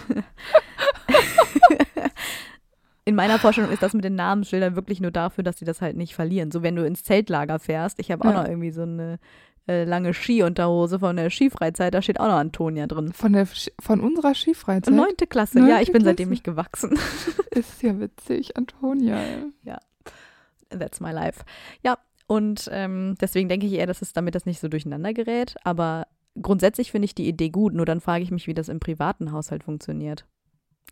In 3.05 3.15
meiner 3.15 3.39
Vorstellung 3.39 3.71
ist 3.71 3.81
das 3.81 3.93
mit 3.93 4.03
den 4.03 4.13
Namensschildern 4.13 4.75
wirklich 4.75 5.01
nur 5.01 5.09
dafür, 5.09 5.43
dass 5.43 5.57
sie 5.57 5.65
das 5.65 5.81
halt 5.81 5.97
nicht 5.97 6.13
verlieren. 6.13 6.51
So, 6.51 6.61
wenn 6.61 6.75
du 6.75 6.85
ins 6.85 7.03
Zeltlager 7.03 7.57
fährst, 7.57 7.99
ich 7.99 8.11
habe 8.11 8.27
auch 8.27 8.33
ja. 8.33 8.43
noch 8.43 8.47
irgendwie 8.47 8.71
so 8.71 8.83
eine 8.83 9.17
äh, 9.67 9.83
lange 9.83 10.13
Skiunterhose 10.13 10.99
von 10.99 11.15
der 11.15 11.31
Skifreizeit, 11.31 11.95
da 11.95 12.03
steht 12.03 12.19
auch 12.19 12.27
noch 12.27 12.35
Antonia 12.35 12.85
drin. 12.85 13.13
Von, 13.13 13.33
der, 13.33 13.47
von 13.79 13.99
unserer 13.99 14.35
Skifreizeit? 14.35 14.93
Neunte 14.93 15.25
Klasse, 15.25 15.57
Neunte 15.57 15.73
ja, 15.73 15.81
ich 15.81 15.87
bin 15.87 16.03
Klasse. 16.03 16.11
seitdem 16.11 16.29
nicht 16.29 16.43
gewachsen. 16.43 16.99
Ist 17.49 17.81
ja 17.81 17.99
witzig, 17.99 18.55
Antonia. 18.57 19.17
Ja. 19.63 19.79
That's 20.69 20.99
my 20.99 21.11
life. 21.11 21.43
Ja, 21.83 21.97
und 22.27 22.69
ähm, 22.73 23.15
deswegen 23.21 23.49
denke 23.49 23.65
ich 23.65 23.73
eher, 23.73 23.87
dass 23.87 24.01
es 24.01 24.13
damit 24.13 24.35
das 24.35 24.45
nicht 24.45 24.59
so 24.59 24.67
durcheinander 24.67 25.13
gerät. 25.13 25.55
Aber 25.63 26.07
grundsätzlich 26.41 26.91
finde 26.91 27.05
ich 27.05 27.15
die 27.15 27.27
Idee 27.27 27.49
gut, 27.49 27.73
nur 27.73 27.85
dann 27.85 28.01
frage 28.01 28.23
ich 28.23 28.31
mich, 28.31 28.47
wie 28.47 28.53
das 28.53 28.69
im 28.69 28.79
privaten 28.79 29.31
Haushalt 29.31 29.63
funktioniert. 29.63 30.25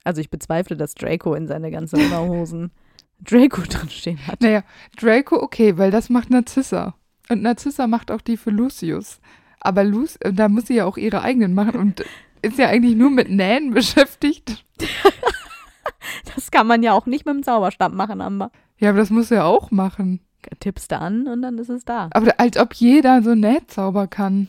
Also 0.04 0.22
ich 0.22 0.30
bezweifle, 0.30 0.78
dass 0.78 0.96
Draco 0.96 1.34
in 1.34 1.48
seine 1.48 1.72
ganzen 1.72 2.00
Unterhosen 2.00 2.72
Draco 3.20 3.62
drinstehen 3.62 4.26
hat. 4.28 4.42
Naja, 4.42 4.64
Draco 4.98 5.42
okay, 5.42 5.78
weil 5.78 5.92
das 5.92 6.10
macht 6.10 6.30
Narzissa. 6.30 6.96
Und 7.30 7.42
Narzissa 7.42 7.88
macht 7.88 8.12
auch 8.12 8.22
die 8.22 8.38
für 8.38 8.52
Lucius. 8.52 9.20
Aber 9.60 9.84
Luc 9.84 10.10
äh, 10.20 10.32
da 10.32 10.48
muss 10.48 10.68
sie 10.68 10.76
ja 10.76 10.86
auch 10.86 10.98
ihre 10.98 11.22
eigenen 11.22 11.54
machen 11.54 11.80
und 11.80 12.06
ist 12.42 12.60
ja 12.60 12.68
eigentlich 12.68 12.96
nur 12.96 13.10
mit 13.10 13.30
Nähen 13.30 13.74
beschäftigt. 13.74 14.64
das 16.36 16.52
kann 16.52 16.68
man 16.68 16.84
ja 16.84 16.94
auch 16.94 17.08
nicht 17.08 17.26
mit 17.26 17.34
dem 17.34 17.44
Zauberstab 17.44 17.92
machen, 17.92 18.22
Amber. 18.22 18.52
Ja, 18.78 18.90
aber 18.90 19.00
das 19.00 19.10
muss 19.10 19.32
er 19.32 19.46
auch 19.46 19.72
machen. 19.72 20.20
Tippst 20.60 20.92
du 20.92 21.00
an 21.00 21.28
und 21.28 21.42
dann 21.42 21.58
ist 21.58 21.70
es 21.70 21.86
da. 21.86 22.10
Aber 22.12 22.40
als 22.40 22.58
ob 22.58 22.74
jeder 22.76 23.22
so 23.24 23.34
Nähzauber 23.36 24.08
kann. 24.08 24.48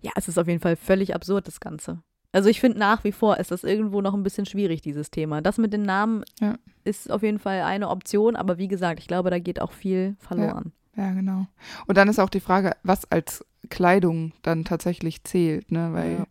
Ja, 0.00 0.12
es 0.14 0.28
ist 0.28 0.38
auf 0.38 0.46
jeden 0.46 0.60
Fall 0.60 0.76
völlig 0.76 1.14
absurd, 1.14 1.46
das 1.46 1.60
Ganze. 1.60 2.00
Also 2.32 2.50
ich 2.50 2.60
finde 2.60 2.78
nach 2.78 3.04
wie 3.04 3.12
vor 3.12 3.38
ist 3.38 3.50
das 3.50 3.64
irgendwo 3.64 4.02
noch 4.02 4.12
ein 4.14 4.22
bisschen 4.22 4.44
schwierig, 4.44 4.82
dieses 4.82 5.10
Thema. 5.10 5.40
Das 5.40 5.56
mit 5.56 5.72
den 5.72 5.82
Namen 5.82 6.24
Ja. 6.40 6.56
ist 6.84 7.10
auf 7.10 7.22
jeden 7.22 7.38
Fall 7.38 7.62
eine 7.62 7.88
Option, 7.88 8.36
aber 8.36 8.58
wie 8.58 8.68
gesagt, 8.68 9.00
ich 9.00 9.08
glaube, 9.08 9.30
da 9.30 9.38
geht 9.38 9.62
auch 9.62 9.72
viel 9.72 10.16
verloren. 10.18 10.72
Ja, 10.94 11.10
genau. 11.12 11.46
Und 11.86 11.96
dann 11.96 12.08
ist 12.08 12.18
auch 12.18 12.28
die 12.28 12.40
Frage, 12.40 12.72
was 12.82 13.10
als 13.10 13.44
Kleidung 13.70 14.32
dann 14.42 14.64
tatsächlich 14.64 15.24
zählt, 15.24 15.70
ne? 15.72 15.90
Weil, 15.92 16.12
Ja. 16.18 16.26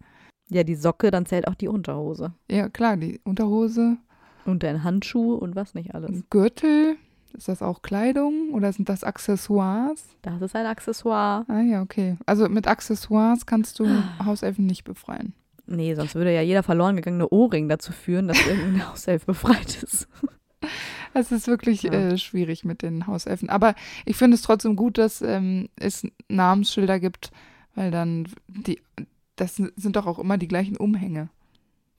Ja, 0.49 0.63
die 0.63 0.75
Socke, 0.75 1.11
dann 1.11 1.25
zählt 1.25 1.45
auch 1.47 1.55
die 1.55 1.67
Unterhose. 1.67 2.33
ja, 2.49 2.69
klar, 2.69 2.95
die 2.95 3.19
Unterhose, 3.25 3.97
Und 4.45 4.63
dein 4.63 4.83
Handschuh 4.83 5.33
und 5.33 5.55
was 5.57 5.73
nicht 5.73 5.93
alles. 5.93 6.23
Gürtel, 6.29 6.95
ist 7.33 7.47
das 7.47 7.61
auch 7.61 7.81
Kleidung 7.81 8.51
oder 8.53 8.71
sind 8.73 8.89
das 8.89 9.03
Accessoires? 9.03 10.03
Das 10.21 10.41
ist 10.41 10.55
ein 10.55 10.65
Accessoire. 10.65 11.45
Ah 11.47 11.61
ja, 11.61 11.81
okay. 11.81 12.17
Also 12.25 12.49
mit 12.49 12.67
Accessoires 12.67 13.45
kannst 13.45 13.79
du 13.79 13.87
Hauselfen 14.23 14.65
nicht 14.65 14.83
befreien. 14.83 15.33
Nee, 15.65 15.95
sonst 15.95 16.15
würde 16.15 16.33
ja 16.33 16.41
jeder 16.41 16.63
verloren 16.63 16.95
gegangene 16.95 17.27
Ohrring 17.29 17.67
dazu 17.67 17.91
führen, 17.91 18.27
dass 18.29 18.39
irgendein 18.47 18.87
Hauself 18.91 19.25
befreit 19.25 19.83
ist. 19.83 20.07
Es 21.13 21.31
ist 21.31 21.47
wirklich 21.47 21.83
Ja. 21.83 21.93
äh, 21.93 22.17
schwierig 22.17 22.63
mit 22.65 22.81
den 22.83 23.07
Hauselfen. 23.07 23.49
Aber 23.49 23.73
ich 24.05 24.17
finde 24.17 24.35
es 24.35 24.41
trotzdem 24.41 24.75
gut, 24.75 24.97
dass 24.97 25.21
ähm, 25.21 25.69
es 25.75 26.05
Namensschilder 26.29 26.99
gibt, 26.99 27.31
weil 27.75 27.89
dann 27.91 28.27
die, 28.47 28.81
das 29.35 29.55
sind 29.55 29.95
doch 29.95 30.05
auch 30.05 30.19
immer 30.19 30.37
die 30.37 30.47
gleichen 30.47 30.77
Umhänge. 30.77 31.29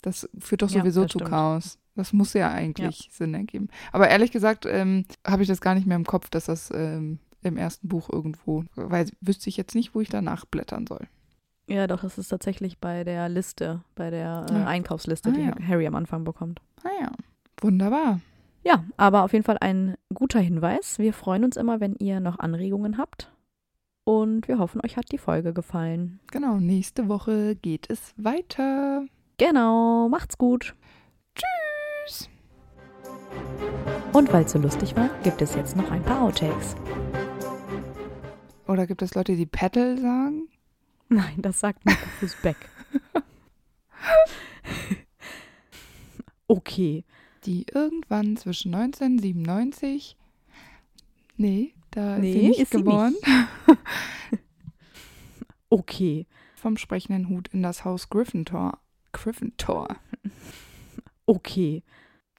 Das 0.03 0.29
führt 0.39 0.63
doch 0.63 0.71
Ja, 0.71 0.81
sowieso 0.81 1.03
das 1.03 1.13
zu 1.13 1.19
stimmt. 1.19 1.31
Chaos. 1.31 1.79
Das 1.99 2.13
muss 2.13 2.33
ja 2.33 2.51
eigentlich 2.53 3.09
Sinn 3.11 3.35
ergeben. 3.35 3.69
Aber 3.91 4.09
ehrlich 4.09 4.31
gesagt 4.31 4.67
ähm, 4.67 5.05
habe 5.27 5.43
ich 5.43 5.49
das 5.49 5.61
gar 5.61 5.75
nicht 5.75 5.87
mehr 5.87 5.97
im 5.97 6.05
Kopf, 6.07 6.31
dass 6.31 6.45
das 6.45 6.71
ähm, 6.73 7.19
im 7.43 7.57
ersten 7.57 7.89
Buch 7.89 8.09
irgendwo, 8.09 8.65
weil 8.77 9.09
wüsste 9.21 9.49
ich 9.49 9.57
jetzt 9.57 9.75
nicht, 9.75 9.97
wo 9.97 10.01
ich 10.01 10.09
danach 10.09 10.45
blättern 10.45 10.87
soll. 10.87 11.09
Ja, 11.67 11.89
doch, 11.89 12.01
das 12.03 12.17
ist 12.17 12.29
tatsächlich 12.29 12.79
bei 12.79 13.03
der 13.03 13.29
Liste, 13.29 13.83
bei 13.97 14.11
der 14.11 14.47
äh, 14.49 14.55
Ja. 14.55 14.67
Einkaufsliste, 14.67 15.31
Ah, 15.31 15.33
die 15.33 15.41
ja. 15.43 15.55
Harry 15.67 15.87
am 15.89 15.97
Anfang 15.97 16.23
bekommt. 16.23 16.61
Naja, 16.85 17.11
wunderbar. 17.61 18.21
Ja, 18.65 18.85
aber 18.97 19.25
auf 19.25 19.33
jeden 19.33 19.45
Fall 19.45 19.59
ein 19.61 19.97
guter 20.15 20.41
Hinweis. 20.41 20.99
Wir 21.01 21.13
freuen 21.13 21.43
uns 21.45 21.57
immer, 21.57 21.81
wenn 21.81 21.95
ihr 21.97 22.21
noch 22.21 22.39
Anregungen 22.39 22.97
habt. 22.97 23.33
Und 24.05 24.47
wir 24.49 24.59
hoffen, 24.59 24.81
euch 24.85 24.97
hat 24.97 25.11
die 25.13 25.19
Folge 25.19 25.53
gefallen. 25.53 26.21
Genau, 26.31 26.59
nächste 26.59 27.09
Woche 27.09 27.57
geht 27.57 27.91
es 27.91 28.15
weiter. 28.17 29.05
Genau, 29.37 30.09
macht's 30.09 30.39
gut. 30.39 30.75
Und 34.13 34.33
weil 34.33 34.45
es 34.45 34.53
so 34.53 34.59
lustig 34.59 34.97
war, 34.97 35.09
gibt 35.23 35.43
es 35.43 35.55
jetzt 35.55 35.77
noch 35.77 35.91
ein 35.91 36.03
paar 36.03 36.23
Outtakes. 36.23 36.75
Oder 38.67 38.87
gibt 38.87 39.03
es 39.03 39.15
Leute, 39.15 39.37
die 39.37 39.47
Paddle 39.47 39.99
sagen? 40.01 40.49
Nein, 41.09 41.37
das 41.39 41.61
sagt 41.61 41.85
Markus 41.85 42.37
Beck. 42.43 42.57
okay. 46.47 47.05
die 47.45 47.67
irgendwann 47.73 48.37
zwischen 48.37 48.75
1997, 48.75 50.17
nee, 51.37 51.73
da 51.91 52.17
ist 52.17 52.23
Nee, 52.23 52.33
sie 52.33 52.49
nicht 52.49 52.61
ist 52.61 52.73
sie 52.73 52.79
geboren, 52.79 53.15
Okay. 55.71 56.27
vom 56.57 56.77
sprechenden 56.77 57.29
Hut 57.29 57.49
in 57.49 57.63
das 57.63 57.85
Haus 57.85 58.09
Gryffindor. 58.11 58.79
Gryffindor. 59.13 59.97
Okay. 61.27 61.83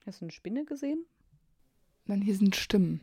Hast 0.10 0.22
du 0.22 0.26
eine 0.26 0.32
Spinne 0.32 0.66
gesehen? 0.66 1.06
Dann 2.08 2.24
hier 2.24 2.34
sind 2.34 2.56
Stimmen. 2.56 3.02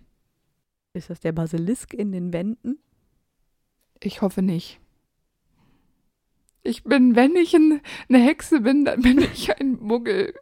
Ist 0.92 1.08
das 1.08 1.20
der 1.20 1.30
Basilisk 1.30 1.94
in 1.94 2.10
den 2.10 2.32
Wänden? 2.32 2.80
Ich 4.02 4.22
hoffe 4.22 4.42
nicht. 4.42 4.80
Ich 6.64 6.82
bin, 6.82 7.14
wenn 7.14 7.36
ich 7.36 7.54
ein, 7.54 7.80
eine 8.08 8.18
Hexe 8.18 8.60
bin, 8.60 8.84
dann 8.84 9.02
bin 9.02 9.20
ich 9.20 9.56
ein 9.56 9.78
Muggel 9.80 10.34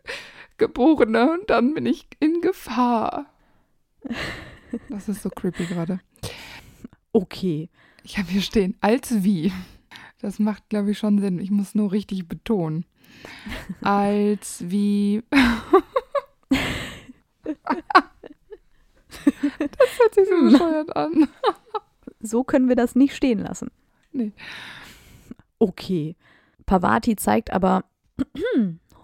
geborener 0.56 1.32
und 1.32 1.50
dann 1.50 1.74
bin 1.74 1.84
ich 1.84 2.08
in 2.18 2.40
Gefahr. 2.40 3.26
Das 4.88 5.10
ist 5.10 5.20
so 5.20 5.28
creepy 5.28 5.66
gerade. 5.66 6.00
Okay. 7.12 7.68
Ich 8.04 8.16
habe 8.16 8.30
hier 8.30 8.40
stehen, 8.40 8.74
als 8.80 9.22
wie. 9.22 9.52
Das 10.18 10.38
macht, 10.38 10.70
glaube 10.70 10.92
ich, 10.92 10.98
schon 10.98 11.18
Sinn. 11.18 11.40
Ich 11.40 11.50
muss 11.50 11.74
nur 11.74 11.92
richtig 11.92 12.26
betonen. 12.26 12.86
Als 13.82 14.64
wie. 14.70 15.22
Das 16.48 17.56
hört 19.98 20.14
sich 20.14 20.28
so 20.28 20.50
bescheuert 20.50 20.96
an. 20.96 21.28
So 22.20 22.44
können 22.44 22.68
wir 22.68 22.76
das 22.76 22.94
nicht 22.94 23.14
stehen 23.14 23.38
lassen. 23.40 23.70
Nee. 24.12 24.32
Okay. 25.58 26.16
Pavati 26.66 27.16
zeigt 27.16 27.52
aber. 27.52 27.84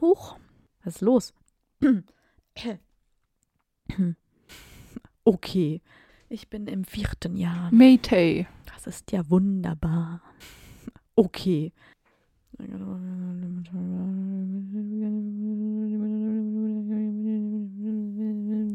Hoch. 0.01 0.39
Was 0.83 0.97
ist 0.97 1.01
los? 1.03 1.35
okay. 5.25 5.83
Ich 6.29 6.49
bin 6.49 6.67
im 6.67 6.85
vierten 6.85 7.37
Jahr. 7.37 7.71
Maytay. 7.73 8.47
Das 8.73 8.87
ist 8.87 9.13
ja 9.13 9.29
wunderbar. 9.29 10.23
Okay. 11.17 11.73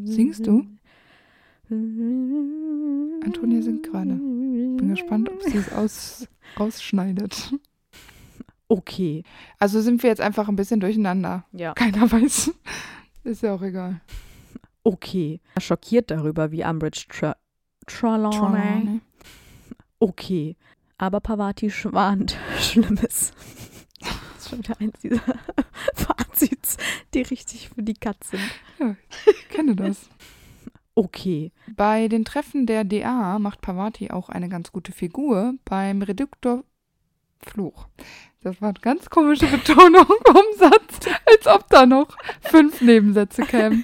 Singst 0.05 0.47
du? 0.47 0.65
Antonia 3.23 3.61
singt 3.61 3.83
gerade. 3.83 4.13
Bin 4.13 4.89
gespannt, 4.89 5.29
ob 5.29 5.41
sie 5.41 5.57
es 5.57 5.71
aus, 5.73 6.27
rausschneidet. 6.59 7.53
Okay. 8.67 9.23
Also 9.59 9.81
sind 9.81 10.03
wir 10.03 10.09
jetzt 10.09 10.21
einfach 10.21 10.47
ein 10.47 10.55
bisschen 10.55 10.79
durcheinander. 10.79 11.45
Ja. 11.51 11.73
Keiner 11.73 12.11
weiß. 12.11 12.51
Ist 13.23 13.43
ja 13.43 13.53
auch 13.55 13.61
egal. 13.61 14.01
Okay. 14.83 15.41
Schockiert 15.59 16.11
darüber, 16.11 16.51
wie 16.51 16.63
Umbridge 16.63 17.05
tra 17.09 17.35
Trelawney. 17.87 18.37
Trelawney. 18.37 19.01
Okay. 19.99 20.55
Aber 20.97 21.19
Pavati 21.19 21.69
schwant 21.71 22.37
Schlimmes. 22.59 23.33
Das 23.99 24.11
ist 24.37 24.49
schon 24.49 24.59
wieder 24.59 24.79
eins 24.79 24.99
dieser 24.99 25.21
Fazits, 26.39 26.77
die 27.13 27.21
richtig 27.21 27.69
für 27.69 27.83
die 27.83 27.93
Katz 27.93 28.31
sind. 28.31 28.97
Ich 29.25 29.49
kenne 29.49 29.75
das. 29.75 30.09
Okay. 30.97 31.51
Bei 31.75 32.07
den 32.07 32.23
Treffen 32.23 32.65
der 32.65 32.85
DA 32.85 33.37
macht 33.37 33.59
Pavati 33.59 34.11
auch 34.11 34.29
eine 34.29 34.47
ganz 34.47 34.71
gute 34.71 34.93
Figur 34.93 35.55
beim 35.65 36.01
Reduktor 36.01 36.63
Fluch. 37.45 37.89
Das 38.39 38.61
war 38.61 38.69
eine 38.69 38.79
ganz 38.79 39.09
komische 39.09 39.45
Betonung 39.45 40.05
vom 40.05 40.45
Satz, 40.57 41.09
als 41.25 41.47
ob 41.47 41.67
da 41.67 41.85
noch 41.85 42.15
fünf 42.39 42.79
Nebensätze 42.79 43.41
kämen. 43.41 43.83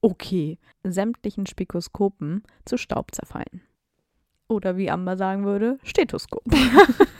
Okay. 0.00 0.58
Sämtlichen 0.82 1.46
Spikoskopen 1.46 2.42
zu 2.64 2.76
Staub 2.76 3.14
zerfallen. 3.14 3.62
Oder 4.48 4.76
wie 4.76 4.90
Amber 4.90 5.16
sagen 5.16 5.44
würde, 5.44 5.78
Stethoskop. 5.84 6.42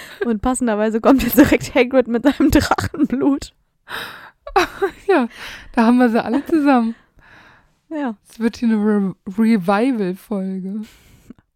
Und 0.24 0.42
passenderweise 0.42 1.00
kommt 1.00 1.22
jetzt 1.22 1.38
direkt 1.38 1.74
Hagrid 1.74 2.08
mit 2.08 2.24
seinem 2.24 2.50
Drachenblut. 2.50 3.52
Ja, 5.06 5.28
da 5.72 5.84
haben 5.84 5.98
wir 5.98 6.08
sie 6.08 6.24
alle 6.24 6.44
zusammen. 6.46 6.94
Ja. 7.90 8.16
Es 8.28 8.40
wird 8.40 8.56
hier 8.56 8.68
eine 8.68 8.76
Re 8.78 9.14
Revival-Folge. 9.26 10.82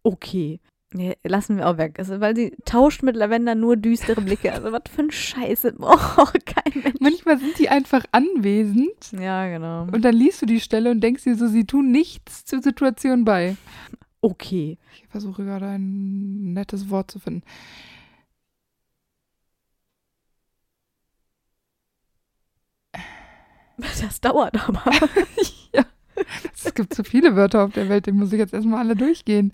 Okay. 0.03 0.59
Nee, 0.93 1.15
lassen 1.23 1.57
wir 1.57 1.67
auch 1.67 1.77
weg. 1.77 1.95
Also, 1.99 2.19
weil 2.19 2.35
sie 2.35 2.53
tauscht 2.65 3.01
mit 3.01 3.15
Lavender 3.15 3.55
nur 3.55 3.77
düstere 3.77 4.21
Blicke. 4.21 4.51
Also, 4.51 4.71
was 4.71 4.81
für 4.93 5.03
ein 5.03 5.11
Scheiße. 5.11 5.75
Oh, 5.79 6.25
kein 6.45 6.83
Mensch. 6.83 6.99
Manchmal 6.99 7.39
sind 7.39 7.57
die 7.57 7.69
einfach 7.69 8.03
anwesend 8.11 9.11
Ja, 9.19 9.47
genau. 9.47 9.83
und 9.83 10.03
dann 10.03 10.15
liest 10.15 10.41
du 10.41 10.45
die 10.45 10.59
Stelle 10.59 10.91
und 10.91 11.01
denkst 11.01 11.23
dir 11.23 11.35
so, 11.35 11.47
sie 11.47 11.65
tun 11.65 11.91
nichts 11.91 12.45
zur 12.45 12.61
Situation 12.61 13.23
bei. 13.23 13.55
Okay. 14.21 14.77
Ich 14.95 15.07
versuche 15.07 15.43
gerade 15.43 15.67
ein 15.67 16.53
nettes 16.53 16.89
Wort 16.89 17.09
zu 17.09 17.19
finden. 17.19 17.43
Das 24.01 24.21
dauert 24.21 24.67
aber. 24.67 24.83
Es 26.53 26.73
gibt 26.75 26.93
so 26.93 27.03
viele 27.03 27.35
Wörter 27.35 27.63
auf 27.63 27.73
der 27.73 27.89
Welt, 27.89 28.05
die 28.05 28.11
muss 28.11 28.31
ich 28.31 28.37
jetzt 28.37 28.53
erstmal 28.53 28.79
alle 28.79 28.95
durchgehen. 28.95 29.51